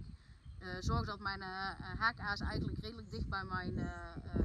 zorg 0.81 1.07
dat 1.07 1.21
mijn 1.21 1.43
haakaas 1.99 2.41
eigenlijk 2.41 2.79
redelijk 2.79 3.11
dicht 3.11 3.29
bij 3.29 3.45
mijn 3.45 3.79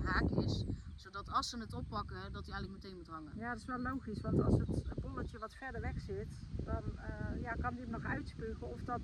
haak 0.03 0.29
is 0.29 0.65
zodat 0.95 1.29
als 1.29 1.49
ze 1.49 1.57
het 1.57 1.73
oppakken, 1.73 2.31
dat 2.31 2.45
hij 2.45 2.53
eigenlijk 2.53 2.83
meteen 2.83 2.97
moet 2.97 3.07
hangen. 3.07 3.31
Ja, 3.35 3.49
dat 3.49 3.57
is 3.57 3.65
wel 3.65 3.79
logisch, 3.79 4.21
want 4.21 4.41
als 4.41 4.57
het 4.57 4.99
bolletje 5.01 5.39
wat 5.39 5.53
verder 5.53 5.81
weg 5.81 6.01
zit, 6.01 6.39
dan 6.63 6.83
ja, 7.41 7.51
kan 7.51 7.73
hij 7.73 7.81
hem 7.81 7.89
nog 7.89 8.03
uitspugen 8.03 8.67
of 8.71 8.83
dat... 8.83 9.01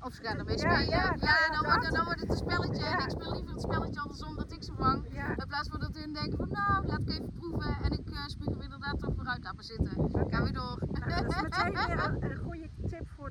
Of 0.00 0.14
ze 0.14 0.22
gaan 0.22 0.38
ermee 0.38 0.58
spelen. 0.58 0.86
Ja, 0.86 1.02
ja, 1.02 1.14
ja 1.20 1.48
dan, 1.50 1.64
wordt, 1.64 1.92
dan 1.92 2.04
wordt 2.04 2.20
het 2.20 2.30
een 2.30 2.36
spelletje. 2.36 2.84
En 2.84 3.04
ik 3.04 3.10
speel 3.10 3.32
liever 3.32 3.52
het 3.52 3.60
spelletje 3.60 4.00
andersom 4.00 4.36
dat 4.36 4.52
ik 4.52 4.62
ze 4.62 4.72
vang. 4.74 5.04
In 5.36 5.46
plaats 5.46 5.68
van 5.68 5.80
dat 5.80 5.94
hun 5.94 6.12
denken 6.12 6.36
van 6.38 6.48
nou, 6.50 6.86
laat 6.86 7.00
ik 7.00 7.08
even 7.08 7.32
proeven. 7.32 7.76
En 7.82 7.90
ik 7.90 8.10
uh, 8.10 8.26
spuug 8.26 8.48
hem 8.48 8.60
inderdaad 8.60 8.98
toch 8.98 9.14
weer 9.14 9.26
uit. 9.26 9.44
Laat 9.44 9.54
maar 9.54 9.64
zitten. 9.64 9.98
Okay. 9.98 10.24
Gaan 10.30 10.44
we 10.44 10.52
door. 10.52 10.82
Nou, 10.90 11.22
dat 11.22 11.34
is 11.34 11.42
meteen 11.42 11.72
weer 11.72 12.04
een, 12.04 12.30
een 12.30 12.36
goede 12.36 12.68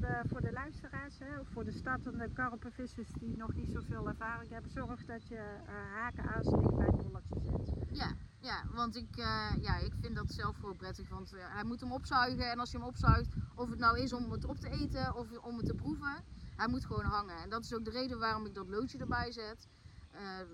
de, 0.05 0.21
voor 0.29 0.41
de 0.41 0.51
luisteraars. 0.51 1.19
Hè, 1.19 1.45
voor 1.45 1.65
de 1.65 1.71
startende 1.71 2.29
karpenvissers 2.33 3.09
die 3.19 3.37
nog 3.37 3.53
niet 3.53 3.71
zoveel 3.71 4.07
ervaring 4.07 4.51
hebben. 4.51 4.71
Zorg 4.71 5.05
dat 5.05 5.27
je 5.27 5.35
uh, 5.35 5.73
haken 5.93 6.23
aan 6.23 6.41
dicht 6.41 6.75
bij 6.75 6.85
het 6.85 7.01
bolletje 7.01 7.65
zit. 7.65 7.97
Ja, 7.97 8.13
ja 8.39 8.63
want 8.73 8.95
ik, 8.95 9.17
uh, 9.17 9.51
ja, 9.61 9.77
ik 9.77 9.93
vind 10.01 10.15
dat 10.15 10.31
zelf 10.31 10.55
gewoon 10.55 10.75
prettig. 10.75 11.09
Want 11.09 11.31
hij 11.37 11.63
moet 11.63 11.79
hem 11.79 11.91
opzuigen. 11.91 12.51
En 12.51 12.59
als 12.59 12.71
je 12.71 12.77
hem 12.77 12.87
opzuigt, 12.87 13.35
of 13.55 13.69
het 13.69 13.79
nou 13.79 13.99
is 13.99 14.13
om 14.13 14.31
het 14.31 14.45
op 14.45 14.57
te 14.59 14.69
eten 14.69 15.15
of 15.15 15.37
om 15.37 15.57
het 15.57 15.65
te 15.65 15.73
proeven, 15.73 16.23
hij 16.55 16.67
moet 16.67 16.85
gewoon 16.85 17.05
hangen. 17.05 17.37
En 17.37 17.49
dat 17.49 17.63
is 17.63 17.73
ook 17.73 17.85
de 17.85 17.91
reden 17.91 18.19
waarom 18.19 18.45
ik 18.45 18.53
dat 18.53 18.67
loodje 18.67 18.97
erbij 18.97 19.31
zet. 19.31 19.67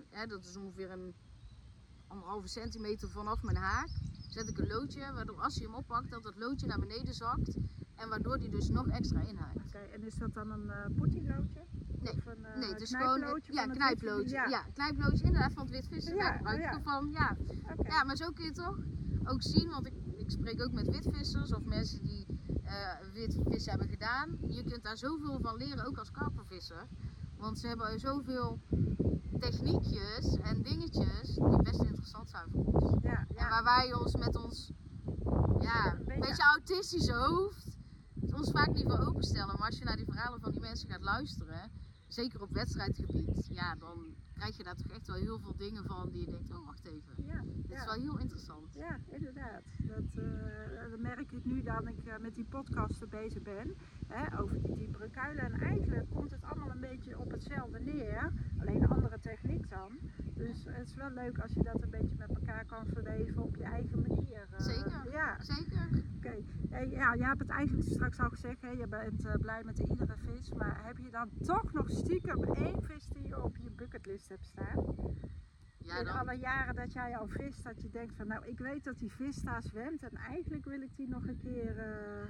Hè, 0.10 0.28
dat 0.28 0.46
is 0.46 0.58
ongeveer 0.58 0.92
een 0.92 1.14
anderhalve 2.08 2.48
centimeter 2.48 3.10
vanaf 3.10 3.44
mijn 3.44 3.58
haak. 3.58 3.90
Zet 4.30 4.48
ik 4.50 4.58
een 4.58 4.68
loodje, 4.68 5.14
waardoor 5.14 5.42
als 5.42 5.56
je 5.56 5.64
hem 5.64 5.76
oppakt, 5.76 6.10
dat 6.10 6.24
dat 6.24 6.36
loodje 6.36 6.68
naar 6.68 6.80
beneden 6.80 7.14
zakt. 7.14 7.58
En 8.02 8.10
waardoor 8.10 8.40
die 8.40 8.50
dus 8.50 8.70
nog 8.70 8.88
extra 8.88 9.22
inhaakt. 9.22 9.56
Oké, 9.56 9.66
okay, 9.68 9.90
en 9.92 10.04
is 10.04 10.16
dat 10.16 10.34
dan 10.34 10.52
een 10.52 10.66
uh, 10.66 10.98
poetieloodje? 10.98 11.66
Nee, 12.00 12.14
of 12.14 12.26
een, 12.26 12.40
uh, 12.40 12.58
nee, 12.58 12.70
het 12.70 12.82
is 12.82 12.96
gewoon 12.96 13.42
ja, 13.44 13.66
knijploodje. 13.66 14.36
Ja. 14.36 14.46
ja, 14.46 14.66
knijploodje 14.74 15.24
inderdaad 15.24 15.54
van 15.54 15.64
het 15.64 15.72
witvissen. 15.72 16.16
Ja, 16.16 16.24
daar 16.24 16.38
gebruik 16.38 16.76
ik 16.76 16.84
van. 16.84 17.10
Ja. 17.12 17.38
Okay. 17.72 17.92
ja, 17.92 18.04
maar 18.04 18.16
zo 18.16 18.32
kun 18.32 18.46
je 18.46 18.52
toch 18.52 18.78
ook 19.26 19.42
zien, 19.42 19.70
want 19.70 19.86
ik, 19.88 19.94
ik 20.18 20.32
spreek 20.32 20.62
ook 20.62 20.72
met 20.72 20.88
witvissers 20.88 21.54
of 21.54 21.64
mensen 21.64 22.04
die 22.04 22.26
uh, 22.64 23.14
witvis 23.14 23.66
hebben 23.66 23.88
gedaan. 23.88 24.38
Je 24.48 24.64
kunt 24.64 24.84
daar 24.84 24.98
zoveel 24.98 25.40
van 25.42 25.56
leren, 25.56 25.86
ook 25.86 25.98
als 25.98 26.12
karpervisser. 26.12 26.88
Want 27.38 27.60
ze 27.60 27.68
hebben 27.68 28.00
zoveel 28.00 28.60
techniekjes 29.40 30.38
en 30.38 30.62
dingetjes 30.62 31.36
die 31.36 31.62
best 31.62 31.82
interessant 31.82 32.30
zijn 32.30 32.50
voor 32.52 32.66
ons. 32.66 33.04
Ja, 33.04 33.26
ja. 33.36 33.44
En 33.44 33.50
waar 33.50 33.64
wij 33.64 33.94
ons 33.94 34.16
met 34.16 34.36
ons 34.36 34.72
ja, 35.60 35.98
een 36.06 36.20
beetje 36.20 36.44
autistische 36.44 37.14
hoofd 37.14 37.80
ons 38.34 38.52
vaak 38.52 38.74
niet 38.74 38.92
openstellen. 38.92 39.56
Maar 39.58 39.68
als 39.68 39.78
je 39.78 39.86
naar 39.86 39.96
die 39.96 40.06
verhalen 40.06 40.40
van 40.40 40.52
die 40.52 40.62
mensen 40.62 40.90
gaat 40.90 41.02
luisteren, 41.02 41.72
zeker 42.08 42.42
op 42.42 42.50
wedstrijdgebied, 42.52 43.48
ja, 43.50 43.76
dan 43.76 44.16
krijg 44.42 44.58
je 44.58 44.64
daar 44.64 44.76
toch 44.76 44.92
echt 44.92 45.08
wel 45.08 45.16
heel 45.16 45.40
veel 45.40 45.56
dingen 45.58 45.84
van 45.84 46.10
die 46.10 46.26
je 46.26 46.32
denkt, 46.32 46.52
oh 46.52 46.66
wacht 46.66 46.86
even. 46.86 47.14
Ja, 47.26 47.42
Dit 47.44 47.68
ja. 47.68 47.78
is 47.78 47.86
wel 47.86 47.94
heel 47.94 48.20
interessant. 48.20 48.74
Ja, 48.74 49.00
inderdaad. 49.10 49.64
Dat, 49.78 50.16
uh, 50.16 50.90
dat 50.90 51.00
merk 51.00 51.32
ik 51.32 51.46
nu 51.46 51.64
dat 51.64 51.88
ik 51.88 52.06
uh, 52.06 52.18
met 52.18 52.36
die 52.36 52.46
podcasten 52.46 53.10
bezig 53.10 53.42
ben. 53.42 53.76
Hè, 54.08 54.40
over 54.40 54.62
die 54.62 54.76
diepere 54.76 55.10
kuilen. 55.10 55.44
En 55.44 55.54
eigenlijk 55.54 56.10
komt 56.10 56.32
het 56.32 56.44
allemaal 56.44 56.70
een 56.70 56.80
beetje 56.80 57.20
op 57.20 57.32
hetzelfde 57.32 57.80
neer. 57.80 58.34
Alleen 58.60 58.84
een 58.84 58.90
andere 58.90 59.20
techniek 59.20 59.70
dan. 59.70 60.00
Dus 60.34 60.66
het 60.66 60.88
is 60.88 60.96
wel 60.96 61.10
leuk 61.10 61.40
als 61.40 61.54
je 61.54 61.64
dat 61.64 61.82
een 61.82 61.90
beetje 61.90 62.18
met 62.18 62.30
elkaar 62.30 62.66
kan 62.66 62.86
verweven 62.86 63.44
op 63.44 63.56
je 63.56 63.64
eigen 63.64 64.02
manier. 64.02 64.48
Uh, 64.52 64.60
zeker, 64.60 65.12
ja. 65.12 65.42
zeker. 65.42 65.90
Oké, 66.16 66.44
okay. 66.70 66.90
ja, 66.90 67.14
je 67.14 67.24
hebt 67.24 67.40
het 67.40 67.50
eigenlijk 67.50 67.88
straks 67.90 68.20
al 68.20 68.30
gezegd, 68.30 68.62
hè? 68.62 68.70
je 68.70 68.88
bent 68.88 69.40
blij 69.40 69.64
met 69.64 69.80
iedere 69.80 70.18
vis. 70.18 70.52
Maar 70.52 70.86
heb 70.86 70.98
je 70.98 71.12
dan 71.12 71.30
toch 71.44 71.74
nog 71.74 71.90
stiekem 71.90 72.44
één 72.44 72.84
vis 72.84 73.08
die 73.08 73.28
je 73.28 73.44
op 73.44 73.58
je 73.58 73.70
bucketlist 73.70 74.31
hebt 74.32 74.46
staan? 74.46 74.96
Ja, 75.78 75.98
in 75.98 76.06
dan... 76.06 76.18
alle 76.18 76.38
jaren 76.38 76.76
dat 76.76 76.94
jij 76.94 77.18
al 77.18 77.28
vist, 77.28 77.64
dat 77.64 77.82
je 77.82 77.90
denkt 77.90 78.16
van 78.16 78.28
nou, 78.28 78.46
ik 78.46 78.58
weet 78.58 78.84
dat 78.84 79.00
die 79.00 79.12
vis 79.12 79.36
daar 79.36 79.64
zwemt 79.64 80.04
en 80.04 80.16
eigenlijk 80.16 80.66
wil 80.66 80.82
ik 80.82 80.96
die 80.96 81.08
nog 81.08 81.28
een 81.28 81.40
keer 81.40 81.78
uh, 81.78 82.28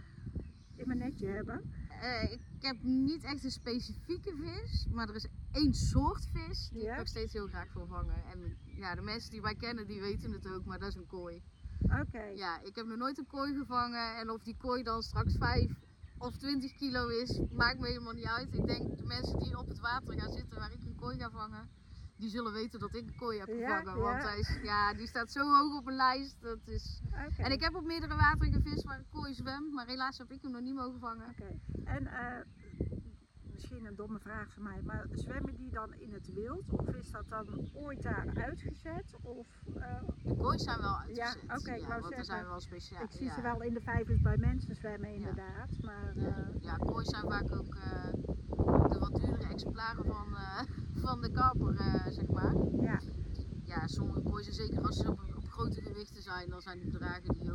in 0.76 0.88
mijn 0.88 1.00
netje 1.00 1.28
hebben. 1.28 1.74
Uh, 1.90 2.32
ik 2.32 2.40
heb 2.60 2.84
niet 2.84 3.24
echt 3.24 3.44
een 3.44 3.52
specifieke 3.52 4.36
vis, 4.36 4.88
maar 4.92 5.10
er 5.10 5.16
is 5.16 5.28
één 5.52 5.74
soort 5.74 6.26
vis 6.34 6.70
die 6.70 6.84
Ja? 6.84 6.92
ik 6.92 6.98
nog 6.98 7.08
steeds 7.08 7.34
heel 7.34 7.48
graag 7.48 7.74
wil 7.74 7.88
vangen. 7.88 8.24
En 8.32 8.58
ja, 8.66 8.96
de 8.96 9.02
mensen 9.02 9.32
die 9.32 9.42
wij 9.42 9.56
kennen, 9.56 9.88
die 9.88 10.02
weten 10.02 10.32
het 10.32 10.48
ook, 10.48 10.66
maar 10.66 10.80
dat 10.80 10.90
is 10.90 10.96
een 10.96 11.08
kooi. 11.08 11.42
Oké. 11.82 12.24
Ja, 12.24 12.62
ik 12.62 12.76
heb 12.76 12.86
nog 12.86 12.98
nooit 12.98 13.18
een 13.18 13.28
kooi 13.28 13.54
gevangen 13.54 14.18
en 14.18 14.30
of 14.30 14.44
die 14.44 14.58
kooi 14.58 14.84
dan 14.84 15.02
straks 15.02 15.38
5 15.38 15.72
of 16.18 16.38
20 16.38 16.74
kilo 16.74 17.08
is, 17.08 17.42
maakt 17.52 17.80
me 17.80 17.88
helemaal 17.88 18.14
niet 18.14 18.26
uit. 18.26 18.54
Ik 18.54 18.66
denk 18.66 18.98
de 18.98 19.04
mensen 19.04 19.40
die 19.40 19.58
op 19.58 19.68
het 19.68 19.80
water 19.80 20.20
gaan 20.20 20.32
zitten 20.32 20.60
waar 20.60 20.72
ik 20.72 20.84
een 20.84 20.96
kooi 20.96 21.18
ga 21.18 21.30
vangen, 21.30 21.70
die 22.22 22.30
zullen 22.30 22.54
weten 22.54 22.80
dat 22.80 22.96
ik 22.96 23.08
een 23.08 23.16
kooi 23.16 23.40
heb 23.40 23.48
Ja, 23.48 23.78
gevangen. 23.78 24.02
Want 24.02 24.22
ja. 24.22 24.28
hij 24.30 24.40
is, 24.40 24.60
ja, 24.64 24.94
die 24.94 25.08
staat 25.08 25.32
zo 25.32 25.40
hoog 25.42 25.78
op 25.80 25.88
een 25.88 25.96
lijst. 25.96 26.42
Dat 26.42 26.60
is... 26.66 27.02
En 27.38 27.52
ik 27.52 27.62
heb 27.62 27.76
op 27.76 27.84
meerdere 27.86 28.16
wateren 28.16 28.54
gevist 28.54 28.84
waar 28.84 28.98
een 28.98 29.10
kooi 29.10 29.34
zwemt, 29.34 29.72
maar 29.74 29.88
helaas 29.88 30.18
heb 30.18 30.32
ik 30.32 30.42
hem 30.42 30.52
nog 30.52 30.62
niet 30.62 30.76
mogen 30.76 31.00
vangen. 31.00 31.36
En 31.84 32.08
eh, 32.08 32.46
misschien 33.52 33.86
een 33.86 33.96
domme 33.96 34.20
vraag 34.20 34.54
van 34.54 34.64
mij, 34.64 34.82
maar 34.84 35.06
zwemmen 35.12 35.56
die 35.56 35.70
dan 35.72 35.94
in 35.94 36.14
het 36.14 36.34
wild? 36.34 36.64
Of 36.70 36.88
is 36.96 37.12
dat 37.12 37.30
dan 37.30 37.70
ooit 37.74 38.02
daar 38.04 38.28
uitgezet? 38.36 39.16
Of, 39.22 39.48
eh, 39.76 40.02
De 40.24 40.36
koois 40.36 40.64
zijn 40.64 40.80
wel 40.82 40.98
uitgezet. 40.98 41.38
Ja, 41.48 41.56
oké, 41.56 41.72
ik 41.72 41.88
wou 41.88 42.02
want 42.02 42.14
er 42.14 42.26
zijn 42.26 42.46
wel 42.46 42.60
speciaal. 42.60 43.04
ik 43.04 43.12
zie 43.12 43.26
ja. 43.26 43.34
ze 43.34 43.42
wel 43.42 43.62
in 43.62 43.74
de 43.74 43.82
vijvers 43.82 44.22
bij 44.22 44.38
mensen 44.38 44.76
zwemmen 44.76 45.14
inderdaad. 45.14 45.70
Maar 45.82 46.12
Ja, 46.16 46.28
eh, 46.28 46.62
ja 46.62 46.76
koois 46.76 47.08
zijn 47.10 47.28
vaak 47.30 47.52
ook 47.52 47.76
de 48.91 48.99
wat 48.99 49.15
duurdere 49.15 49.47
exemplaren 49.54 50.06
van, 50.06 50.36
eh, 50.36 50.62
van 50.93 51.21
de 51.21 51.32
karper, 51.32 51.75
eh, 51.75 52.06
zeg 52.12 52.27
maar. 52.27 52.56
ja, 52.82 52.99
Ja, 53.63 53.88
sommige 53.88 54.21
koois, 54.21 54.47
en 54.47 54.54
zeker 54.54 54.82
als 54.86 54.97
ze 54.97 55.10
op, 55.12 55.19
op 55.36 55.47
grote 55.49 55.82
gewichten 55.82 56.21
zijn, 56.21 56.49
dan 56.49 56.62
zijn 56.62 56.80
die 56.80 56.89
bedragen 56.91 57.34
die, 57.34 57.51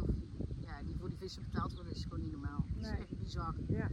ja, 0.60 0.82
die 0.82 0.96
voor 0.98 1.08
die 1.08 1.18
vissen 1.18 1.42
betaald 1.42 1.74
worden, 1.74 1.92
is 1.92 2.02
gewoon 2.02 2.20
niet 2.20 2.32
normaal. 2.32 2.64
Dat 2.68 2.76
is 2.84 2.90
Nee. 2.90 2.96
echt 3.00 3.18
bizar. 3.18 3.54
ja. 3.68 3.88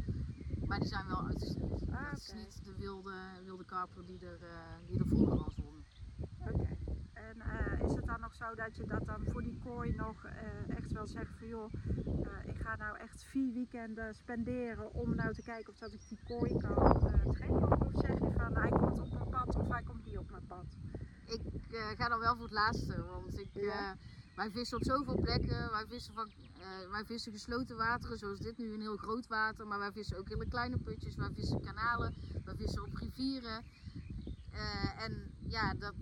Maar 0.67 0.79
die 0.79 0.88
zijn 0.88 1.08
wel 1.08 1.25
uitgezet. 1.27 1.62
Ah, 1.91 2.12
dat 2.12 2.19
is 2.19 2.34
niet 2.36 2.62
de 2.65 2.73
wilde, 2.77 3.13
wilde 3.43 3.65
karper 3.65 4.06
die 4.06 4.19
er, 4.19 4.41
eh, 4.43 4.88
die 4.88 4.99
er 4.99 5.06
vroeger 5.08 5.38
al 5.38 5.51
zwom. 5.51 5.75
Oké. 6.39 6.77
En 7.13 7.41
En 7.41 7.41
eh, 7.41 7.53
is 7.86 7.95
het 7.95 8.06
dan 8.06 8.19
nog 8.19 8.34
zo 8.36 8.56
dat 8.56 8.76
je 8.76 8.86
dat 8.86 9.06
dan 9.06 9.23
voor 9.32 9.41
die 9.41 9.60
kooi 9.63 9.91
nog 9.95 10.26
eh, 10.26 10.78
echt 10.78 10.91
wel 10.91 11.08
zegt 11.08 11.38
van 11.38 11.47
joh, 11.47 11.73
eh, 12.23 12.49
ik 12.54 12.58
ga 12.58 12.76
nou 12.76 12.97
echt 12.97 13.23
vier 13.23 13.54
weekenden 13.54 14.15
spenderen 14.15 14.93
om 14.93 15.15
nou 15.15 15.34
te 15.34 15.41
kijken 15.41 15.73
of 15.73 15.78
dat 15.80 15.93
ik 15.93 16.02
die 16.10 16.19
kooi 16.28 16.58
kan 16.58 17.02
eh, 17.08 17.30
trekken? 17.32 17.71
Of 17.82 17.91
zeg 18.02 18.19
je 18.19 18.32
van 18.38 18.56
hij 18.56 18.69
komt 18.69 18.99
op 18.99 19.12
mijn 19.13 19.30
pad 19.30 19.56
of 19.56 19.67
hij 19.67 19.84
komt 19.84 20.06
niet 20.06 20.17
op 20.17 20.30
mijn 20.32 20.47
pad? 20.47 20.65
Ik 21.26 21.41
eh, 21.71 21.88
ga 21.97 22.10
dan 22.10 22.19
wel 22.19 22.34
voor 22.36 22.43
het 22.43 22.54
laatste, 22.54 23.04
want 23.06 23.39
ik, 23.39 23.49
Ja. 23.54 23.91
eh, 23.91 23.97
wij 24.36 24.52
vissen 24.52 24.78
op 24.78 24.84
zoveel 24.84 25.21
plekken. 25.21 25.71
Wij 25.71 25.86
vissen, 25.88 26.13
van, 26.13 26.30
eh, 26.60 26.89
wij 26.91 27.06
vissen 27.06 27.32
gesloten 27.32 27.78
wateren, 27.78 28.17
zoals 28.17 28.39
dit 28.39 28.58
nu 28.58 28.73
een 28.73 28.82
heel 28.82 28.97
groot 28.97 29.28
water. 29.28 29.67
Maar 29.67 29.80
wij 29.80 29.91
vissen 29.91 30.17
ook 30.17 30.30
hele 30.30 30.47
kleine 30.47 30.78
putjes. 30.78 31.15
Wij 31.15 31.30
vissen 31.34 31.62
kanalen, 31.62 32.13
wij 32.43 32.56
vissen 32.56 32.84
op 32.84 32.93
rivieren. 32.93 33.63
Eh, 34.52 35.04
en 35.04 35.32
ja, 35.47 35.73
dat 35.73 35.93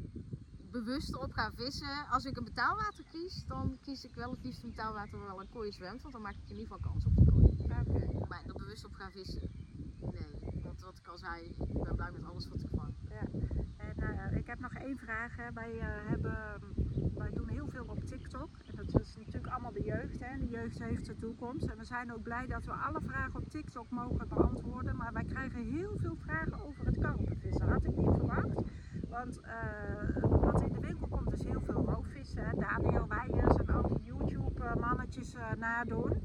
bewust 0.71 1.13
erop 1.13 1.31
gaan 1.31 1.53
vissen. 1.55 2.07
Als 2.09 2.25
ik 2.25 2.37
een 2.37 2.43
betaalwater 2.43 3.03
kies, 3.11 3.45
dan 3.45 3.77
kies 3.81 4.05
ik 4.05 4.15
wel 4.15 4.31
het 4.31 4.43
liefst 4.43 4.63
een 4.63 4.69
betaalwater 4.69 5.17
waar 5.19 5.27
wel 5.27 5.41
een 5.41 5.49
kooi 5.49 5.71
zwemt. 5.71 6.01
Want 6.01 6.13
dan 6.13 6.21
maak 6.21 6.35
ik 6.35 6.49
in 6.49 6.57
ieder 6.57 6.63
geval 6.63 6.91
kans 6.91 7.05
op 7.05 7.15
de 7.15 7.31
kooi. 7.31 7.41
Oké. 7.43 8.27
Maar 8.27 8.43
er 8.45 8.53
bewust 8.53 8.85
op 8.85 8.93
gaan 8.93 9.11
vissen, 9.11 9.49
nee. 9.99 10.61
Want 10.63 10.81
wat 10.81 10.97
ik 10.97 11.07
al 11.07 11.17
zei, 11.17 11.43
ik 11.45 11.83
ben 11.83 11.95
blij 11.95 12.11
met 12.11 12.23
alles 12.25 12.47
wat 12.47 12.61
ik 12.61 12.69
vang. 12.71 12.93
En 13.77 13.99
eh, 14.01 14.37
ik 14.37 14.47
heb 14.47 14.59
nog 14.59 14.73
één 14.73 14.97
vraag. 14.97 15.35
Hè. 15.35 15.53
Wij, 15.53 15.79
eh, 15.79 15.87
hebben, 16.09 16.35
wij 17.15 17.31
doen 17.31 17.47
heel 17.47 17.67
veel 17.67 17.85
op 17.87 18.03
TikTok. 18.03 18.49
En 18.67 18.75
dat 18.75 19.01
is 19.01 19.15
natuurlijk 19.15 19.47
allemaal 19.53 19.71
de 19.71 19.83
jeugd. 19.83 20.19
Hè. 20.19 20.37
De 20.37 20.49
jeugd 20.49 20.79
heeft 20.79 21.05
de 21.05 21.15
toekomst. 21.15 21.65
En 21.65 21.77
we 21.77 21.83
zijn 21.83 22.13
ook 22.13 22.23
blij 22.23 22.47
dat 22.47 22.65
we 22.65 22.71
alle 22.71 23.01
vragen 23.01 23.39
op 23.39 23.49
TikTok 23.49 23.89
mogen 23.89 24.27
beantwoorden. 24.27 24.95
Maar 24.95 25.13
wij 25.13 25.25
krijgen 25.25 25.63
heel 25.63 25.97
veel 25.97 26.15
vragen 26.15 26.65
over 26.65 26.85
het 26.85 26.97
karpenvissen. 26.99 27.69
Had 27.69 27.83
ik 27.83 27.95
niet 27.95 28.15
verwacht. 28.15 28.61
Want 29.09 29.39
eh, 29.39 30.40
in 30.59 30.73
de 30.73 30.79
winkel 30.79 31.07
komt 31.07 31.33
is 31.33 31.43
heel 31.43 31.61
veel 31.61 31.85
roofvissen. 31.85 32.59
Daniel 32.59 33.07
Weijers 33.07 33.55
en 33.55 33.67
al 33.69 33.87
die 33.87 34.03
YouTube-mannetjes 34.03 35.33
eh, 35.35 35.51
nadoen. 35.57 36.23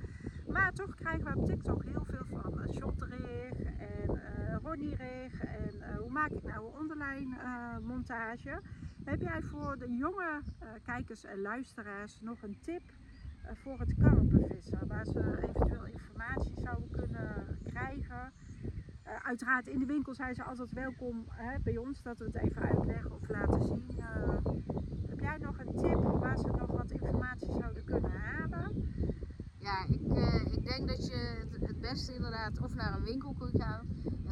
Maar 0.49 0.73
toch 0.73 0.95
krijgen 0.95 1.33
we 1.33 1.41
op 1.41 1.47
TikTok 1.47 1.85
heel 1.85 2.05
veel 2.05 2.25
van 2.25 2.61
uh, 2.61 2.75
Shotterig 2.75 3.61
en 3.79 4.09
eh 4.09 4.57
Ronnie 4.63 4.95
Rig 4.97 5.45
en 5.45 5.81
eh, 5.81 5.97
hoe 5.99 6.11
maak 6.11 6.31
ik 6.31 6.43
nou 6.43 6.67
een 6.67 6.79
onderlijn 6.81 7.39
eh, 7.39 7.79
montage. 7.83 8.61
Heb 9.05 9.21
jij 9.21 9.43
voor 9.43 9.79
de 9.79 9.97
jonge 9.97 10.41
eh, 10.59 10.69
kijkers 10.85 11.25
en 11.25 11.41
luisteraars 11.41 12.21
nog 12.21 12.43
een 12.43 12.59
tip 12.61 12.83
eh, 13.45 13.51
voor 13.55 13.79
het 13.79 13.95
karpenvissen? 13.95 14.87
Waar 14.87 15.05
ze 15.07 15.39
eventueel 15.49 15.87
informatie 15.87 16.53
zouden 16.57 16.91
kunnen 16.91 17.59
krijgen? 17.65 18.33
Eh, 19.07 19.15
uiteraard 19.23 19.67
in 19.67 19.79
de 19.79 19.87
winkel 19.87 20.15
zijn 20.15 20.35
ze 20.35 20.45
altijd 20.45 20.73
welkom 20.73 21.25
hè, 21.29 21.59
bij 21.59 21.77
ons 21.77 22.03
dat 22.03 22.19
we 22.19 22.25
het 22.25 22.35
even 22.35 22.63
uitleggen 22.63 23.13
of 23.13 23.29
laten 23.29 23.63
zien. 23.63 23.85
Eh, 23.99 24.39
heb 25.09 25.21
jij 25.21 25.37
nog 25.39 25.59
een 25.59 25.77
tip 25.77 26.03
waar 26.03 26.39
ze 26.39 26.47
nog 26.47 26.71
wat 26.71 26.91
informatie 26.91 27.53
zouden 27.53 27.85
kunnen 27.85 28.11
halen? 28.11 28.93
Ja, 29.59 29.85
ik, 29.89 30.07
eh, 30.09 30.53
ik 30.53 30.65
denk 30.65 30.89
dat 30.89 31.07
je 31.07 31.47
het, 31.61 31.81
beste 31.81 32.15
inderdaad 32.15 32.61
of 32.61 32.75
naar 32.75 32.95
een 32.95 33.05
winkel 33.05 33.35
kunt 33.39 33.63
gaan. 33.63 33.87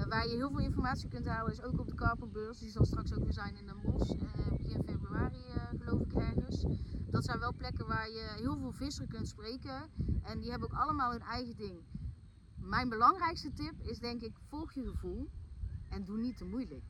waar 0.09 0.27
je 0.29 0.35
heel 0.35 0.51
veel 0.51 0.61
informatie 0.61 1.09
kunt 1.09 1.27
halen 1.27 1.53
is 1.53 1.63
ook 1.63 1.81
op 1.81 1.89
de 1.89 1.95
Karpenbeurs. 1.95 2.59
Die 2.59 2.71
zal 2.71 2.85
straks 2.85 3.15
ook 3.15 3.23
weer 3.23 3.33
zijn 3.33 3.57
in 3.57 3.67
Den 3.67 3.81
Bosch. 3.83 4.17
begin 4.57 4.83
februari 4.85 5.45
geloof 5.79 6.01
ik 6.01 6.13
ergens. 6.13 6.67
Dat 7.11 7.25
zijn 7.25 7.39
wel 7.39 7.55
plekken 7.55 7.87
waar 7.87 8.09
je 8.09 8.35
heel 8.37 8.57
veel 8.57 8.73
vissers 8.73 9.09
kunt 9.09 9.29
spreken. 9.29 9.91
En 10.23 10.41
die 10.41 10.51
hebben 10.51 10.71
ook 10.71 10.79
allemaal 10.79 11.11
hun 11.11 11.21
eigen 11.21 11.57
ding. 11.57 11.79
Mijn 12.65 12.89
belangrijkste 12.89 13.53
tip 13.53 13.81
is 13.81 13.99
denk 13.99 14.23
ik 14.23 14.37
volg 14.49 14.73
je 14.73 14.85
gevoel. 14.85 15.31
En 15.89 16.05
doe 16.05 16.19
niet 16.19 16.37
te 16.37 16.45
moeilijk. 16.45 16.85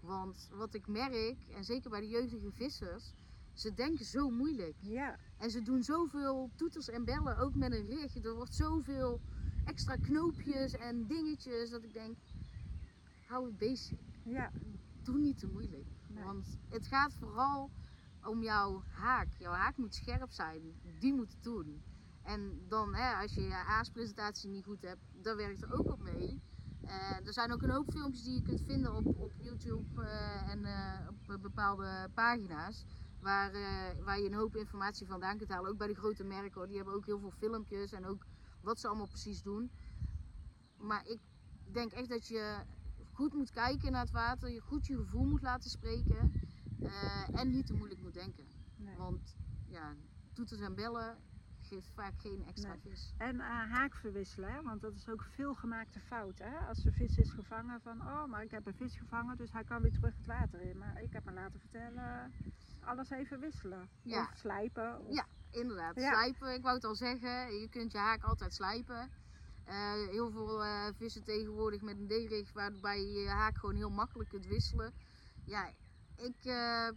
Want 0.00 0.48
wat 0.50 0.74
ik 0.74 0.86
merk, 0.86 1.48
en 1.48 1.64
zeker 1.64 1.90
bij 1.90 2.00
de 2.00 2.08
jeugdige 2.08 2.52
vissers, 2.52 3.14
ze 3.52 3.74
denken 3.74 4.04
zo 4.04 4.30
moeilijk. 4.30 4.76
Ja, 4.80 5.18
En 5.38 5.50
ze 5.50 5.62
doen 5.62 5.82
zoveel 5.82 6.50
toeters 6.56 6.88
en 6.88 7.04
bellen, 7.04 7.38
ook 7.38 7.54
met 7.54 7.72
een 7.72 7.86
rig. 7.86 8.14
Er 8.24 8.34
wordt 8.34 8.54
zoveel 8.54 9.20
extra 9.64 9.96
knoopjes 9.96 10.72
en 10.72 11.06
dingetjes 11.06 11.70
dat 11.70 11.82
ik 11.82 11.92
denk, 11.92 12.16
hou 13.26 13.46
het 13.46 13.58
basic. 13.58 13.98
ja, 14.22 14.52
Doe 15.02 15.18
niet 15.18 15.38
te 15.38 15.46
moeilijk. 15.46 15.86
Nee. 16.08 16.24
Want 16.24 16.58
het 16.68 16.86
gaat 16.86 17.14
vooral 17.14 17.70
om 18.22 18.42
jouw 18.42 18.82
haak. 18.88 19.28
Jouw 19.38 19.52
haak 19.52 19.76
moet 19.76 19.94
scherp 19.94 20.30
zijn. 20.30 20.80
Die 20.98 21.14
moet 21.14 21.32
het 21.32 21.42
doen. 21.42 21.82
En 22.26 22.64
dan, 22.68 22.94
hè, 22.94 23.14
als 23.22 23.34
je 23.34 23.42
je 23.42 23.54
aaspresentatie 23.54 24.50
niet 24.50 24.64
goed 24.64 24.82
hebt, 24.82 25.00
daar 25.22 25.36
werkt 25.36 25.62
er 25.62 25.72
ook 25.72 25.92
op 25.92 26.02
mee. 26.02 26.40
Eh, 26.86 27.26
er 27.26 27.32
zijn 27.32 27.52
ook 27.52 27.62
een 27.62 27.70
hoop 27.70 27.90
filmpjes 27.90 28.22
die 28.22 28.34
je 28.34 28.42
kunt 28.42 28.62
vinden 28.66 28.94
op, 28.94 29.06
op 29.18 29.32
YouTube 29.38 30.02
eh, 30.02 30.50
en 30.50 30.64
eh, 30.64 31.08
op 31.08 31.42
bepaalde 31.42 32.08
pagina's. 32.14 32.84
Waar, 33.20 33.52
waar 34.04 34.20
je 34.20 34.26
een 34.26 34.34
hoop 34.34 34.56
informatie 34.56 35.06
vandaan 35.06 35.36
kunt 35.36 35.50
halen. 35.50 35.70
Ook 35.70 35.78
bij 35.78 35.86
de 35.86 35.94
grote 35.94 36.24
merken 36.24 36.54
hoor. 36.54 36.66
Die 36.66 36.76
hebben 36.76 36.94
ook 36.94 37.06
heel 37.06 37.18
veel 37.18 37.30
filmpjes 37.30 37.92
en 37.92 38.06
ook 38.06 38.26
wat 38.60 38.80
ze 38.80 38.88
allemaal 38.88 39.06
precies 39.06 39.42
doen. 39.42 39.70
Maar 40.76 41.06
ik 41.06 41.20
denk 41.72 41.92
echt 41.92 42.08
dat 42.08 42.28
je 42.28 42.56
goed 43.12 43.34
moet 43.34 43.50
kijken 43.50 43.92
naar 43.92 44.00
het 44.00 44.10
water. 44.10 44.50
Je 44.50 44.60
goed 44.60 44.86
je 44.86 44.96
gevoel 44.96 45.24
moet 45.24 45.42
laten 45.42 45.70
spreken. 45.70 46.32
en 47.32 47.50
niet 47.50 47.66
te 47.66 47.74
moeilijk 47.74 48.00
moet 48.00 48.14
denken. 48.14 48.46
nee. 48.76 48.96
Want 48.96 49.36
ja, 49.68 49.94
toeters 50.32 50.60
en 50.60 50.74
bellen 50.74 51.18
geeft 51.66 51.90
vaak 51.94 52.12
geen 52.20 52.44
extra 52.46 52.68
Nee. 52.72 52.80
vis. 52.80 53.12
En 53.18 53.40
eh, 53.40 53.46
haak 53.48 53.94
verwisselen, 53.94 54.52
hè? 54.52 54.62
want 54.62 54.80
dat 54.80 54.94
is 54.94 55.08
ook 55.08 55.22
veel 55.34 55.54
gemaakte 55.54 56.00
fout. 56.00 56.38
Hè? 56.38 56.56
Als 56.58 56.82
de 56.82 56.92
vis 56.92 57.16
is 57.18 57.30
gevangen 57.30 57.80
van, 57.80 58.00
oh, 58.00 58.24
maar 58.24 58.42
ik 58.42 58.50
heb 58.50 58.66
een 58.66 58.74
vis 58.74 58.96
gevangen, 58.96 59.36
dus 59.36 59.52
hij 59.52 59.64
kan 59.64 59.82
weer 59.82 59.92
terug 59.92 60.16
het 60.16 60.26
water 60.26 60.60
in. 60.60 60.78
Maar 60.78 61.02
ik 61.02 61.12
heb 61.12 61.24
me 61.24 61.32
laten 61.32 61.60
vertellen, 61.60 62.32
alles 62.84 63.10
even 63.10 63.40
wisselen. 63.40 63.88
Ja. 64.02 64.22
Of 64.22 64.36
slijpen. 64.36 64.98
Of... 65.06 65.14
Ja. 65.14 65.26
Inderdaad, 65.50 65.96
Ja. 65.96 66.12
slijpen. 66.12 66.54
Ik 66.54 66.62
wou 66.62 66.74
het 66.74 66.84
al 66.84 66.94
zeggen, 66.94 67.60
je 67.60 67.68
kunt 67.70 67.92
je 67.92 67.98
haak 67.98 68.22
altijd 68.22 68.54
slijpen. 68.54 69.10
Eh, 69.64 69.92
heel 69.92 70.30
veel 70.30 70.64
eh, 70.64 70.86
vissen 70.96 71.24
tegenwoordig 71.24 71.82
met 71.82 71.96
een 71.98 72.06
D-rig 72.06 72.52
waarbij 72.52 73.00
je 73.00 73.20
je 73.20 73.28
haak 73.28 73.58
gewoon 73.58 73.74
heel 73.74 73.90
makkelijk 73.90 74.28
kunt 74.28 74.46
wisselen. 74.46 74.92
Ja, 75.44 75.70
ik 76.16 76.36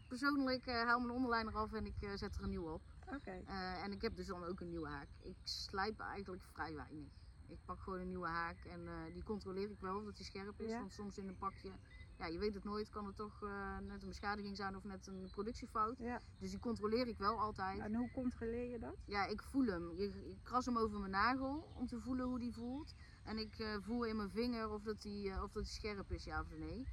persoonlijk 0.08 0.66
haal 0.66 1.00
mijn 1.00 1.12
onderlijn 1.16 1.48
eraf 1.48 1.74
en 1.74 1.86
ik 1.86 1.96
zet 2.16 2.36
er 2.36 2.44
een 2.44 2.50
nieuwe 2.50 2.72
op. 2.72 2.82
Oké. 3.15 3.41
Eh, 3.45 3.84
en 3.84 3.91
ik 3.91 4.02
heb 4.02 4.15
dus 4.15 4.28
dan 4.28 4.43
ook 4.43 4.60
een 4.60 4.69
nieuwe 4.69 4.88
haak. 4.88 5.08
Ik 5.22 5.36
slijp 5.43 6.00
eigenlijk 6.00 6.43
vrij 6.43 6.76
weinig. 6.76 7.12
Ik 7.48 7.60
pak 7.65 7.82
gewoon 7.82 8.00
een 8.00 8.08
nieuwe 8.08 8.28
haak 8.28 8.65
en 8.65 8.88
eh, 8.88 9.13
die 9.13 9.24
controleer 9.24 9.69
ik 9.69 9.80
wel 9.80 10.04
dat 10.04 10.15
die 10.15 10.26
scherp 10.26 10.62
is. 10.62 10.69
Ja. 10.69 10.80
Want 10.80 10.93
soms 10.93 11.17
in 11.17 11.28
een 11.28 11.38
pakje, 11.38 11.72
ja, 12.17 12.26
je 12.26 12.38
weet 12.39 12.54
het 12.54 12.63
nooit, 12.63 12.89
kan 12.89 13.06
het 13.06 13.15
toch 13.15 13.43
eh, 13.43 13.78
net 13.78 14.02
een 14.02 14.08
beschadiging 14.08 14.56
zijn 14.56 14.76
of 14.76 14.84
net 14.84 15.08
een 15.08 15.30
productiefout. 15.32 15.98
Ja. 15.98 16.22
Dus 16.39 16.50
die 16.50 16.60
controleer 16.60 17.08
ik 17.08 17.17
wel 17.17 17.39
altijd. 17.39 17.80
En 17.80 17.95
hoe 17.95 18.12
controleer 18.12 18.69
je 18.72 18.80
dat? 18.80 18.95
Ja, 19.06 19.26
ik 19.26 19.41
voel 19.41 19.65
hem. 19.65 19.91
Ik 19.98 20.38
kras 20.43 20.65
hem 20.65 20.78
over 20.78 21.00
mijn 21.00 21.12
nagel 21.12 21.72
om 21.76 21.88
te 21.88 22.00
voelen 22.00 22.26
hoe 22.26 22.39
die 22.39 22.54
voelt. 22.54 22.93
En 23.24 23.38
ik 23.38 23.80
voel 23.82 24.04
in 24.04 24.15
mijn 24.15 24.30
vinger 24.30 24.69
of 24.69 24.82
dat 24.82 25.02
die, 25.02 25.41
of 25.43 25.52
dat 25.52 25.63
die 25.63 25.74
scherp 25.74 26.12
is, 26.12 26.24
ja 26.24 26.39
of 26.41 26.58
nee. 26.58 26.88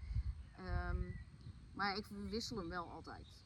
Ehm, 0.57 1.12
maar 1.74 1.96
ik 1.96 2.07
wissel 2.07 2.57
hem 2.57 2.68
wel 2.68 2.90
altijd. 2.90 3.45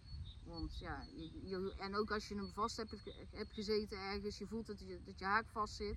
Want 0.50 0.78
ja, 0.78 1.02
je, 1.16 1.30
je- 1.48 1.74
en 1.78 1.94
ook 1.94 2.10
als 2.10 2.28
je 2.28 2.34
hem 2.34 2.52
vast 2.52 2.76
hebt, 2.76 2.94
hebt 3.30 3.52
gezeten 3.52 3.98
ergens, 3.98 4.38
je 4.38 4.46
voelt 4.46 4.66
dat 4.66 4.80
je, 4.80 5.00
dat 5.04 5.18
je 5.18 5.24
haak 5.24 5.48
vast 5.48 5.74
zit. 5.74 5.96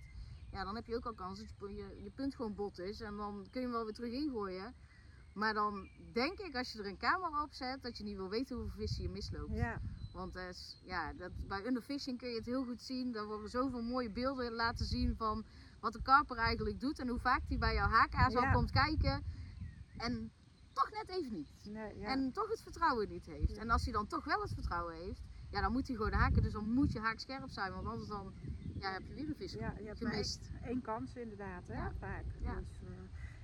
Ja, 0.51 0.63
dan 0.63 0.75
heb 0.75 0.85
je 0.85 0.95
ook 0.95 1.05
al 1.05 1.13
kans 1.13 1.39
dat 1.39 1.47
je, 1.59 1.75
je, 1.75 2.03
je 2.03 2.09
punt 2.11 2.35
gewoon 2.35 2.55
bot 2.55 2.79
is. 2.79 3.01
En 3.01 3.15
dan 3.17 3.47
kun 3.51 3.61
je 3.61 3.67
hem 3.67 3.75
wel 3.75 3.83
weer 3.83 3.93
terug 3.93 4.11
ingooien. 4.11 4.73
Maar 5.33 5.53
dan 5.53 5.89
denk 6.11 6.39
ik, 6.39 6.55
als 6.55 6.71
je 6.71 6.79
er 6.79 6.85
een 6.85 6.97
camera 6.97 7.43
op 7.43 7.53
zet, 7.53 7.81
dat 7.81 7.97
je 7.97 8.03
niet 8.03 8.15
wil 8.15 8.29
weten 8.29 8.55
hoeveel 8.55 8.79
vissen 8.79 9.03
je 9.03 9.09
misloopt. 9.09 9.53
Ja. 9.53 9.81
Want 10.11 10.33
ja, 10.83 11.13
dat, 11.13 11.31
bij 11.47 11.65
underfishing 11.65 12.17
kun 12.17 12.29
je 12.29 12.35
het 12.35 12.45
heel 12.45 12.63
goed 12.65 12.81
zien. 12.81 13.11
Daar 13.11 13.25
worden 13.25 13.49
zoveel 13.49 13.81
mooie 13.81 14.09
beelden 14.11 14.51
laten 14.51 14.85
zien 14.85 15.15
van 15.15 15.45
wat 15.79 15.93
de 15.93 16.01
karper 16.01 16.37
eigenlijk 16.37 16.79
doet. 16.79 16.99
En 16.99 17.07
hoe 17.07 17.19
vaak 17.19 17.41
hij 17.47 17.57
bij 17.57 17.73
jouw 17.73 17.87
haakaas 17.89 18.35
al 18.35 18.41
Ja. 18.41 18.51
komt 18.51 18.71
kijken. 18.71 19.23
En 19.97 20.31
toch 20.73 20.91
net 20.91 21.09
even 21.09 21.33
niet. 21.33 21.49
Nee, 21.63 21.99
ja. 21.99 22.07
En 22.07 22.31
toch 22.31 22.49
het 22.49 22.61
vertrouwen 22.61 23.09
niet 23.09 23.25
heeft. 23.25 23.57
En 23.57 23.69
als 23.69 23.83
hij 23.83 23.93
dan 23.93 24.07
toch 24.07 24.25
wel 24.25 24.41
het 24.41 24.53
vertrouwen 24.53 24.95
heeft, 24.95 25.21
ja, 25.49 25.61
dan 25.61 25.71
moet 25.71 25.87
hij 25.87 25.95
gewoon 25.95 26.11
haken. 26.11 26.41
Dus 26.41 26.53
dan 26.53 26.69
moet 26.69 26.91
je 26.91 26.99
haak 26.99 27.19
scherp 27.19 27.49
zijn. 27.49 27.73
Want 27.73 27.87
anders 27.87 28.07
dan 28.07 28.33
ja, 28.79 28.91
heb 28.91 29.01
je 29.07 29.13
weer 29.13 29.27
een 29.27 29.35
vis 29.35 29.53
ja, 29.53 29.73
je 29.79 29.85
hebt 29.85 29.97
gemist. 29.97 30.49
één, 30.53 30.69
één 30.69 30.81
kans 30.81 31.15
inderdaad, 31.15 31.67
hè? 31.67 31.73
Ja. 31.73 31.91
vaak. 31.99 32.25
Ja. 32.39 32.55
Dus, 32.55 32.81
eh, 32.81 32.89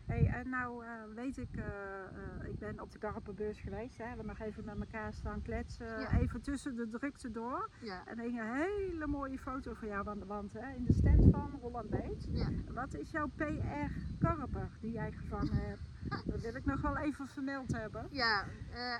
hey, 0.05 0.25
en 0.25 0.49
nou 0.49 0.85
eh, 0.85 0.91
weet 1.15 1.37
ik, 1.37 1.55
eh, 1.55 2.49
ik 2.49 2.59
ben 2.59 2.79
op 2.79 2.91
de 2.91 2.97
karpenbeurs 2.97 3.59
geweest. 3.59 3.97
Hè? 3.97 4.15
We 4.15 4.23
nog 4.23 4.39
even 4.39 4.65
met 4.65 4.79
elkaar 4.79 5.13
staan 5.13 5.41
kletsen. 5.41 6.19
Even 6.19 6.41
tussen 6.41 6.75
de 6.75 6.89
drukte 6.89 7.31
door. 7.31 7.69
En 8.05 8.19
hing 8.19 8.39
een 8.39 8.55
hele 8.55 9.07
mooie 9.07 9.39
foto 9.39 9.73
van 9.73 9.87
jou 9.87 10.07
aan 10.07 10.19
de 10.19 10.25
wand 10.25 10.53
hè? 10.53 10.73
in 10.73 10.85
de 10.85 10.93
stand 10.93 11.25
van 11.31 11.57
Holland 11.61 11.89
Beet. 11.89 12.27
Wat 12.73 12.93
is 12.93 13.11
jouw 13.11 13.27
PR 13.35 13.91
karper 14.19 14.69
die 14.79 14.91
jij 14.91 15.11
gevangen 15.11 15.55
hebt? 15.55 15.88
Dat 16.25 16.41
wil 16.41 16.55
ik 16.55 16.65
nog 16.65 16.81
wel 16.81 16.97
even 16.97 17.27
vermeld 17.27 17.71
hebben. 17.71 18.07
Ja, 18.11 18.45
eh 18.71 18.99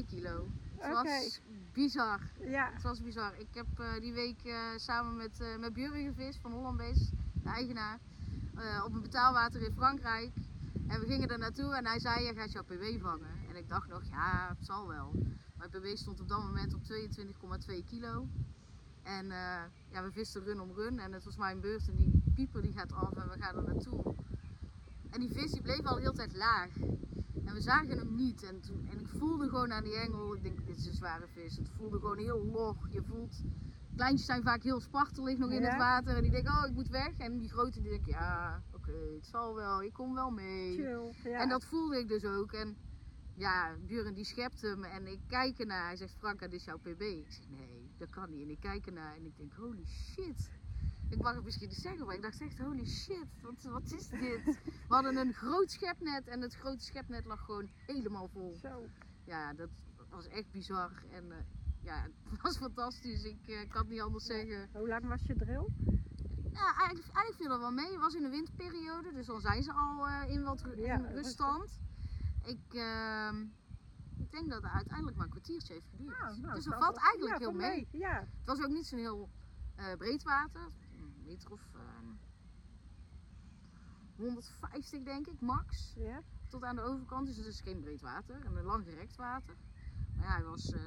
28,2 0.00 0.06
kilo. 0.06 0.50
Het 0.76 0.92
was 0.92 1.40
bizar. 1.72 2.20
Ja, 2.40 2.70
Het 2.72 2.82
was 2.82 3.02
bizar. 3.02 3.38
Ik 3.38 3.54
heb 3.54 3.66
eh, 3.78 4.00
die 4.00 4.12
week 4.12 4.42
eh, 4.44 4.54
samen 4.76 5.16
met, 5.16 5.40
eh 5.40 5.56
met 5.58 5.72
Björn 5.72 6.04
gevist 6.04 6.38
van 6.40 6.52
Hollandbeest, 6.52 7.10
de 7.42 7.48
eigenaar, 7.48 7.98
eh, 8.56 8.82
op 8.86 8.94
een 8.94 9.02
betaalwater 9.02 9.62
in 9.62 9.72
Frankrijk. 9.72 10.32
En 10.88 11.00
we 11.00 11.06
gingen 11.06 11.28
er 11.28 11.38
naartoe 11.38 11.74
en 11.74 11.86
hij 11.86 11.98
zei, 12.00 12.24
je 12.24 12.34
gaat 12.34 12.52
jouw 12.52 12.62
PB 12.62 13.00
vangen. 13.00 13.30
En 13.48 13.56
ik 13.56 13.68
dacht 13.68 13.88
nog, 13.88 14.04
ja, 14.04 14.48
het 14.48 14.66
zal 14.66 14.88
wel. 14.88 15.12
Mijn 15.56 15.70
PB 15.70 15.96
stond 15.96 16.20
op 16.20 16.28
dat 16.28 16.42
moment 16.42 16.74
op 16.74 16.80
22,2 16.82 17.84
kilo. 17.84 18.28
En 19.02 19.30
eh, 19.30 19.62
ja, 19.90 20.02
we 20.02 20.12
visten 20.12 20.44
run 20.44 20.60
om 20.60 20.72
run 20.72 20.98
en 20.98 21.12
het 21.12 21.24
was 21.24 21.36
mijn 21.36 21.60
beurt 21.60 21.88
en 21.88 21.96
die 21.96 22.22
pieper 22.34 22.62
die 22.62 22.72
gaat 22.72 22.92
af 22.92 23.12
en 23.12 23.28
we 23.28 23.40
gaan 23.40 23.56
er 23.56 23.62
naartoe. 23.62 24.14
En 25.10 25.20
die 25.20 25.30
vis 25.30 25.52
die 25.52 25.62
bleef 25.62 25.84
al 25.84 25.94
de 25.94 26.00
hele 26.00 26.12
tijd 26.12 26.34
laag. 26.34 26.70
En 27.44 27.54
we 27.54 27.60
zagen 27.60 27.98
hem 27.98 28.14
niet. 28.14 28.42
En, 28.42 28.60
toen, 28.60 28.86
en 28.90 28.98
ik 29.00 29.08
voelde 29.08 29.48
gewoon 29.48 29.72
aan 29.72 29.84
die 29.84 29.96
engel, 29.96 30.34
ik 30.34 30.42
denk 30.42 30.66
dit 30.66 30.76
is 30.76 30.86
een 30.86 30.94
zware 30.94 31.26
vis. 31.26 31.56
Het 31.56 31.70
voelde 31.76 31.98
gewoon 31.98 32.18
heel 32.18 32.44
log. 32.44 32.90
Je 32.90 33.02
voelt, 33.02 33.42
kleintjes 33.96 34.26
zijn 34.26 34.42
vaak 34.42 34.62
heel 34.62 34.80
spartelig 34.80 35.38
nog 35.38 35.50
in 35.50 35.64
het 35.64 35.76
water. 35.76 36.16
En 36.16 36.22
die 36.22 36.30
denken, 36.30 36.52
oh 36.52 36.68
ik 36.68 36.74
moet 36.74 36.88
weg. 36.88 37.18
En 37.18 37.38
die 37.38 37.48
grote 37.48 37.80
die 37.80 37.90
denken, 37.90 38.10
ja 38.10 38.62
oké, 38.74 38.92
het 39.14 39.26
zal 39.26 39.54
wel, 39.54 39.82
ik 39.82 39.92
kom 39.92 40.14
wel 40.14 40.30
mee. 40.30 40.74
Chill. 40.74 41.14
Ja. 41.30 41.38
En 41.38 41.48
dat 41.48 41.64
voelde 41.64 41.98
ik 41.98 42.08
dus 42.08 42.24
ook. 42.24 42.52
En 42.52 42.76
ja, 43.36 43.76
Buren 43.86 44.14
die 44.14 44.24
schept 44.24 44.62
hem 44.62 44.84
en 44.84 45.06
ik 45.06 45.20
kijk 45.26 45.58
ernaar. 45.58 45.86
Hij 45.86 45.96
zegt, 45.96 46.14
Franka, 46.18 46.46
dit 46.48 46.60
is 46.60 46.64
jouw 46.64 46.78
PB. 46.78 47.00
Ik 47.00 47.32
zeg, 47.32 47.48
nee, 47.48 47.90
dat 47.98 48.10
kan 48.10 48.30
niet. 48.30 48.42
En 48.42 48.50
ik 48.50 48.60
kijk 48.60 48.86
ernaar 48.86 49.16
en 49.16 49.24
ik 49.24 49.36
denk, 49.36 49.52
holy 49.52 49.84
shit. 49.86 50.50
Ik 51.10 51.20
mag 51.20 51.34
het 51.34 51.44
misschien 51.44 51.68
niet 51.68 51.76
zeggen, 51.78 52.06
maar 52.06 52.14
ik 52.14 52.22
dacht 52.22 52.40
echt, 52.40 52.58
holy 52.58 52.86
shit, 52.86 53.26
wat, 53.42 53.62
wat 53.62 53.92
is 53.92 54.08
dit? 54.08 54.44
We 54.44 54.94
hadden 54.94 55.16
een 55.16 55.32
groot 55.34 55.70
schepnet 55.70 56.26
en 56.26 56.40
het 56.40 56.54
grote 56.54 56.84
schepnet 56.84 57.24
lag 57.24 57.40
gewoon 57.44 57.70
helemaal 57.86 58.28
vol. 58.28 58.56
Zo. 58.62 58.86
Ja, 59.24 59.52
dat 59.52 59.68
was 60.08 60.26
echt 60.26 60.50
bizar. 60.50 60.90
En 61.10 61.32
eh, 61.32 61.38
ja, 61.82 62.06
het 62.30 62.40
was 62.42 62.56
fantastisch. 62.56 63.24
Ik 63.24 63.48
eh, 63.48 63.68
kan 63.68 63.80
het 63.80 63.88
niet 63.90 64.00
anders 64.00 64.24
zeggen. 64.24 64.68
Hoe 64.72 64.88
lang 64.88 65.08
was 65.08 65.22
je 65.26 65.36
drill? 65.36 65.68
Ja, 66.52 66.74
eigenlijk, 66.76 67.08
eigenlijk 67.14 67.36
viel 67.36 67.48
dat 67.48 67.58
wel 67.60 67.72
mee. 67.72 67.90
Het 67.90 68.00
was 68.00 68.14
in 68.14 68.22
de 68.22 68.28
winterperiode, 68.28 69.12
dus 69.12 69.26
dan 69.26 69.40
zijn 69.40 69.62
ze 69.62 69.72
al 69.72 70.06
eh, 70.08 70.30
in 70.30 70.42
wat 70.42 70.60
ru- 70.62 70.80
Ja, 70.82 70.94
in 70.94 71.00
rustig. 71.02 71.14
ruststand. 71.22 71.80
Ik, 72.44 72.74
ehm, 72.74 73.40
ik 74.18 74.30
denk 74.30 74.50
dat 74.50 74.62
het 74.62 74.72
uiteindelijk 74.72 75.16
maar 75.16 75.26
een 75.26 75.32
kwartiertje 75.32 75.72
heeft 75.72 75.86
geduurd. 75.90 76.18
Nou, 76.20 76.40
nou, 76.40 76.54
dus 76.54 76.64
dat 76.64 76.78
valt 76.78 76.96
eigenlijk 76.96 77.38
ja, 77.38 77.46
heel 77.46 77.56
mee. 77.56 77.88
Ja. 77.92 78.18
Het 78.18 78.46
was 78.46 78.60
ook 78.62 78.68
niet 78.70 78.86
zo'n 78.86 78.98
heel 78.98 79.30
breed 79.98 80.22
water. 80.22 80.68
Of 81.50 81.60
ehm, 81.74 82.06
150 84.16 85.02
denk 85.02 85.26
ik, 85.26 85.40
max. 85.40 85.92
ja. 85.96 86.22
Tot 86.48 86.64
aan 86.64 86.76
de 86.76 86.82
overkant, 86.82 87.26
dus 87.26 87.36
het 87.36 87.46
is 87.46 87.60
geen 87.60 87.80
breed 87.80 88.00
water. 88.00 88.40
En 88.44 88.56
een 88.56 88.64
lang 88.64 88.84
gerekt 88.84 89.16
water. 89.16 89.54
Maar 90.16 90.26
ja, 90.26 90.32
hij 90.34 90.44
was, 90.44 90.72
eh, 90.72 90.80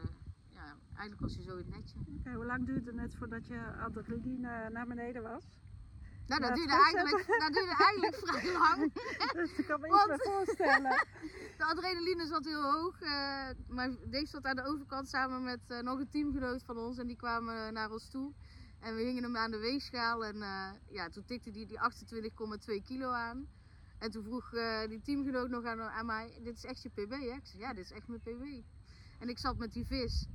ja, 0.49 0.75
eigenlijk 0.85 1.21
was 1.21 1.35
hij 1.35 1.43
zo 1.43 1.51
in 1.51 1.57
het 1.57 1.69
netje. 1.69 2.33
Hoe 2.35 2.45
lang 2.45 2.65
duurde 2.65 3.01
het 3.01 3.15
voordat 3.15 3.47
je 3.47 3.59
adrenaline 3.79 4.69
naar 4.69 4.87
beneden 4.87 5.23
was? 5.23 5.43
Nou, 6.27 6.41
dat 6.41 6.55
duurde, 6.55 6.73
eigenlijk, 6.73 7.27
dat 7.27 7.53
duurde 7.53 7.75
eigenlijk 7.77 8.15
vrij 8.23 8.51
lang. 8.53 8.93
Dus 9.33 9.57
ik 9.57 9.65
kan 9.65 9.79
me 9.81 9.87
iets 9.87 10.23
voorstellen. 10.29 11.05
De 11.57 11.63
adrenaline 11.65 12.25
zat 12.25 12.45
heel 12.45 12.71
hoog. 12.71 13.01
eh, 13.01 13.49
maar 13.67 13.89
Dave 14.09 14.25
zat 14.25 14.45
aan 14.45 14.55
de 14.55 14.65
overkant 14.65 15.09
samen 15.09 15.43
met 15.43 15.59
eh, 15.67 15.79
nog 15.79 15.99
een 15.99 16.09
teamgenoot 16.09 16.63
van 16.63 16.77
ons. 16.77 16.97
En 16.97 17.07
die 17.07 17.15
kwamen 17.15 17.73
naar 17.73 17.91
ons 17.91 18.09
toe. 18.09 18.33
En 18.83 18.95
we 18.95 19.01
hingen 19.01 19.23
hem 19.23 19.37
aan 19.37 19.51
de 19.51 19.57
weegschaal. 19.57 20.25
En 20.25 20.41
eh, 20.41 20.69
ja, 20.89 21.09
toen 21.09 21.25
tikte 21.25 21.51
hij 21.51 21.65
die 21.65 21.79
28,2 22.79 22.83
kilo 22.83 23.11
aan. 23.11 23.47
En 23.99 24.11
toen 24.11 24.23
vroeg 24.23 24.53
eh, 24.53 24.87
die 24.87 25.01
teamgenoot 25.01 25.49
nog 25.49 25.65
aan, 25.65 25.81
aan 25.81 26.05
mij: 26.05 26.39
Dit 26.43 26.55
is 26.57 26.63
echt 26.63 26.81
je 26.81 26.89
PB, 26.89 27.09
hè? 27.09 27.35
Ik 27.35 27.45
zei: 27.45 27.59
Ja, 27.59 27.73
dit 27.73 27.85
is 27.85 27.91
echt 27.91 28.07
mijn 28.07 28.21
PB. 28.21 28.63
En 29.19 29.29
ik 29.29 29.39
zat 29.39 29.57
met 29.57 29.73
die 29.73 29.85
vis. 29.85 30.25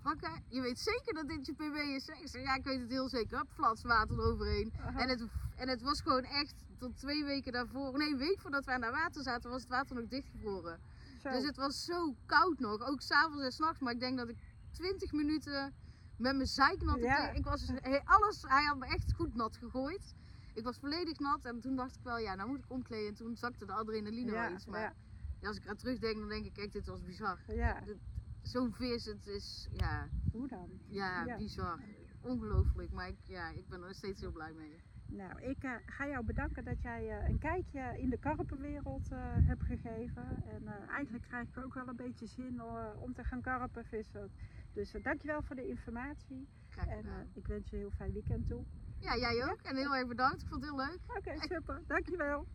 Franka, 0.00 0.38
je 0.48 0.60
weet 0.60 0.78
zeker 0.78 1.14
dat 1.14 1.28
dit 1.28 1.46
je 1.46 1.52
PB 1.52 1.76
is? 1.76 2.06
hè?" 2.06 2.12
Ik 2.12 2.28
zei: 2.28 2.42
Ja, 2.42 2.54
ik 2.54 2.64
weet 2.64 2.80
het 2.80 2.90
heel 2.90 3.08
zeker. 3.08 3.38
Hop, 3.38 3.48
flats 3.50 3.82
water 3.82 4.18
eroverheen. 4.18 4.72
En 4.96 5.08
het, 5.08 5.24
en 5.56 5.68
het 5.68 5.82
was 5.82 6.00
gewoon 6.00 6.24
echt 6.24 6.54
tot 6.78 6.96
twee 6.96 7.24
weken 7.24 7.52
daarvoor. 7.52 7.98
Nee, 7.98 8.10
een 8.10 8.18
week 8.18 8.40
voordat 8.40 8.64
we 8.64 8.70
aan 8.70 8.82
het 8.82 8.92
water 8.92 9.22
zaten, 9.22 9.50
was 9.50 9.60
het 9.60 9.70
water 9.70 9.96
nog 9.96 10.06
dichtgevroren. 10.08 10.80
Zo. 11.22 11.30
Dus 11.30 11.44
het 11.44 11.56
was 11.56 11.84
zo 11.84 12.14
koud 12.26 12.58
nog, 12.58 12.82
ook 12.82 13.00
s'avonds 13.00 13.44
en 13.44 13.52
s'nachts. 13.52 13.80
Maar 13.80 13.92
ik 13.92 14.00
denk 14.00 14.18
dat 14.18 14.28
ik 14.28 14.36
20 14.72 15.12
minuten 15.12 15.74
met 16.16 16.36
mijn 16.36 16.48
Ja. 16.98 17.14
kleding- 17.16 17.36
Ik 17.38 17.44
was 17.44 17.66
he- 17.74 18.04
alles, 18.04 18.42
hij 18.42 18.64
had 18.64 18.78
me 18.78 18.86
echt 18.86 19.12
goed 19.12 19.34
nat 19.34 19.56
gegooid. 19.56 20.14
Ik 20.54 20.64
was 20.64 20.78
volledig 20.78 21.18
nat 21.18 21.44
en 21.44 21.60
toen 21.60 21.76
dacht 21.76 21.96
ik 21.96 22.02
wel, 22.02 22.18
ja, 22.18 22.34
nou 22.34 22.48
moet 22.48 22.58
ik 22.58 22.70
omkleden. 22.70 23.08
En 23.08 23.14
toen 23.14 23.36
zakte 23.36 23.66
de 23.66 23.72
adrenaline 23.72 24.30
ja, 24.32 24.40
wel 24.46 24.52
iets. 24.52 24.66
Maar 24.66 24.94
ja, 25.40 25.48
als 25.48 25.56
ik 25.56 25.64
eraan 25.64 25.76
terugdenk, 25.76 26.18
dan 26.18 26.28
denk 26.28 26.44
ik, 26.44 26.52
kijk, 26.52 26.72
dit 26.72 26.86
was 26.86 27.02
bizar. 27.02 27.40
ja. 27.46 27.82
Zo'n 28.42 28.72
vis, 28.72 29.04
het 29.04 29.26
is, 29.26 29.68
ja, 29.72 30.08
Hoe 30.30 30.48
dan? 30.48 30.80
ja, 30.88 31.36
bizar. 31.36 31.80
Ongelooflijk, 32.20 32.92
maar 32.92 33.08
ik, 33.08 33.18
ja, 33.24 33.50
ik 33.50 33.68
ben 33.68 33.82
er 33.82 33.94
steeds 33.94 34.20
heel 34.20 34.32
blij 34.32 34.52
mee. 34.52 34.80
Nou, 35.08 35.40
ik 35.42 35.62
eh, 35.62 35.74
ga 35.86 36.06
jou 36.06 36.24
bedanken 36.24 36.64
dat 36.64 36.82
jij 36.82 37.18
eh, 37.20 37.28
een 37.28 37.38
kijkje 37.38 37.98
in 37.98 38.10
de 38.10 38.18
karpenwereld 38.18 39.10
eh, 39.10 39.18
hebt 39.46 39.62
gegeven. 39.62 40.42
En 40.46 40.66
eigenlijk 40.88 41.24
krijg 41.24 41.48
ik 41.48 41.56
ook 41.64 41.74
wel 41.74 41.88
een 41.88 41.96
beetje 41.96 42.26
zin 42.26 42.62
om 42.98 43.14
te 43.14 43.24
gaan 43.24 43.40
karpen 43.40 43.84
vissen. 43.84 44.30
Dus 44.76 44.94
eh, 44.94 45.02
dankjewel 45.02 45.42
voor 45.42 45.56
de 45.56 45.68
informatie. 45.68 46.48
En 46.88 47.04
eh, 47.06 47.12
ik 47.34 47.46
wens 47.46 47.70
je 47.70 47.76
een 47.76 47.82
heel 47.82 47.90
fijn 47.90 48.12
weekend 48.12 48.48
toe. 48.48 48.64
Ja, 48.98 49.16
jij 49.16 49.50
ook. 49.50 49.60
En 49.62 49.76
heel 49.76 49.94
erg 49.94 50.08
bedankt. 50.08 50.42
Ik 50.42 50.48
vond 50.48 50.60
het 50.60 50.70
heel 50.70 50.86
leuk. 50.86 50.98
Oké, 51.16 51.54
super. 51.54 51.82
Dankjewel. 51.86 52.46